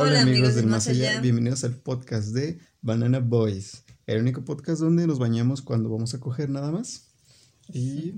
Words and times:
Hola, 0.00 0.22
amigos 0.22 0.54
del 0.54 0.66
más 0.66 0.88
allá. 0.88 1.20
bienvenidos 1.20 1.62
al 1.62 1.76
podcast 1.76 2.30
de 2.30 2.58
Banana 2.80 3.18
Boys, 3.18 3.84
el 4.06 4.22
único 4.22 4.46
podcast 4.46 4.80
donde 4.80 5.06
nos 5.06 5.18
bañamos 5.18 5.60
cuando 5.60 5.90
vamos 5.90 6.14
a 6.14 6.20
coger 6.20 6.48
nada 6.48 6.70
más. 6.70 7.10
Y 7.68 8.14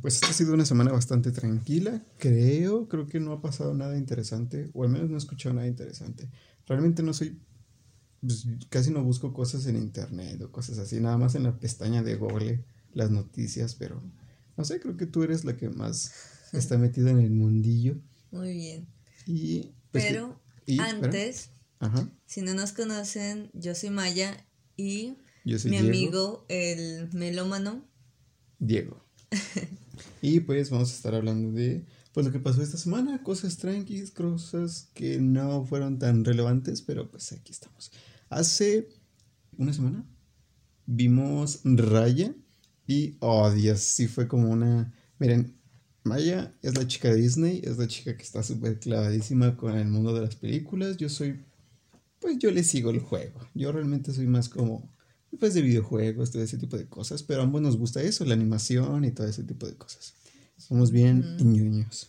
pues 0.00 0.14
esta 0.14 0.28
ha 0.28 0.32
sido 0.32 0.54
una 0.54 0.64
semana 0.64 0.92
bastante 0.92 1.32
tranquila, 1.32 2.06
creo, 2.18 2.86
creo 2.86 3.08
que 3.08 3.18
no 3.18 3.32
ha 3.32 3.42
pasado 3.42 3.74
nada 3.74 3.98
interesante, 3.98 4.70
o 4.74 4.84
al 4.84 4.90
menos 4.90 5.10
no 5.10 5.16
he 5.16 5.18
escuchado 5.18 5.56
nada 5.56 5.66
interesante. 5.66 6.30
Realmente 6.68 7.02
no 7.02 7.12
soy, 7.12 7.40
pues, 8.20 8.46
casi 8.68 8.92
no 8.92 9.02
busco 9.02 9.32
cosas 9.32 9.66
en 9.66 9.74
internet 9.74 10.40
o 10.40 10.52
cosas 10.52 10.78
así, 10.78 11.00
nada 11.00 11.18
más 11.18 11.34
en 11.34 11.42
la 11.42 11.58
pestaña 11.58 12.04
de 12.04 12.14
Google 12.14 12.64
las 12.92 13.10
noticias, 13.10 13.74
pero 13.74 14.00
no 14.56 14.64
sé, 14.64 14.78
creo 14.78 14.96
que 14.96 15.06
tú 15.06 15.24
eres 15.24 15.44
la 15.44 15.56
que 15.56 15.68
más 15.68 16.12
está 16.52 16.78
metida 16.78 17.10
en 17.10 17.18
el 17.18 17.30
mundillo. 17.30 17.96
Muy 18.30 18.52
bien. 18.52 18.86
Y, 19.26 19.72
pues, 19.90 20.04
pero 20.04 20.43
antes, 20.78 21.50
si 22.26 22.42
no 22.42 22.54
nos 22.54 22.72
conocen, 22.72 23.50
yo 23.52 23.74
soy 23.74 23.90
Maya 23.90 24.46
y 24.76 25.16
mi 25.44 25.76
amigo, 25.76 26.46
el 26.48 27.08
melómano. 27.12 27.84
Diego. 28.58 29.04
y 30.22 30.40
pues 30.40 30.70
vamos 30.70 30.90
a 30.90 30.94
estar 30.94 31.14
hablando 31.14 31.52
de 31.52 31.84
pues 32.12 32.26
lo 32.26 32.32
que 32.32 32.38
pasó 32.38 32.62
esta 32.62 32.76
semana, 32.76 33.22
cosas 33.24 33.58
tranquilas, 33.58 34.12
cosas 34.12 34.88
que 34.94 35.18
no 35.18 35.66
fueron 35.66 35.98
tan 35.98 36.24
relevantes, 36.24 36.80
pero 36.80 37.10
pues 37.10 37.32
aquí 37.32 37.50
estamos. 37.50 37.90
Hace 38.28 38.88
una 39.58 39.72
semana 39.72 40.06
vimos 40.86 41.60
Raya 41.64 42.32
y, 42.86 43.16
oh 43.18 43.50
Dios, 43.50 43.80
sí 43.80 44.06
fue 44.06 44.28
como 44.28 44.48
una... 44.50 44.92
Miren, 45.18 45.56
Maya 46.04 46.54
es 46.60 46.76
la 46.76 46.86
chica 46.86 47.08
de 47.08 47.16
Disney, 47.16 47.62
es 47.64 47.78
la 47.78 47.88
chica 47.88 48.14
que 48.14 48.22
está 48.22 48.42
súper 48.42 48.78
clavadísima 48.78 49.56
con 49.56 49.74
el 49.74 49.88
mundo 49.88 50.14
de 50.14 50.20
las 50.20 50.36
películas. 50.36 50.98
Yo 50.98 51.08
soy, 51.08 51.40
pues 52.20 52.38
yo 52.38 52.50
le 52.50 52.62
sigo 52.62 52.90
el 52.90 53.00
juego. 53.00 53.40
Yo 53.54 53.72
realmente 53.72 54.12
soy 54.12 54.26
más 54.26 54.50
como, 54.50 54.92
pues 55.40 55.54
de 55.54 55.62
videojuegos, 55.62 56.30
todo 56.30 56.42
ese 56.42 56.58
tipo 56.58 56.76
de 56.76 56.86
cosas. 56.86 57.22
Pero 57.22 57.40
a 57.40 57.44
ambos 57.44 57.62
nos 57.62 57.78
gusta 57.78 58.02
eso, 58.02 58.26
la 58.26 58.34
animación 58.34 59.06
y 59.06 59.12
todo 59.12 59.26
ese 59.26 59.44
tipo 59.44 59.66
de 59.66 59.76
cosas. 59.76 60.12
Somos 60.58 60.90
bien 60.90 61.38
ñoños. 61.38 62.06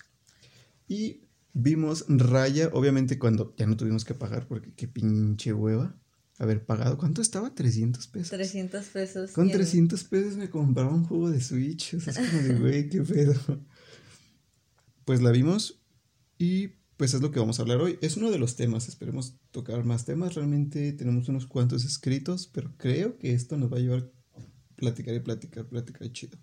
Y 0.90 1.22
vimos 1.54 2.04
Raya, 2.10 2.70
obviamente 2.74 3.18
cuando 3.18 3.56
ya 3.56 3.66
no 3.66 3.78
tuvimos 3.78 4.04
que 4.04 4.14
pagar 4.14 4.46
porque 4.46 4.74
qué 4.74 4.90
pinche 4.90 5.54
hueva 5.54 5.96
haber 6.38 6.66
pagado. 6.66 6.98
¿Cuánto 6.98 7.22
estaba? 7.22 7.56
300 7.56 8.08
pesos. 8.08 8.30
300 8.32 8.86
pesos. 8.88 9.32
Con 9.32 9.50
300 9.50 10.04
pesos 10.04 10.36
me 10.36 10.50
compraba 10.50 10.94
un 10.94 11.06
juego 11.06 11.30
de 11.30 11.40
Switch. 11.40 11.94
O 11.94 12.02
sea, 12.02 12.12
es 12.12 12.30
como 12.30 12.44
de, 12.44 12.56
güey, 12.56 12.90
qué 12.90 13.02
pedo 13.02 13.36
pues 15.06 15.22
la 15.22 15.32
vimos 15.32 15.80
y 16.38 16.70
pues 16.98 17.14
es 17.14 17.22
lo 17.22 17.32
que 17.32 17.40
vamos 17.40 17.60
a 17.60 17.62
hablar 17.62 17.80
hoy. 17.80 17.98
Es 18.02 18.18
uno 18.18 18.32
de 18.32 18.40
los 18.40 18.56
temas, 18.56 18.88
esperemos 18.88 19.36
tocar 19.52 19.84
más 19.84 20.06
temas. 20.06 20.36
Realmente 20.36 20.94
tenemos 20.94 21.28
unos 21.30 21.46
cuantos 21.46 21.84
escritos, 21.86 22.50
pero 22.52 22.74
creo 22.78 23.18
que 23.18 23.34
esto 23.34 23.58
nos 23.58 23.72
va 23.72 23.78
a 23.78 23.82
llevar 23.82 24.12
a 24.36 24.42
platicar 24.76 25.14
y 25.16 25.20
platicar, 25.20 25.66
platicar 25.68 26.12
chido. 26.12 26.38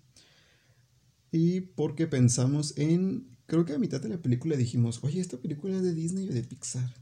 Y 1.31 1.61
porque 1.61 2.05
pensamos 2.05 2.77
en, 2.77 3.27
creo 3.47 3.65
que 3.65 3.73
a 3.73 3.79
mitad 3.79 3.99
de 3.99 4.09
la 4.09 4.21
película 4.21 4.55
dijimos, 4.55 4.99
oye, 5.03 5.19
¿esta 5.19 5.37
película 5.37 5.75
es 5.75 5.83
de 5.83 5.93
Disney 5.93 6.29
o 6.29 6.33
de 6.33 6.43
Pixar? 6.43 6.93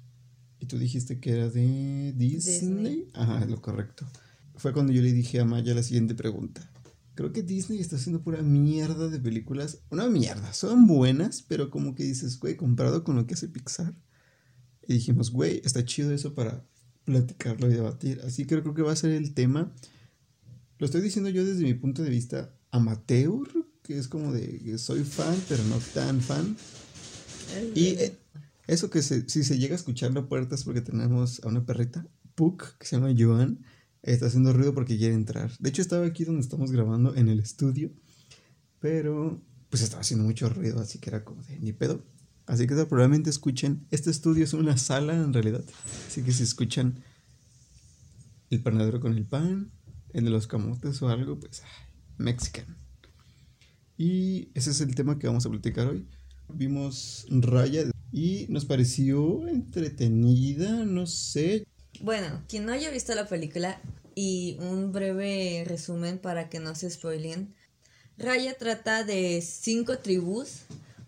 Y 0.59 0.67
tú 0.67 0.78
dijiste 0.78 1.20
que 1.20 1.32
era 1.32 1.50
de 1.50 2.14
Disney. 2.14 2.56
Disney. 2.59 3.09
Ajá, 3.14 3.44
es 3.44 3.50
lo 3.50 3.62
correcto. 3.62 4.08
Fue 4.56 4.72
cuando 4.72 4.94
yo 4.94 5.02
le 5.02 5.12
dije 5.12 5.39
a 5.39 5.45
Maya 5.45 5.73
la 5.73 5.84
siguiente 5.84 6.16
pregunta. 6.16 6.72
Creo 7.22 7.33
que 7.33 7.44
Disney 7.44 7.80
está 7.80 7.97
haciendo 7.97 8.23
pura 8.23 8.41
mierda 8.41 9.08
de 9.08 9.19
películas. 9.19 9.83
Una 9.91 10.09
mierda, 10.09 10.53
son 10.53 10.88
buenas, 10.88 11.44
pero 11.44 11.69
como 11.69 11.94
que 11.94 12.02
dices, 12.02 12.39
güey, 12.39 12.55
comparado 12.55 13.03
con 13.03 13.16
lo 13.16 13.27
que 13.27 13.36
hace 13.36 13.47
Pixar. 13.47 13.94
Y 14.88 14.94
dijimos, 14.94 15.30
güey, 15.30 15.61
está 15.64 15.86
chido 15.86 16.11
eso 16.11 16.33
para 16.33 16.66
platicarlo 17.05 17.69
y 17.69 17.75
debatir. 17.75 18.22
Así 18.25 18.45
que 18.45 18.59
creo 18.59 18.73
que 18.73 18.81
va 18.81 18.92
a 18.92 18.95
ser 18.95 19.11
el 19.11 19.36
tema. 19.36 19.72
Lo 20.80 20.88
estoy 20.88 21.02
diciendo 21.02 21.30
yo 21.30 21.45
desde 21.45 21.64
mi 21.64 21.75
punto 21.75 22.02
de 22.02 22.09
vista 22.09 22.55
amateur, 22.72 23.47
que 23.83 23.99
es 23.99 24.08
como 24.08 24.33
de 24.33 24.80
soy 24.80 25.03
fan, 25.03 25.39
pero 25.48 25.64
no 25.65 25.77
tan 25.93 26.21
fan. 26.21 26.58
Y 27.76 27.89
eh, 27.99 28.17
eso 28.65 28.89
que 28.89 29.03
si 29.03 29.43
se 29.43 29.59
llega 29.59 29.76
a 29.76 29.77
escuchar 29.77 30.11
la 30.11 30.27
puerta 30.27 30.55
es 30.55 30.64
porque 30.64 30.82
tenemos 30.82 31.39
a 31.43 31.49
una 31.49 31.64
perrita, 31.67 32.03
Puck, 32.33 32.80
que 32.80 32.88
se 32.88 32.95
llama 32.95 33.14
Joan 33.15 33.59
Está 34.04 34.28
haciendo 34.28 34.54
ruido 34.54 34.73
porque 34.73 34.98
quiere 34.98 35.14
entrar. 35.14 35.52
De 35.60 35.70
hecho, 35.70 35.82
estaba 35.82 36.06
aquí 36.06 36.23
donde 36.23 36.42
estamos 36.42 36.72
grabando, 36.72 37.16
en 37.16 37.30
el 37.30 37.39
estudio. 37.39 37.92
Pero, 38.80 39.42
pues 39.70 39.84
estaba 39.84 40.02
haciendo 40.02 40.26
mucho 40.26 40.50
ruido, 40.50 40.80
así 40.80 41.00
que 41.00 41.10
era 41.10 41.23
como 41.23 41.44
de 41.44 41.60
ni 41.60 41.72
pedo. 41.72 42.04
Así 42.48 42.67
que 42.67 42.76
probablemente 42.76 43.30
escuchen. 43.30 43.86
Este 43.92 44.10
estudio 44.10 44.44
es 44.44 44.54
una 44.54 44.78
sala 44.78 45.14
en 45.14 45.32
realidad. 45.34 45.64
Así 46.08 46.23
que 46.23 46.32
si 46.32 46.44
escuchan 46.44 47.04
el 48.50 48.62
panadero 48.62 49.00
con 49.00 49.16
el 49.16 49.26
pan, 49.26 49.72
el 50.14 50.26
de 50.26 50.32
los 50.32 50.48
camotes 50.48 51.02
o 51.02 51.10
algo, 51.10 51.39
pues, 51.39 51.64
mexican. 52.18 52.78
Y 53.98 54.50
ese 54.56 54.72
es 54.72 54.82
el 54.82 54.95
tema 54.95 55.20
que 55.20 55.28
vamos 55.28 55.45
a 55.45 55.50
platicar 55.50 55.88
hoy. 55.88 56.08
Vimos 56.50 57.26
Raya 57.30 57.83
y 58.12 58.48
nos 58.50 58.66
pareció 58.66 59.48
entretenida, 59.48 60.86
no 60.86 61.06
sé. 61.06 61.66
Bueno, 62.02 62.44
quien 62.48 62.66
no 62.66 62.72
haya 62.72 62.89
visto 62.89 63.14
la 63.14 63.28
película 63.28 63.80
y 64.16 64.58
un 64.60 64.92
breve 64.92 65.64
resumen 65.67 66.17
para 66.17 66.50
que 66.50 66.60
no 66.60 66.76
se 66.76 66.89
spoilen. 66.89 67.54
Raya 68.17 68.58
trata 68.58 69.04
de 69.04 69.42
cinco 69.42 70.00
tribus 70.00 70.62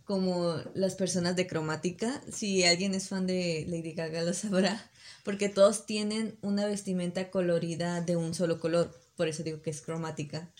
como 0.05 0.55
las 0.73 0.95
personas 0.95 1.35
de 1.35 1.47
cromática. 1.47 2.21
Si 2.31 2.63
alguien 2.63 2.93
es 2.93 3.09
fan 3.09 3.27
de 3.27 3.65
Lady 3.67 3.93
Gaga 3.93 4.23
lo 4.23 4.33
sabrá, 4.33 4.89
porque 5.23 5.49
todos 5.49 5.85
tienen 5.85 6.37
una 6.41 6.65
vestimenta 6.65 7.31
colorida 7.31 8.01
de 8.01 8.15
un 8.15 8.33
solo 8.33 8.59
color, 8.59 8.91
por 9.15 9.27
eso 9.27 9.43
digo 9.43 9.61
que 9.61 9.69
es 9.69 9.81
cromática. 9.81 10.51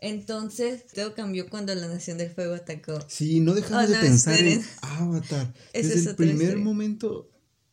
Entonces, 0.00 0.86
todo 0.88 1.14
cambió 1.14 1.48
cuando 1.48 1.74
la 1.74 1.88
Nación 1.88 2.18
del 2.18 2.30
Fuego 2.30 2.54
atacó. 2.54 2.98
Sí, 3.08 3.40
no 3.40 3.54
dejamos 3.54 3.88
oh, 3.88 3.92
de 3.92 3.98
pensar 3.98 4.38
en 4.38 4.62
Avatar. 4.82 5.54
Desde 5.72 6.10
el 6.10 6.16
primer 6.16 6.58
momento 6.58 7.30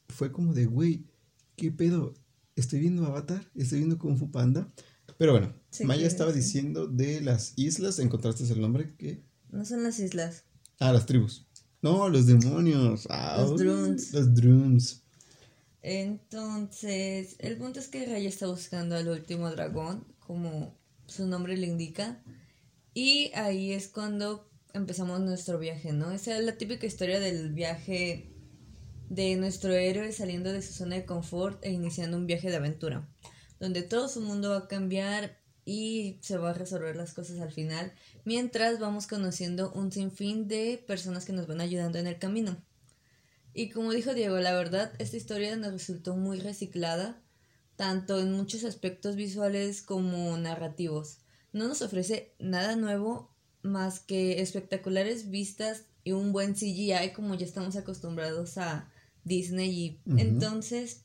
fue 0.07 0.31
como 0.31 0.53
de, 0.53 0.65
güey, 0.65 1.10
¿qué 1.61 1.69
pedo? 1.69 2.15
Estoy 2.55 2.79
viendo 2.79 3.05
Avatar, 3.05 3.47
estoy 3.53 3.77
viendo 3.77 3.99
Kung 3.99 4.17
Fu 4.17 4.31
Panda. 4.31 4.73
Pero 5.19 5.33
bueno, 5.33 5.53
Maya 5.83 6.07
estaba 6.07 6.31
diciendo 6.31 6.87
de 6.87 7.21
las 7.21 7.53
islas, 7.55 7.99
¿encontraste 7.99 8.51
el 8.51 8.59
nombre? 8.59 8.95
¿Qué? 8.97 9.21
No 9.51 9.63
son 9.63 9.83
las 9.83 9.99
islas. 9.99 10.45
Ah, 10.79 10.91
las 10.91 11.05
tribus. 11.05 11.45
No, 11.83 12.09
los 12.09 12.25
demonios. 12.25 13.05
Ah, 13.11 13.45
los 13.47 13.59
drones. 13.59 14.11
Los 14.11 14.33
drones. 14.33 15.03
Entonces, 15.83 17.35
el 17.37 17.57
punto 17.57 17.79
es 17.79 17.89
que 17.89 18.07
Raya 18.07 18.27
está 18.27 18.47
buscando 18.47 18.95
al 18.95 19.07
último 19.07 19.51
dragón, 19.51 20.03
como 20.17 20.75
su 21.05 21.27
nombre 21.27 21.55
le 21.57 21.67
indica. 21.67 22.23
Y 22.95 23.29
ahí 23.35 23.71
es 23.71 23.87
cuando 23.87 24.49
empezamos 24.73 25.19
nuestro 25.19 25.59
viaje, 25.59 25.93
¿no? 25.93 26.11
Esa 26.11 26.39
es 26.39 26.43
la 26.43 26.57
típica 26.57 26.87
historia 26.87 27.19
del 27.19 27.53
viaje 27.53 28.30
de 29.11 29.35
nuestro 29.35 29.73
héroe 29.73 30.13
saliendo 30.13 30.53
de 30.53 30.61
su 30.61 30.71
zona 30.71 30.95
de 30.95 31.05
confort 31.05 31.61
e 31.65 31.71
iniciando 31.71 32.15
un 32.15 32.27
viaje 32.27 32.49
de 32.49 32.55
aventura, 32.55 33.09
donde 33.59 33.81
todo 33.81 34.07
su 34.07 34.21
mundo 34.21 34.51
va 34.51 34.57
a 34.59 34.67
cambiar 34.69 35.37
y 35.65 36.17
se 36.21 36.37
va 36.37 36.51
a 36.51 36.53
resolver 36.53 36.95
las 36.95 37.13
cosas 37.13 37.41
al 37.41 37.51
final, 37.51 37.91
mientras 38.23 38.79
vamos 38.79 39.07
conociendo 39.07 39.73
un 39.73 39.91
sinfín 39.91 40.47
de 40.47 40.81
personas 40.87 41.25
que 41.25 41.33
nos 41.33 41.45
van 41.45 41.59
ayudando 41.59 41.99
en 41.99 42.07
el 42.07 42.19
camino. 42.19 42.63
Y 43.53 43.69
como 43.71 43.91
dijo 43.91 44.13
Diego, 44.13 44.39
la 44.39 44.53
verdad, 44.53 44.93
esta 44.97 45.17
historia 45.17 45.57
nos 45.57 45.73
resultó 45.73 46.15
muy 46.15 46.39
reciclada, 46.39 47.21
tanto 47.75 48.17
en 48.17 48.31
muchos 48.31 48.63
aspectos 48.63 49.17
visuales 49.17 49.81
como 49.81 50.37
narrativos. 50.37 51.17
No 51.51 51.67
nos 51.67 51.81
ofrece 51.81 52.33
nada 52.39 52.77
nuevo 52.77 53.29
más 53.61 53.99
que 53.99 54.41
espectaculares 54.41 55.29
vistas 55.29 55.83
y 56.05 56.13
un 56.13 56.31
buen 56.31 56.53
CGI 56.53 57.11
como 57.13 57.35
ya 57.35 57.45
estamos 57.45 57.75
acostumbrados 57.75 58.57
a 58.57 58.89
Disney 59.23 59.69
y 59.69 59.99
entonces 60.17 61.03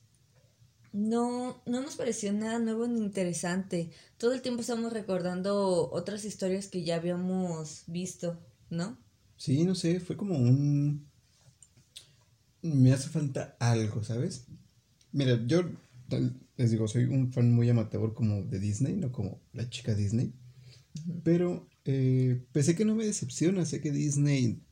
no, 0.93 1.61
no 1.65 1.81
nos 1.81 1.95
pareció 1.95 2.33
nada 2.33 2.59
nuevo 2.59 2.87
ni 2.87 2.99
interesante. 2.99 3.91
Todo 4.17 4.33
el 4.33 4.41
tiempo 4.41 4.61
estamos 4.61 4.93
recordando 4.93 5.89
otras 5.91 6.25
historias 6.25 6.67
que 6.67 6.83
ya 6.83 6.95
habíamos 6.95 7.83
visto, 7.87 8.39
¿no? 8.69 8.97
Sí, 9.35 9.63
no 9.63 9.75
sé, 9.75 9.99
fue 9.99 10.17
como 10.17 10.35
un... 10.35 11.07
Me 12.61 12.91
hace 12.91 13.09
falta 13.09 13.55
algo, 13.59 14.03
¿sabes? 14.03 14.47
Mira, 15.11 15.39
yo 15.45 15.69
les 16.57 16.71
digo, 16.71 16.87
soy 16.87 17.05
un 17.05 17.31
fan 17.31 17.53
muy 17.53 17.69
amateur 17.69 18.13
como 18.13 18.41
de 18.41 18.59
Disney, 18.59 18.95
no 18.95 19.11
como 19.11 19.39
la 19.53 19.69
chica 19.69 19.93
Disney. 19.93 20.33
Pero 21.23 21.69
eh, 21.85 22.43
pensé 22.51 22.75
que 22.75 22.85
no 22.85 22.95
me 22.95 23.05
decepciona, 23.05 23.65
sé 23.65 23.81
que 23.81 23.91
Disney 23.91 24.63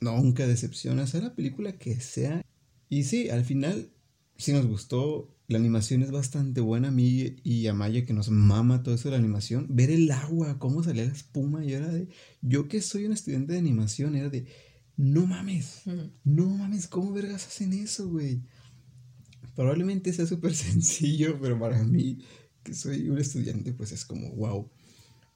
nunca 0.00 0.46
decepciona, 0.46 1.06
sea 1.06 1.20
la 1.20 1.34
película 1.34 1.78
que 1.78 2.00
sea 2.00 2.44
y 2.90 3.04
sí, 3.04 3.30
al 3.30 3.44
final 3.44 3.90
sí 4.36 4.52
nos 4.52 4.66
gustó. 4.66 5.34
La 5.48 5.58
animación 5.58 6.02
es 6.02 6.10
bastante 6.10 6.60
buena 6.60 6.88
a 6.88 6.92
mí 6.92 7.36
y 7.42 7.66
a 7.66 7.74
Maya 7.74 8.04
que 8.04 8.12
nos 8.12 8.30
mama 8.30 8.82
todo 8.82 8.94
eso 8.94 9.08
de 9.08 9.12
la 9.12 9.18
animación. 9.18 9.66
Ver 9.70 9.90
el 9.90 10.10
agua, 10.10 10.58
cómo 10.58 10.82
salía 10.84 11.06
la 11.06 11.12
espuma. 11.12 11.64
Yo 11.64 11.78
era 11.78 11.88
de. 11.88 12.08
Yo 12.42 12.68
que 12.68 12.82
soy 12.82 13.06
un 13.06 13.12
estudiante 13.12 13.54
de 13.54 13.58
animación, 13.58 14.14
era 14.14 14.28
de. 14.28 14.46
No 14.96 15.26
mames. 15.26 15.82
No 16.24 16.50
mames, 16.50 16.86
¿cómo 16.86 17.12
vergas 17.12 17.46
hacen 17.46 17.72
eso, 17.72 18.08
güey? 18.08 18.42
probablemente 19.54 20.12
sea 20.12 20.26
súper 20.26 20.54
sencillo, 20.66 21.38
pero 21.40 21.58
para 21.58 21.82
mí, 21.84 22.18
que 22.62 22.72
soy 22.72 23.10
un 23.10 23.18
estudiante, 23.18 23.72
pues 23.72 23.92
es 23.92 24.04
como 24.04 24.30
wow. 24.30 24.70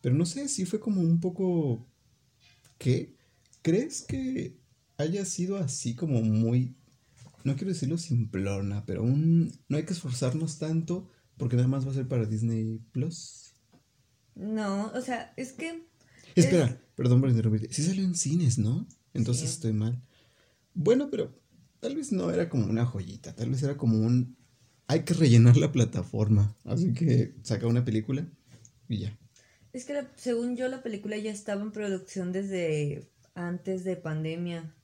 Pero 0.00 0.14
no 0.14 0.26
sé, 0.26 0.48
si 0.48 0.64
fue 0.64 0.80
como 0.80 1.00
un 1.00 1.20
poco... 1.20 1.86
¿Qué? 2.78 3.14
¿Crees 3.62 4.02
que 4.02 4.56
haya 4.96 5.24
sido 5.24 5.58
así 5.58 5.94
como 5.94 6.22
muy... 6.22 6.74
No 7.44 7.54
quiero 7.54 7.72
decirlo 7.72 7.98
simplona, 7.98 8.84
pero 8.86 9.02
un... 9.02 9.52
No 9.68 9.76
hay 9.76 9.84
que 9.84 9.92
esforzarnos 9.92 10.58
tanto 10.58 11.10
porque 11.36 11.56
nada 11.56 11.68
más 11.68 11.86
va 11.86 11.90
a 11.90 11.94
ser 11.94 12.08
para 12.08 12.26
Disney 12.26 12.80
Plus. 12.90 13.54
No, 14.34 14.90
o 14.92 15.00
sea, 15.00 15.32
es 15.36 15.52
que... 15.52 15.86
Espera, 16.34 16.80
perdón 16.96 17.20
por 17.20 17.30
interrumpirte. 17.30 17.72
Sí 17.72 17.82
salió 17.82 18.02
en 18.02 18.14
cines, 18.14 18.58
¿no? 18.58 18.88
Entonces 19.12 19.50
estoy 19.50 19.72
mal. 19.72 20.02
Bueno, 20.74 21.10
pero 21.10 21.38
tal 21.80 21.94
vez 21.94 22.12
no 22.12 22.30
era 22.30 22.48
como 22.48 22.66
una 22.66 22.86
joyita, 22.86 23.34
tal 23.34 23.50
vez 23.50 23.62
era 23.62 23.76
como 23.76 24.00
un... 24.00 24.36
Hay 24.86 25.04
que 25.04 25.14
rellenar 25.14 25.56
la 25.56 25.72
plataforma, 25.72 26.56
así 26.64 26.92
que 26.92 27.36
saca 27.42 27.66
una 27.66 27.84
película 27.84 28.26
y 28.88 28.98
ya. 28.98 29.18
Es 29.72 29.84
que 29.86 30.06
según 30.16 30.56
yo 30.56 30.68
la 30.68 30.82
película 30.82 31.16
ya 31.16 31.30
estaba 31.30 31.62
en 31.62 31.72
producción 31.72 32.32
desde 32.32 33.10
antes 33.34 33.84
de 33.84 33.96
pandemia, 33.96 34.74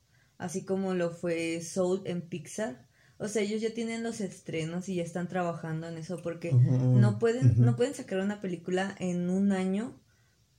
así 0.40 0.64
como 0.64 0.94
lo 0.94 1.10
fue 1.10 1.60
Soul 1.60 2.02
en 2.06 2.22
Pixar. 2.22 2.88
O 3.18 3.28
sea, 3.28 3.42
ellos 3.42 3.60
ya 3.60 3.74
tienen 3.74 4.02
los 4.02 4.20
estrenos 4.22 4.88
y 4.88 4.96
ya 4.96 5.02
están 5.02 5.28
trabajando 5.28 5.86
en 5.86 5.98
eso 5.98 6.22
porque 6.22 6.52
no 6.52 7.18
pueden 7.18 7.60
no 7.60 7.76
pueden 7.76 7.94
sacar 7.94 8.20
una 8.20 8.40
película 8.40 8.96
en 8.98 9.28
un 9.28 9.52
año 9.52 10.00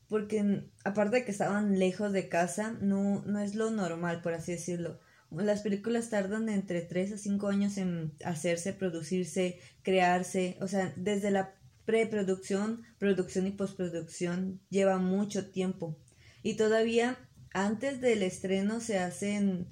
porque 0.08 0.64
aparte 0.84 1.18
de 1.18 1.26
que 1.26 1.32
estaban 1.32 1.80
lejos 1.80 2.12
de 2.14 2.30
casa, 2.30 2.78
no 2.82 3.24
no 3.26 3.40
es 3.40 3.56
lo 3.56 3.72
normal, 3.72 4.22
por 4.22 4.34
así 4.34 4.52
decirlo. 4.52 5.00
Las 5.32 5.62
películas 5.62 6.10
tardan 6.10 6.50
entre 6.50 6.82
3 6.82 7.14
a 7.14 7.18
5 7.18 7.48
años 7.48 7.78
en 7.78 8.12
hacerse, 8.24 8.74
producirse, 8.74 9.60
crearse, 9.82 10.58
o 10.62 10.68
sea, 10.68 10.94
desde 10.98 11.32
la 11.32 11.56
preproducción, 11.86 12.84
producción 13.00 13.48
y 13.48 13.52
postproducción 13.52 14.60
lleva 14.70 14.98
mucho 14.98 15.50
tiempo. 15.50 15.98
Y 16.44 16.56
todavía 16.58 17.18
antes 17.54 18.02
del 18.02 18.24
estreno 18.24 18.80
se 18.80 19.00
hacen 19.00 19.68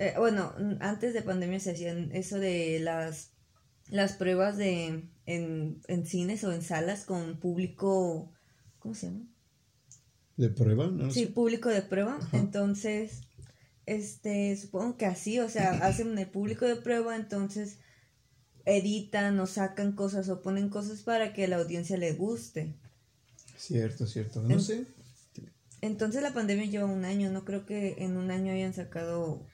eh, 0.00 0.14
bueno, 0.16 0.54
antes 0.80 1.12
de 1.12 1.20
pandemia 1.20 1.60
se 1.60 1.72
hacían 1.72 2.10
eso 2.12 2.38
de 2.38 2.80
las, 2.80 3.32
las 3.90 4.14
pruebas 4.14 4.56
de 4.56 5.04
en, 5.26 5.82
en 5.88 6.06
cines 6.06 6.42
o 6.42 6.52
en 6.52 6.62
salas 6.62 7.04
con 7.04 7.38
público, 7.38 8.32
¿cómo 8.78 8.94
se 8.94 9.08
llama? 9.08 9.26
¿De 10.38 10.48
prueba? 10.48 10.90
sí, 11.10 11.26
público 11.26 11.68
de 11.68 11.82
prueba. 11.82 12.18
Entonces, 12.32 13.20
este, 13.84 14.56
supongo 14.56 14.96
que 14.96 15.04
así, 15.04 15.38
o 15.38 15.50
sea, 15.50 15.72
hacen 15.86 16.16
el 16.16 16.30
público 16.30 16.64
de 16.64 16.76
prueba, 16.76 17.14
entonces 17.14 17.76
editan 18.64 19.38
o 19.38 19.46
sacan 19.46 19.92
cosas 19.92 20.30
o 20.30 20.40
ponen 20.40 20.70
cosas 20.70 21.02
para 21.02 21.34
que 21.34 21.46
la 21.46 21.56
audiencia 21.56 21.98
le 21.98 22.14
guste. 22.14 22.74
Cierto, 23.58 24.06
cierto. 24.06 24.40
No 24.40 24.58
sé. 24.60 24.86
Entonces 25.80 26.22
la 26.22 26.34
pandemia 26.34 26.66
lleva 26.66 26.86
un 26.86 27.04
año, 27.04 27.30
no 27.30 27.44
creo 27.44 27.66
que 27.66 27.96
en 27.98 28.16
un 28.16 28.30
año 28.30 28.52
hayan 28.52 28.74
sacado 28.74 29.46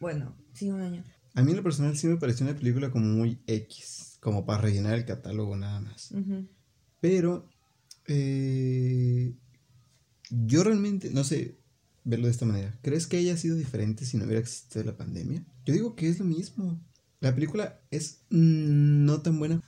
bueno, 0.00 0.34
sí, 0.54 0.70
un 0.70 0.80
año. 0.80 1.04
A 1.34 1.42
mí 1.42 1.50
en 1.50 1.58
lo 1.58 1.62
personal 1.62 1.96
sí 1.96 2.06
me 2.06 2.16
pareció 2.16 2.46
una 2.46 2.56
película 2.56 2.90
como 2.90 3.04
muy 3.04 3.38
X, 3.46 4.16
como 4.20 4.46
para 4.46 4.62
rellenar 4.62 4.94
el 4.94 5.04
catálogo 5.04 5.54
nada 5.56 5.80
más. 5.80 6.12
Pero 7.00 7.48
eh, 8.06 9.34
yo 10.30 10.64
realmente, 10.64 11.10
no 11.10 11.22
sé, 11.22 11.58
verlo 12.02 12.26
de 12.26 12.32
esta 12.32 12.46
manera. 12.46 12.78
¿Crees 12.82 13.06
que 13.06 13.18
haya 13.18 13.36
sido 13.36 13.56
diferente 13.56 14.06
si 14.06 14.16
no 14.16 14.24
hubiera 14.24 14.40
existido 14.40 14.84
la 14.84 14.96
pandemia? 14.96 15.44
Yo 15.66 15.74
digo 15.74 15.94
que 15.94 16.08
es 16.08 16.18
lo 16.18 16.24
mismo. 16.24 16.82
La 17.20 17.34
película 17.34 17.78
es 17.90 18.22
mm, 18.30 19.04
no 19.04 19.20
tan 19.20 19.38
buena. 19.38 19.62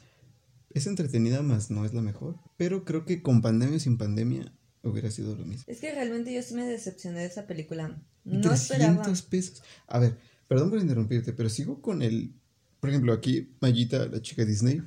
Es 0.71 0.87
entretenida, 0.87 1.43
más 1.43 1.71
no 1.71 1.85
es 1.85 1.93
la 1.93 2.01
mejor. 2.01 2.37
Pero 2.57 2.87
creo 2.87 3.05
que 3.05 3.23
con 3.23 3.43
pandemia 3.43 3.77
o 3.77 3.81
sin 3.81 3.99
pandemia 3.99 4.51
hubiera 4.83 5.11
sido 5.11 5.35
lo 5.37 5.45
mismo. 5.45 5.65
Es 5.67 5.81
que 5.81 5.93
realmente 5.93 6.33
yo 6.33 6.43
sí 6.43 6.55
me 6.55 6.65
decepcioné 6.65 7.21
de 7.21 7.27
esa 7.27 7.47
película. 7.47 8.01
No 8.25 8.41
300 8.41 9.23
pesos. 9.23 9.63
A 9.87 9.99
ver, 9.99 10.19
perdón 10.49 10.71
por 10.71 10.79
interrumpirte, 10.79 11.33
pero 11.33 11.49
sigo 11.49 11.81
con 11.81 12.03
el. 12.03 12.35
Por 12.81 12.91
ejemplo, 12.91 13.13
aquí 13.13 13.55
Mayita, 13.61 14.07
la 14.07 14.21
chica 14.21 14.45
Disney, 14.45 14.83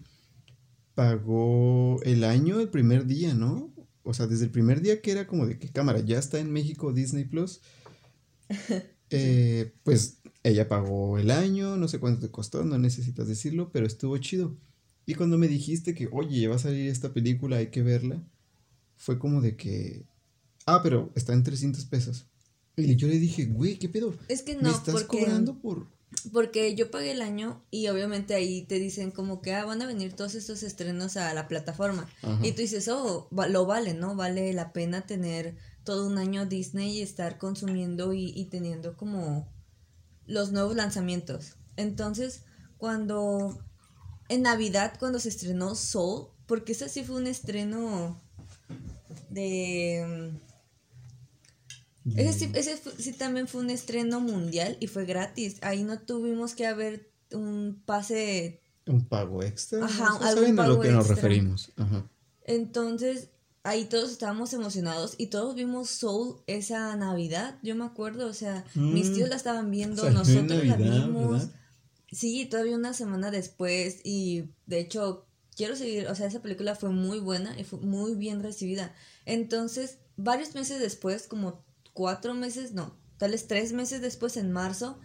pagó 0.95 2.01
el 2.03 2.23
año 2.23 2.59
el 2.59 2.69
primer 2.69 3.05
día, 3.05 3.33
¿no? 3.33 3.73
O 4.03 4.13
sea, 4.13 4.27
desde 4.27 4.45
el 4.45 4.51
primer 4.51 4.81
día 4.81 5.01
que 5.01 5.11
era 5.11 5.27
como 5.27 5.45
de 5.45 5.57
que 5.57 5.71
cámara 5.71 5.99
ya 5.99 6.19
está 6.19 6.39
en 6.39 6.51
México 6.51 6.93
Disney 6.93 7.25
Plus. 7.25 7.61
Eh, 9.11 9.71
pues 9.83 10.17
ella 10.41 10.67
pagó 10.67 11.19
el 11.19 11.29
año, 11.29 11.77
no 11.77 11.87
sé 11.87 11.99
cuánto 11.99 12.21
te 12.21 12.31
costó, 12.31 12.65
no 12.65 12.79
necesitas 12.79 13.27
decirlo, 13.27 13.71
pero 13.71 13.85
estuvo 13.85 14.17
chido. 14.17 14.57
Y 15.05 15.13
cuando 15.13 15.37
me 15.37 15.47
dijiste 15.47 15.93
que, 15.93 16.09
oye, 16.11 16.41
ya 16.41 16.49
va 16.49 16.55
a 16.55 16.59
salir 16.59 16.89
esta 16.89 17.13
película, 17.13 17.57
hay 17.57 17.67
que 17.67 17.83
verla, 17.83 18.23
fue 18.95 19.19
como 19.19 19.41
de 19.41 19.55
que, 19.55 20.05
ah, 20.65 20.81
pero 20.83 21.11
está 21.15 21.33
en 21.33 21.43
300 21.43 21.85
pesos. 21.85 22.27
Y 22.77 22.95
yo 22.95 23.07
le 23.07 23.19
dije, 23.19 23.45
güey, 23.45 23.79
¿qué 23.79 23.89
pedo? 23.89 24.13
Es 24.27 24.41
que 24.41 24.55
no, 24.55 24.69
estás 24.69 24.93
porque, 24.93 25.19
cobrando 25.19 25.59
por...? 25.59 25.87
Porque 26.31 26.75
yo 26.75 26.91
pagué 26.91 27.11
el 27.11 27.21
año 27.21 27.63
y 27.71 27.87
obviamente 27.87 28.33
ahí 28.35 28.63
te 28.63 28.79
dicen 28.79 29.11
como 29.11 29.41
que, 29.41 29.53
ah, 29.53 29.65
van 29.65 29.81
a 29.81 29.87
venir 29.87 30.13
todos 30.13 30.35
estos 30.35 30.63
estrenos 30.63 31.17
a 31.17 31.33
la 31.33 31.47
plataforma. 31.47 32.07
Y 32.41 32.53
tú 32.53 32.61
dices, 32.61 32.87
oh, 32.87 33.29
lo 33.31 33.65
vale, 33.65 33.93
¿no? 33.93 34.15
Vale 34.15 34.53
la 34.53 34.73
pena 34.73 35.05
tener 35.05 35.55
todo 35.83 36.07
un 36.07 36.17
año 36.17 36.45
Disney 36.45 36.97
y 36.97 37.01
estar 37.01 37.37
consumiendo 37.37 38.13
y, 38.13 38.31
y 38.35 38.45
teniendo 38.45 38.97
como 38.97 39.51
los 40.25 40.51
nuevos 40.51 40.75
lanzamientos. 40.75 41.55
Entonces, 41.75 42.43
cuando... 42.77 43.59
En 44.27 44.41
Navidad, 44.41 44.95
cuando 44.97 45.19
se 45.19 45.29
estrenó 45.29 45.75
Soul, 45.75 46.29
porque 46.47 46.71
ese 46.71 46.89
sí 46.89 47.03
fue 47.03 47.17
un 47.17 47.27
estreno 47.27 48.24
de 49.29 50.31
ese, 52.15 52.33
sí, 52.33 52.51
ese 52.53 52.77
sí 52.97 53.13
también 53.13 53.47
fue 53.47 53.61
un 53.61 53.71
estreno 53.71 54.19
mundial 54.19 54.77
y 54.79 54.87
fue 54.87 55.05
gratis. 55.05 55.57
Ahí 55.61 55.83
no 55.83 55.99
tuvimos 55.99 56.53
que 56.53 56.67
haber 56.67 57.11
un 57.31 57.81
pase. 57.85 58.61
Un 58.85 59.05
pago 59.05 59.41
extra. 59.41 59.83
Ajá, 59.83 60.17
algo 60.21 60.61
a 60.61 60.67
lo 60.67 60.79
que 60.79 60.91
nos 60.91 61.07
referimos. 61.07 61.71
Ajá. 61.77 62.07
Entonces, 62.43 63.29
ahí 63.63 63.85
todos 63.85 64.11
estábamos 64.11 64.53
emocionados 64.53 65.15
y 65.17 65.27
todos 65.27 65.55
vimos 65.55 65.89
Soul 65.89 66.43
esa 66.45 66.95
Navidad, 66.95 67.57
yo 67.63 67.75
me 67.75 67.85
acuerdo, 67.85 68.27
o 68.27 68.33
sea, 68.33 68.63
mis 68.75 69.11
tíos 69.11 69.29
la 69.29 69.35
estaban 69.35 69.71
viendo, 69.71 70.07
nosotros 70.11 70.63
la 70.63 70.75
vimos. 70.75 71.47
Sí, 72.11 72.45
todavía 72.45 72.77
una 72.77 72.93
semana 72.93 73.31
después 73.31 74.01
y 74.03 74.51
de 74.67 74.79
hecho 74.79 75.25
quiero 75.55 75.75
seguir, 75.75 76.07
o 76.07 76.15
sea, 76.15 76.27
esa 76.27 76.41
película 76.41 76.75
fue 76.75 76.89
muy 76.89 77.19
buena 77.19 77.57
y 77.59 77.63
fue 77.63 77.79
muy 77.79 78.15
bien 78.15 78.43
recibida. 78.43 78.93
Entonces, 79.25 79.99
varios 80.17 80.53
meses 80.55 80.79
después, 80.79 81.27
como 81.27 81.63
cuatro 81.93 82.33
meses, 82.33 82.73
no, 82.73 82.97
tal 83.17 83.31
vez 83.31 83.47
tres 83.47 83.73
meses 83.73 84.01
después, 84.01 84.37
en 84.37 84.51
marzo, 84.51 84.99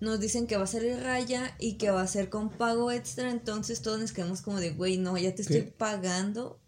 nos 0.00 0.18
dicen 0.18 0.46
que 0.46 0.56
va 0.56 0.64
a 0.64 0.66
salir 0.66 0.98
Raya 0.98 1.54
y 1.60 1.74
que 1.74 1.90
va 1.90 2.02
a 2.02 2.06
ser 2.08 2.28
con 2.28 2.50
pago 2.50 2.90
extra, 2.90 3.30
entonces 3.30 3.82
todos 3.82 4.00
nos 4.00 4.12
quedamos 4.12 4.42
como 4.42 4.58
de, 4.58 4.70
güey, 4.70 4.98
no, 4.98 5.16
ya 5.16 5.34
te 5.34 5.42
estoy 5.42 5.62
pagando 5.62 6.60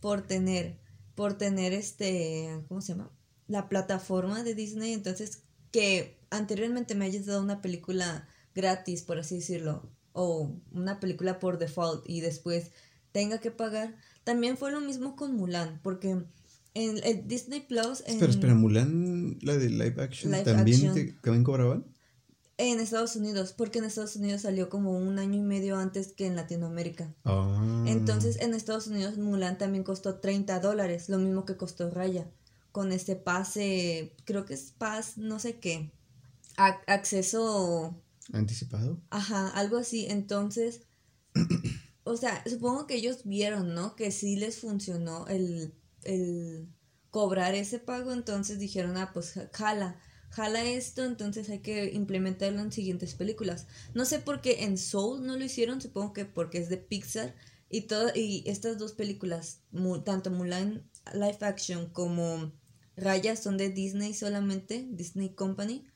por 0.00 0.22
tener, 0.26 0.80
por 1.14 1.38
tener 1.38 1.72
este, 1.72 2.64
¿cómo 2.68 2.80
se 2.80 2.94
llama? 2.94 3.12
La 3.46 3.68
plataforma 3.68 4.42
de 4.42 4.54
Disney, 4.54 4.92
entonces 4.92 5.44
que 5.70 6.18
anteriormente 6.30 6.96
me 6.96 7.04
hayas 7.04 7.26
dado 7.26 7.40
una 7.40 7.62
película 7.62 8.28
gratis, 8.54 9.02
por 9.02 9.18
así 9.18 9.36
decirlo, 9.36 9.91
o 10.12 10.54
una 10.72 11.00
película 11.00 11.38
por 11.40 11.58
default 11.58 12.08
y 12.08 12.20
después 12.20 12.70
tenga 13.12 13.38
que 13.38 13.50
pagar. 13.50 13.96
También 14.24 14.56
fue 14.56 14.70
lo 14.70 14.80
mismo 14.80 15.16
con 15.16 15.34
Mulan, 15.34 15.80
porque 15.82 16.24
en 16.74 17.00
el 17.04 17.26
Disney 17.26 17.60
Plus. 17.60 18.02
Espera, 18.06 18.30
espera, 18.30 18.54
Mulan, 18.54 19.38
la 19.42 19.56
de 19.56 19.70
live 19.70 20.02
action, 20.02 20.32
¿también, 20.44 20.94
Te, 20.94 21.12
¿también 21.22 21.44
cobraban? 21.44 21.84
En 22.58 22.80
Estados 22.80 23.16
Unidos, 23.16 23.52
porque 23.52 23.78
en 23.78 23.86
Estados 23.86 24.16
Unidos 24.16 24.42
salió 24.42 24.68
como 24.68 24.96
un 24.96 25.18
año 25.18 25.38
y 25.38 25.42
medio 25.42 25.76
antes 25.76 26.12
que 26.12 26.26
en 26.26 26.36
Latinoamérica. 26.36 27.14
Ah. 27.24 27.84
Entonces 27.86 28.40
en 28.40 28.54
Estados 28.54 28.86
Unidos 28.86 29.18
Mulan 29.18 29.58
también 29.58 29.84
costó 29.84 30.16
30 30.20 30.60
dólares, 30.60 31.08
lo 31.08 31.18
mismo 31.18 31.44
que 31.44 31.56
costó 31.56 31.90
Raya, 31.90 32.30
con 32.70 32.92
este 32.92 33.16
pase, 33.16 34.14
creo 34.24 34.44
que 34.44 34.54
es 34.54 34.72
paz, 34.72 35.18
no 35.18 35.38
sé 35.38 35.58
qué, 35.58 35.90
acceso... 36.56 38.01
¿Anticipado? 38.32 39.00
Ajá, 39.10 39.48
algo 39.48 39.76
así. 39.76 40.06
Entonces, 40.08 40.82
o 42.04 42.16
sea, 42.16 42.42
supongo 42.48 42.86
que 42.86 42.96
ellos 42.96 43.20
vieron, 43.24 43.74
¿no? 43.74 43.94
Que 43.94 44.10
sí 44.10 44.36
les 44.36 44.58
funcionó 44.58 45.26
el 45.28 45.74
el 46.04 46.68
cobrar 47.10 47.54
ese 47.54 47.78
pago, 47.78 48.12
entonces 48.12 48.58
dijeron, 48.58 48.96
ah, 48.96 49.10
pues 49.12 49.34
jala, 49.52 50.00
jala 50.30 50.64
esto, 50.64 51.04
entonces 51.04 51.48
hay 51.50 51.60
que 51.60 51.92
implementarlo 51.92 52.60
en 52.60 52.72
siguientes 52.72 53.14
películas. 53.14 53.66
No 53.94 54.04
sé 54.04 54.18
por 54.18 54.40
qué 54.40 54.64
en 54.64 54.78
Soul 54.78 55.26
no 55.26 55.36
lo 55.36 55.44
hicieron, 55.44 55.80
supongo 55.80 56.12
que 56.12 56.24
porque 56.24 56.58
es 56.58 56.68
de 56.68 56.78
Pixar 56.78 57.34
y, 57.68 57.82
todo, 57.82 58.10
y 58.14 58.42
estas 58.46 58.78
dos 58.78 58.92
películas, 58.92 59.60
tanto 60.04 60.30
Mulan 60.30 60.88
Live 61.12 61.38
Action 61.40 61.90
como 61.90 62.52
Raya 62.96 63.36
son 63.36 63.56
de 63.56 63.70
Disney 63.70 64.14
solamente, 64.14 64.86
Disney 64.90 65.34
Company. 65.34 65.86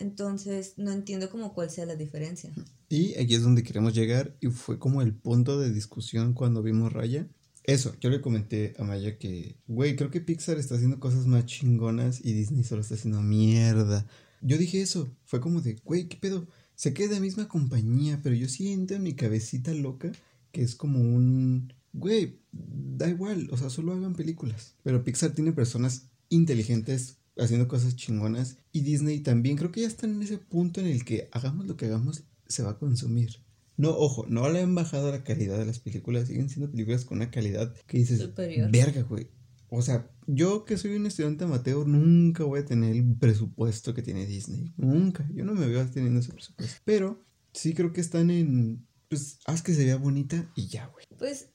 Entonces, 0.00 0.74
no 0.78 0.90
entiendo 0.92 1.28
como 1.30 1.52
cuál 1.52 1.70
sea 1.70 1.84
la 1.84 1.94
diferencia. 1.94 2.52
Y 2.88 3.14
aquí 3.18 3.34
es 3.34 3.42
donde 3.42 3.62
queremos 3.62 3.94
llegar 3.94 4.36
y 4.40 4.48
fue 4.48 4.78
como 4.78 5.02
el 5.02 5.14
punto 5.14 5.60
de 5.60 5.70
discusión 5.70 6.32
cuando 6.32 6.62
vimos 6.62 6.92
Raya. 6.92 7.28
Eso, 7.64 7.94
yo 8.00 8.08
le 8.08 8.22
comenté 8.22 8.74
a 8.78 8.84
Maya 8.84 9.18
que, 9.18 9.58
güey, 9.68 9.94
creo 9.94 10.10
que 10.10 10.22
Pixar 10.22 10.58
está 10.58 10.76
haciendo 10.76 10.98
cosas 10.98 11.26
más 11.26 11.44
chingonas 11.44 12.24
y 12.24 12.32
Disney 12.32 12.64
solo 12.64 12.80
está 12.80 12.94
haciendo 12.94 13.20
mierda. 13.20 14.06
Yo 14.40 14.56
dije 14.56 14.80
eso, 14.80 15.14
fue 15.26 15.40
como 15.40 15.60
de, 15.60 15.76
güey, 15.84 16.08
¿qué 16.08 16.16
pedo? 16.16 16.48
Se 16.74 16.94
queda 16.94 17.14
la 17.14 17.20
misma 17.20 17.46
compañía, 17.46 18.18
pero 18.22 18.34
yo 18.34 18.48
siento 18.48 18.94
en 18.94 19.02
mi 19.02 19.12
cabecita 19.12 19.74
loca 19.74 20.10
que 20.50 20.62
es 20.62 20.74
como 20.74 20.98
un, 20.98 21.74
güey, 21.92 22.40
da 22.50 23.08
igual, 23.08 23.48
o 23.52 23.56
sea, 23.58 23.68
solo 23.68 23.92
hagan 23.92 24.14
películas. 24.14 24.74
Pero 24.82 25.04
Pixar 25.04 25.32
tiene 25.32 25.52
personas 25.52 26.08
inteligentes 26.30 27.19
haciendo 27.40 27.68
cosas 27.68 27.96
chingonas 27.96 28.58
y 28.72 28.82
Disney 28.82 29.20
también 29.20 29.56
creo 29.56 29.72
que 29.72 29.80
ya 29.80 29.86
está 29.88 30.06
en 30.06 30.22
ese 30.22 30.38
punto 30.38 30.80
en 30.80 30.86
el 30.86 31.04
que 31.04 31.28
hagamos 31.32 31.66
lo 31.66 31.76
que 31.76 31.86
hagamos, 31.86 32.24
se 32.46 32.62
va 32.62 32.70
a 32.70 32.78
consumir. 32.78 33.42
No, 33.76 33.90
ojo, 33.90 34.26
no 34.28 34.48
le 34.50 34.60
han 34.60 34.74
bajado 34.74 35.10
la 35.10 35.24
calidad 35.24 35.58
de 35.58 35.64
las 35.64 35.78
películas, 35.78 36.28
siguen 36.28 36.50
siendo 36.50 36.70
películas 36.70 37.04
con 37.04 37.18
una 37.18 37.30
calidad 37.30 37.74
que 37.86 37.98
dices, 37.98 38.20
Superior. 38.20 38.70
verga, 38.70 39.02
güey. 39.02 39.28
O 39.70 39.82
sea, 39.82 40.10
yo 40.26 40.64
que 40.64 40.76
soy 40.76 40.94
un 40.96 41.06
estudiante 41.06 41.44
amateur 41.44 41.86
nunca 41.86 42.44
voy 42.44 42.60
a 42.60 42.64
tener 42.64 42.94
el 42.94 43.16
presupuesto 43.16 43.94
que 43.94 44.02
tiene 44.02 44.26
Disney. 44.26 44.72
Nunca. 44.76 45.26
Yo 45.32 45.44
no 45.44 45.54
me 45.54 45.66
veo 45.66 45.86
teniendo 45.86 46.20
ese 46.20 46.32
presupuesto. 46.32 46.80
Pero 46.84 47.24
sí 47.52 47.72
creo 47.72 47.92
que 47.92 48.00
están 48.00 48.30
en, 48.30 48.86
pues, 49.08 49.38
haz 49.46 49.62
que 49.62 49.72
se 49.72 49.84
vea 49.84 49.96
bonita 49.96 50.50
y 50.56 50.66
ya, 50.68 50.86
güey. 50.88 51.06
Pues, 51.18 51.50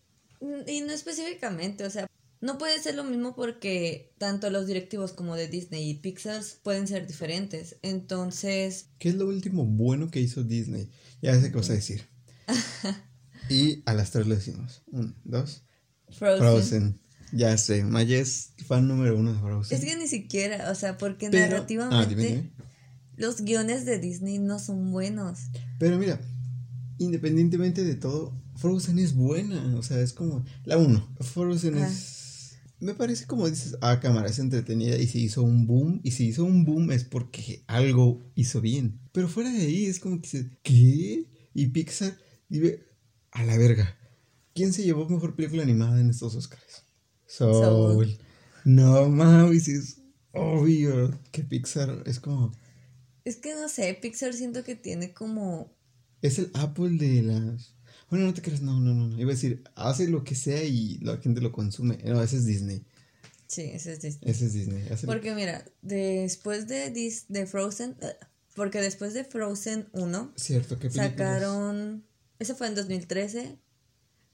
y 0.65 0.81
no 0.81 0.93
específicamente, 0.93 1.83
o 1.85 1.89
sea, 1.89 2.07
no 2.41 2.57
puede 2.57 2.79
ser 2.79 2.95
lo 2.95 3.03
mismo 3.03 3.35
porque 3.35 4.13
tanto 4.17 4.49
los 4.49 4.67
directivos 4.67 5.13
como 5.13 5.35
de 5.35 5.47
Disney 5.47 5.89
y 5.89 5.93
Pixar 5.95 6.41
pueden 6.63 6.87
ser 6.87 7.07
diferentes. 7.07 7.77
Entonces, 7.81 8.87
¿Qué 8.99 9.09
es 9.09 9.15
lo 9.15 9.27
último 9.27 9.65
bueno 9.65 10.11
que 10.11 10.21
hizo 10.21 10.43
Disney? 10.43 10.89
Ya 11.21 11.39
sé 11.39 11.49
qué 11.51 11.57
vas 11.57 11.69
a 11.69 11.73
decir. 11.73 12.07
y 13.49 13.81
a 13.85 13.93
las 13.93 14.11
tres 14.11 14.27
lo 14.27 14.35
decimos. 14.35 14.83
Uno, 14.91 15.13
dos. 15.23 15.63
Frozen. 16.11 16.39
Frozen. 16.39 16.99
Ya 17.31 17.57
sé, 17.57 17.83
Maya 17.83 18.17
es 18.19 18.53
fan 18.67 18.87
número 18.87 19.17
uno 19.17 19.33
de 19.33 19.39
Frozen. 19.39 19.77
Es 19.77 19.83
que 19.83 19.95
ni 19.97 20.07
siquiera, 20.07 20.71
o 20.71 20.75
sea, 20.75 20.97
porque 20.97 21.29
Pero- 21.29 21.49
narrativamente 21.51 21.95
Ah, 21.97 22.05
dime, 22.05 22.23
dime. 22.25 22.51
los 23.17 23.41
guiones 23.41 23.85
de 23.85 23.97
Disney 23.99 24.37
no 24.39 24.59
son 24.59 24.91
buenos. 24.91 25.39
Pero 25.79 25.97
mira, 25.97 26.19
independientemente 26.97 27.83
de 27.83 27.95
todo, 27.95 28.33
Frozen 28.55 28.99
es 28.99 29.15
buena. 29.15 29.75
O 29.77 29.83
sea, 29.83 29.99
es 29.99 30.13
como. 30.13 30.45
La 30.63 30.77
uno. 30.77 31.13
Frozen 31.19 31.77
Ah. 31.79 31.87
es. 31.89 32.21
Me 32.79 32.94
parece 32.94 33.25
como 33.25 33.50
dices, 33.50 33.77
ah, 33.82 34.00
cámara, 34.00 34.29
es 34.29 34.39
entretenida 34.39 34.98
y 34.98 35.08
se 35.08 35.20
hizo 35.20 35.41
un 35.44 35.65
boom. 35.65 36.01
Y 36.03 36.12
si 36.12 36.27
hizo 36.27 36.44
un 36.44 36.65
boom 36.65 36.91
es 36.91 37.03
porque 37.03 37.63
algo 37.67 38.22
hizo 38.36 38.62
bien. 38.62 39.00
Pero 39.12 39.27
fuera 39.27 39.51
de 39.51 39.62
ahí 39.62 39.86
es 39.86 40.00
como 40.00 40.17
que 40.17 40.27
dices, 40.27 40.46
¿qué? 40.62 41.25
Y 41.53 41.67
Pixar 41.67 42.17
vive 42.50 42.86
a 43.32 43.44
la 43.44 43.58
verga. 43.58 43.98
¿Quién 44.53 44.74
se 44.74 44.84
llevó 44.84 45.08
mejor 45.08 45.36
película 45.36 45.63
animada 45.63 46.00
en 46.00 46.10
estos 46.10 46.36
Oscars? 46.36 46.84
Soul. 47.25 47.63
Soul. 47.63 48.17
No 48.65 49.10
mames, 49.10 49.67
es 49.67 50.01
obvio 50.32 51.20
que 51.32 51.44
Pixar 51.44 52.03
es 52.05 52.20
como. 52.20 52.51
Es 53.24 53.38
que 53.38 53.53
no 53.55 53.70
sé, 53.70 53.98
Pixar 54.01 54.34
siento 54.34 54.63
que 54.63 54.75
tiene 54.75 55.13
como... 55.13 55.72
Es 56.22 56.39
el 56.39 56.51
Apple 56.53 56.98
de 56.98 57.22
las. 57.24 57.75
Bueno, 58.15 58.27
no 58.27 58.34
te 58.34 58.41
creas, 58.41 58.62
no, 58.62 58.79
no, 58.79 58.93
no. 58.93 59.07
no. 59.10 59.19
Iba 59.19 59.31
a 59.31 59.36
decir, 59.36 59.63
hace 59.75 60.07
lo 60.07 60.24
que 60.24 60.36
sea 60.36 60.63
y 60.63 60.98
la 61.00 61.17
gente 61.17 61.41
lo 61.41 61.51
consume. 61.51 61.98
No, 62.05 62.22
ese 62.22 62.38
es 62.38 62.45
Disney. 62.45 62.86
Sí, 63.48 63.63
ese 63.63 63.93
es 63.93 64.01
Disney. 64.01 64.31
Ese 64.31 64.45
es 64.45 64.53
Disney. 64.53 64.88
Hace 64.89 65.05
lo- 65.05 65.13
Porque 65.13 65.36
mira, 65.36 65.65
después 65.81 66.67
de, 66.67 66.93
Dis- 66.93 67.25
de 67.27 67.45
Frozen, 67.45 67.95
eh, 68.01 68.15
porque 68.55 68.79
después 68.81 69.13
de 69.13 69.24
Frozen 69.24 69.88
1, 69.91 70.34
Cierto, 70.36 70.79
que 70.79 70.89
sacaron, 70.89 72.05
eso 72.39 72.55
fue 72.55 72.67
en 72.67 72.75
2013, 72.75 73.60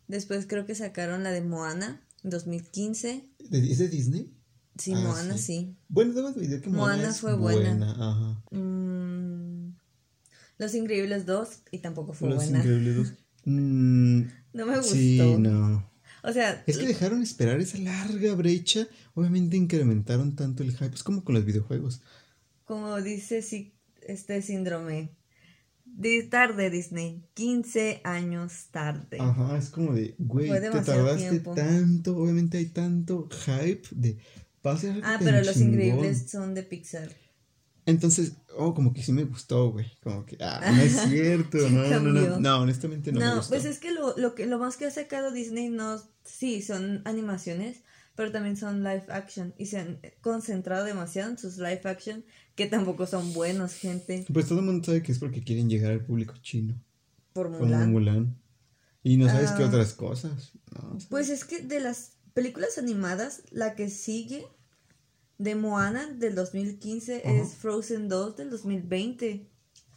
después 0.08 0.46
creo 0.48 0.66
que 0.66 0.76
sacaron 0.76 1.24
la 1.24 1.32
de 1.32 1.42
Moana, 1.42 2.08
en 2.24 2.30
2015, 2.30 3.30
¿Es 3.40 3.78
de 3.80 3.88
Disney? 3.90 4.32
sí, 4.78 4.94
Ah, 4.96 5.00
Moana 5.02 5.38
sí. 5.38 5.44
sí. 5.44 5.76
Bueno, 5.90 6.14
debo 6.14 6.28
admitir 6.30 6.62
que 6.62 6.70
Moana, 6.70 6.96
Moana 6.98 7.10
es 7.10 7.20
fue 7.20 7.36
buena. 7.36 7.92
Ajá. 7.92 8.44
Mm, 8.56 9.76
Los 10.58 10.76
Increíbles 10.76 11.26
2 11.26 11.64
y 11.72 11.80
tampoco 11.80 12.14
fue 12.14 12.30
Los 12.30 12.38
buena. 12.38 12.60
Increíbles 12.60 12.96
dos. 12.96 13.14
Mm, 13.46 14.22
No 14.54 14.66
me 14.66 14.78
gustó. 14.78 14.94
sí, 14.94 15.36
no. 15.40 15.90
O 16.24 16.32
sea, 16.32 16.64
Es 16.68 16.78
que 16.78 16.86
dejaron 16.88 17.24
esperar 17.24 17.60
esa 17.60 17.78
larga 17.80 18.36
brecha. 18.36 18.88
Obviamente 19.16 19.58
incrementaron 19.58 20.36
tanto 20.36 20.62
el 20.64 20.72
hype. 20.78 20.94
Es 20.96 21.04
como 21.04 21.24
con 21.24 21.36
los 21.36 21.46
videojuegos. 21.46 22.02
como 22.66 23.02
dice 23.02 23.44
este 24.08 24.42
síndrome, 24.42 25.12
de 25.86 26.24
tarde 26.24 26.70
Disney, 26.70 27.26
15 27.34 28.02
años 28.04 28.68
tarde. 28.72 29.18
Ajá, 29.20 29.58
es 29.58 29.70
como 29.70 29.94
de, 29.94 30.16
güey, 30.20 30.50
te 30.50 30.70
tardaste 30.70 31.30
tiempo. 31.30 31.54
tanto. 31.54 32.18
Obviamente 32.18 32.58
hay 32.60 32.68
tanto 32.68 33.28
hype 33.46 33.88
de. 33.92 34.18
Va 34.66 34.74
a 34.74 34.80
Ah, 35.04 35.18
pero 35.20 35.44
Los. 35.44 35.58
Increíbles 35.58 36.30
son 36.30 36.54
de 36.54 36.64
Pixar. 36.64 37.12
Entonces, 37.86 38.34
oh, 38.58 38.74
como 38.74 38.94
que 38.94 39.02
sí 39.02 39.12
me 39.12 39.24
gustó, 39.24 39.72
güey. 39.72 39.88
Como 40.04 40.26
que, 40.26 40.38
ah, 40.40 40.72
no 40.76 40.82
es 40.82 40.94
cierto, 41.10 41.58
no, 41.70 41.70
no, 41.70 41.84
no, 41.84 41.90
cambió. 41.90 42.40
no, 42.40 42.62
honestamente 42.62 43.12
no, 43.12 43.20
me 43.20 43.26
No, 43.26 43.36
gustó. 43.38 43.50
pues 43.50 43.66
es 43.66 43.80
que 43.80 43.92
lo, 43.92 44.16
lo 44.18 44.36
que 44.36 44.46
lo 44.46 44.60
más 44.60 44.78
que 44.78 44.86
ha 44.86 44.92
sacado 44.92 45.32
Disney 45.32 45.70
no, 45.70 46.02
sí, 46.24 46.62
son 46.62 47.02
animaciones, 47.06 47.82
pero 48.16 48.32
también 48.32 48.58
son 48.58 48.84
live 48.84 49.06
action 49.10 49.54
y 49.58 49.66
se 49.68 49.80
han 49.80 50.00
concentrado 50.22 50.86
demasiado 50.86 51.32
en 51.32 51.38
sus 51.38 51.58
live 51.58 51.82
action 51.86 52.24
que 52.56 52.68
tampoco 52.68 53.08
son 53.08 53.34
buenos, 53.34 53.74
gente, 53.74 54.26
Pues 54.32 54.48
todo 54.48 54.60
el 54.60 54.66
mundo 54.66 54.84
sabe 54.86 55.02
que 55.02 55.12
es 55.12 55.20
porque 55.20 55.42
quieren 55.44 55.70
llegar 55.70 55.92
al 55.92 56.06
público 56.06 56.36
chino, 56.42 56.76
por 57.34 57.48
como 57.48 57.60
Mulan. 57.66 57.92
Mulan. 57.92 58.38
Y 59.04 59.18
no 59.18 59.26
sabes 59.28 59.52
qué 59.54 59.64
Ah. 59.64 59.68
otras 59.68 59.94
cosas. 59.94 60.52
No, 60.76 60.98
Pues 61.10 61.30
es 61.30 61.46
que 61.46 61.62
de 61.62 61.80
las 61.80 62.18
películas 62.36 62.78
animadas, 62.78 63.42
la 63.50 63.74
que 63.74 63.90
sigue 63.90 64.46
de 65.44 65.56
Moana 65.56 66.08
del 66.14 66.36
2015 66.36 67.22
Ajá. 67.26 67.32
es 67.34 67.54
Frozen 67.56 68.08
2 68.10 68.38
del 68.38 68.50
2020. 68.50 69.48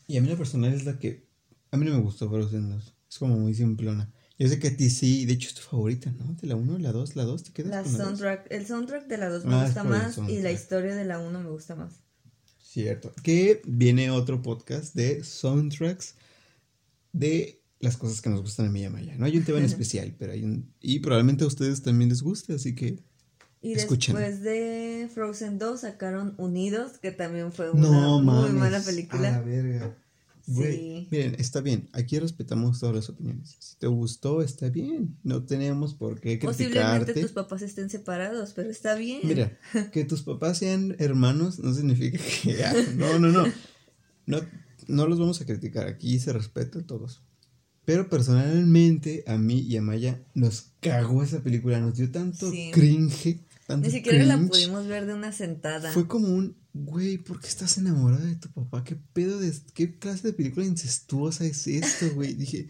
Y 0.07 0.17
a 0.17 0.23
mí 0.23 0.29
la 0.29 0.37
personal 0.37 0.73
es 0.73 0.85
la 0.85 0.99
que... 0.99 1.27
A 1.71 1.77
mí 1.77 1.85
no 1.87 1.93
me 1.95 2.01
gustó 2.03 2.29
Frozen 2.29 2.71
2. 2.71 2.95
Es 3.11 3.19
como 3.19 3.37
muy 3.39 3.55
simplona. 3.55 4.13
Yo 4.39 4.49
sé 4.49 4.59
que 4.59 4.69
a 4.69 4.77
ti 4.77 4.91
sí, 4.91 5.25
de 5.27 5.35
hecho 5.35 5.49
es 5.49 5.55
tu 5.55 5.63
favorita, 5.63 6.11
¿no? 6.13 6.35
De 6.41 6.49
la 6.49 6.57
1, 6.57 6.79
la 6.79 6.93
2, 6.93 7.15
la 7.17 7.25
2, 7.25 7.43
¿te 7.45 7.53
quedas 7.53 7.71
La 7.71 7.83
con 7.83 7.93
la 7.93 7.99
soundtrack, 7.99 8.47
el 8.51 8.67
soundtrack 8.67 9.07
de 9.07 9.19
la 9.19 9.29
2 9.29 9.45
me 9.45 9.55
Ah, 9.55 9.65
gusta 9.65 9.85
más 9.85 10.19
y 10.29 10.41
la 10.41 10.51
historia 10.51 10.95
de 10.97 11.05
la 11.05 11.21
1 11.21 11.41
me 11.41 11.51
gusta 11.51 11.77
más. 11.77 11.95
Cierto. 12.61 13.13
Que 13.23 13.63
viene 13.67 14.11
otro 14.11 14.43
podcast 14.43 14.95
de 14.95 15.23
soundtracks 15.23 16.17
de 17.13 17.63
las 17.79 17.97
cosas 17.97 18.21
que 18.21 18.31
nos 18.31 18.41
gustan 18.41 18.67
a 18.67 18.71
mí 18.71 18.81
y 18.81 18.85
a 18.85 18.91
Maya. 18.91 19.15
No 19.17 19.27
hay 19.27 19.37
un 19.37 19.45
tema 19.45 19.59
en 19.59 19.65
especial, 19.67 20.15
pero 20.19 20.33
hay 20.33 20.43
un... 20.43 20.73
Y 20.81 20.99
probablemente 20.99 21.45
a 21.45 21.47
ustedes 21.47 21.83
también 21.83 22.09
les 22.11 22.23
guste, 22.23 22.55
así 22.55 22.75
que... 22.75 22.99
Y 23.65 23.73
Escuchen. 23.73 24.15
después 24.15 24.43
de 24.43 25.09
Frozen 25.15 25.59
2 25.59 25.81
sacaron 25.81 26.35
Unidos, 26.37 26.99
que 27.01 27.11
también 27.13 27.51
fue 27.51 27.71
una 27.71 27.89
No, 27.89 28.21
muy 28.21 28.51
mala 28.51 28.77
A 28.77 28.81
la 28.81 28.85
película. 28.85 29.41
verga. 29.41 29.97
Güey, 30.47 30.73
Sí. 30.77 31.09
miren, 31.11 31.37
está 31.39 31.63
bien. 31.63 31.89
Aquí 31.95 32.19
respetamos 32.19 32.79
todas 32.79 32.95
las 32.95 33.09
opiniones. 33.09 33.57
Si 33.59 33.77
te 33.79 33.87
gustó, 33.87 34.43
está 34.43 34.69
bien. 34.69 35.17
No 35.23 35.45
tenemos 35.45 35.95
por 35.95 36.21
qué 36.21 36.37
Posiblemente 36.37 36.85
criticarte. 37.07 37.21
tus 37.23 37.33
papás 37.33 37.63
estén 37.63 37.89
separados, 37.89 38.53
pero 38.53 38.69
está 38.69 38.95
bien. 38.97 39.21
Mira, 39.25 39.59
que 39.93 40.05
tus 40.05 40.23
papás 40.23 40.59
sean 40.59 40.95
hermanos 40.99 41.59
no 41.61 41.73
significa 41.73 42.19
que... 42.43 42.63
ah, 42.65 42.75
no, 42.97 43.19
no, 43.19 43.29
no. 43.29 43.45
No, 44.27 44.41
no 44.89 45.07
los 45.07 45.19
vamos 45.19 45.41
a 45.41 45.47
criticar. 45.47 45.87
Aquí 45.87 46.19
se 46.19 46.35
respeta 46.35 46.81
a 46.81 46.83
todos. 46.83 47.23
Pero 47.85 48.09
personalmente, 48.09 49.25
a 49.27 49.37
mí 49.37 49.61
y 49.61 49.77
a 49.77 49.83
Maya 49.83 50.21
nos 50.35 50.71
cagó 50.81 51.23
esa 51.23 51.41
película. 51.43 51.81
Nos 51.81 51.97
dio 51.97 52.11
tanto 52.11 52.51
Sí. 52.51 52.71
cringe. 52.73 53.41
Tanto 53.67 53.87
Ni 53.89 53.93
siquiera 53.95 54.25
la 54.25 54.39
pudimos 54.39 54.87
ver 54.87 55.07
de 55.07 55.15
una 55.15 55.33
sentada. 55.33 55.91
Fue 55.93 56.07
como 56.07 56.29
un, 56.29 56.55
güey, 56.75 57.17
¿por 57.19 57.41
qué 57.41 57.49
estás 57.49 57.79
enamorada 57.79 58.25
de 58.25 58.37
tu 58.37 58.51
papá? 58.51 58.85
¿Qué 58.85 58.97
pedo 59.15 59.39
de, 59.41 59.53
qué 59.73 59.99
clase 59.99 60.29
de 60.29 60.33
película 60.35 60.67
incestuosa 60.67 61.47
es 61.47 61.67
esto, 61.67 62.15
güey? 62.15 62.35
Dije, 62.35 62.69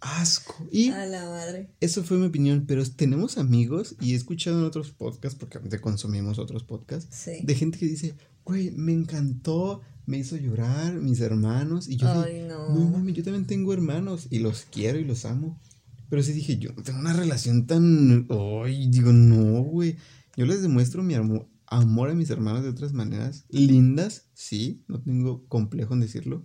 asco. 0.00 0.66
Y 0.72 0.88
A 0.90 1.04
la 1.06 1.26
madre. 1.26 1.68
eso 1.80 2.02
fue 2.04 2.16
mi 2.16 2.26
opinión, 2.26 2.64
pero 2.66 2.84
tenemos 2.90 3.36
amigos 3.38 3.96
y 4.00 4.12
he 4.12 4.16
escuchado 4.16 4.58
en 4.58 4.64
otros 4.64 4.92
podcasts, 4.92 5.38
porque 5.38 5.78
consumimos 5.80 6.38
otros 6.38 6.64
podcasts, 6.64 7.14
Sí. 7.14 7.32
de 7.44 7.54
gente 7.54 7.78
que 7.78 7.86
dice, 7.86 8.14
güey, 8.44 8.70
me 8.70 8.92
encantó, 8.92 9.82
me 10.06 10.18
hizo 10.18 10.36
llorar, 10.36 10.94
mis 10.94 11.20
hermanos, 11.20 11.88
y 11.88 11.96
yo 11.96 12.08
Ay, 12.08 12.34
dije, 12.34 12.46
no. 12.48 12.74
no 12.74 12.90
mami, 12.90 13.12
yo 13.12 13.22
también 13.22 13.46
tengo 13.46 13.72
hermanos 13.72 14.26
y 14.30 14.38
los 14.40 14.66
quiero 14.70 14.98
y 14.98 15.04
los 15.04 15.24
amo. 15.24 15.60
Pero 16.08 16.22
sí 16.22 16.32
dije, 16.32 16.58
yo 16.58 16.72
no 16.72 16.82
tengo 16.82 16.98
una 16.98 17.12
relación 17.12 17.66
tan, 17.66 18.26
ay, 18.64 18.88
digo, 18.88 19.12
no, 19.12 19.62
güey. 19.62 19.96
Yo 20.36 20.44
les 20.46 20.62
demuestro 20.62 21.02
mi 21.04 21.14
armo- 21.14 21.46
amor 21.66 22.10
a 22.10 22.14
mis 22.14 22.30
hermanos 22.30 22.64
de 22.64 22.68
otras 22.70 22.92
maneras 22.92 23.44
lindas, 23.48 24.24
sí, 24.34 24.82
no 24.88 25.00
tengo 25.00 25.44
complejo 25.46 25.94
en 25.94 26.00
decirlo. 26.00 26.42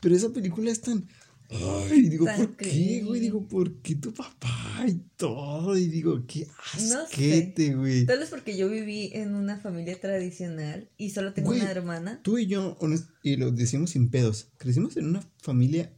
Pero 0.00 0.14
esa 0.14 0.28
película 0.30 0.70
es 0.70 0.80
tan, 0.82 1.06
ay, 1.50 2.08
digo, 2.08 2.24
Tan 2.24 2.38
¿por 2.38 2.56
qué, 2.56 3.02
güey? 3.04 3.20
Digo, 3.20 3.46
¿por 3.46 3.74
qué 3.82 3.94
tu 3.94 4.12
papá? 4.12 4.66
trae 4.76 5.00
todo 5.16 5.76
y 5.76 5.86
digo, 5.88 6.24
qué 6.26 6.46
No 6.88 7.00
asquete, 7.00 7.74
güey. 7.74 8.06
Tal 8.06 8.18
vez 8.18 8.30
porque 8.30 8.56
yo 8.56 8.68
viví 8.68 9.10
en 9.12 9.34
una 9.34 9.58
familia 9.58 9.98
tradicional 10.00 10.90
y 10.96 11.10
solo 11.10 11.32
tengo 11.32 11.48
Güey, 11.48 11.60
una 11.60 11.70
hermana. 11.70 12.20
Tú 12.22 12.38
y 12.38 12.46
yo, 12.46 12.76
y 13.22 13.36
lo 13.36 13.50
decimos 13.50 13.90
sin 13.90 14.10
pedos, 14.10 14.48
crecimos 14.58 14.96
en 14.96 15.06
una 15.06 15.22
familia 15.38 15.92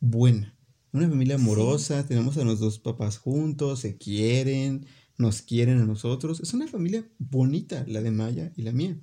buena, 0.00 0.56
una 0.92 1.08
familia 1.08 1.36
amorosa, 1.36 2.06
tenemos 2.06 2.36
a 2.36 2.44
los 2.44 2.60
dos 2.60 2.78
papás 2.78 3.18
juntos, 3.18 3.80
se 3.80 3.96
quieren, 3.96 4.86
nos 5.16 5.42
quieren 5.42 5.78
a 5.78 5.84
nosotros. 5.84 6.40
Es 6.40 6.54
una 6.54 6.68
familia 6.68 7.08
bonita, 7.18 7.84
la 7.88 8.02
de 8.02 8.10
Maya 8.10 8.52
y 8.56 8.62
la 8.62 8.72
mía. 8.72 8.98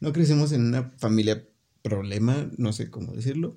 No 0.00 0.12
crecemos 0.12 0.52
en 0.52 0.62
una 0.62 0.90
familia 0.98 1.48
problema, 1.82 2.50
no 2.58 2.72
sé 2.72 2.90
cómo 2.90 3.12
decirlo, 3.12 3.56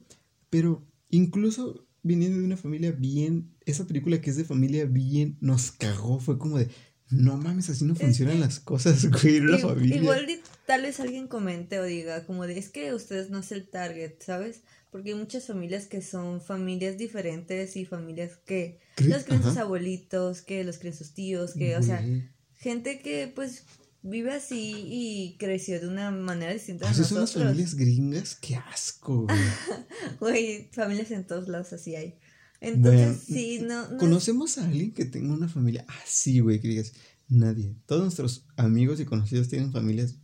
pero 0.49 0.85
incluso 1.09 1.87
viniendo 2.01 2.39
de 2.39 2.45
una 2.45 2.57
familia 2.57 2.91
bien, 2.91 3.55
esa 3.65 3.85
película 3.85 4.21
que 4.21 4.29
es 4.29 4.37
de 4.37 4.45
familia 4.45 4.85
bien 4.85 5.37
nos 5.41 5.71
cagó, 5.71 6.19
fue 6.19 6.37
como 6.37 6.57
de, 6.57 6.69
no 7.09 7.37
mames, 7.37 7.69
así 7.69 7.83
no 7.85 7.95
funcionan 7.95 8.39
las 8.39 8.59
cosas, 8.59 9.05
güey, 9.09 9.41
familia. 9.59 9.97
Igual 9.97 10.27
tal 10.65 10.83
vez 10.83 10.99
alguien 10.99 11.27
comente 11.27 11.79
o 11.79 11.83
diga 11.83 12.25
como 12.25 12.45
de 12.45 12.57
es 12.57 12.69
que 12.69 12.93
ustedes 12.93 13.29
no 13.29 13.39
es 13.39 13.51
el 13.51 13.67
target, 13.67 14.13
¿sabes? 14.19 14.61
Porque 14.91 15.09
hay 15.11 15.15
muchas 15.15 15.45
familias 15.47 15.87
que 15.87 16.01
son 16.01 16.41
familias 16.41 16.97
diferentes 16.97 17.75
y 17.75 17.85
familias 17.85 18.37
que 18.45 18.79
Cre- 18.95 19.07
los 19.07 19.23
creen 19.23 19.41
sus 19.41 19.51
ajá. 19.53 19.61
abuelitos, 19.61 20.41
que 20.41 20.63
los 20.63 20.77
creen 20.77 20.95
sus 20.95 21.13
tíos, 21.13 21.53
que, 21.53 21.75
o 21.77 21.83
sea, 21.83 22.05
gente 22.53 22.99
que 22.99 23.31
pues 23.33 23.65
vive 24.01 24.33
así 24.33 24.73
y 24.87 25.37
creció 25.37 25.79
de 25.79 25.87
una 25.87 26.11
manera 26.11 26.53
distinta 26.53 26.87
a 26.87 26.91
Así 26.91 27.03
son 27.03 27.21
las 27.21 27.33
familias 27.33 27.75
gringas, 27.75 28.35
qué 28.35 28.55
asco, 28.55 29.27
güey. 30.19 30.69
Familias 30.71 31.11
en 31.11 31.25
todos 31.25 31.47
lados 31.47 31.73
así 31.73 31.95
hay. 31.95 32.15
Entonces, 32.61 33.01
Bueno, 33.01 33.19
sí, 33.25 33.59
no, 33.61 33.89
no 33.89 33.97
¿Conocemos 33.97 34.57
a 34.57 34.65
alguien 34.65 34.93
que 34.93 35.05
tenga 35.05 35.33
una 35.33 35.47
familia 35.47 35.85
así, 36.03 36.39
güey? 36.39 36.59
Que 36.59 36.67
digas, 36.67 36.93
nadie. 37.29 37.75
Todos 37.85 38.03
nuestros 38.03 38.45
amigos 38.57 38.99
y 38.99 39.05
conocidos 39.05 39.47
tienen 39.47 39.71
familias 39.71 40.15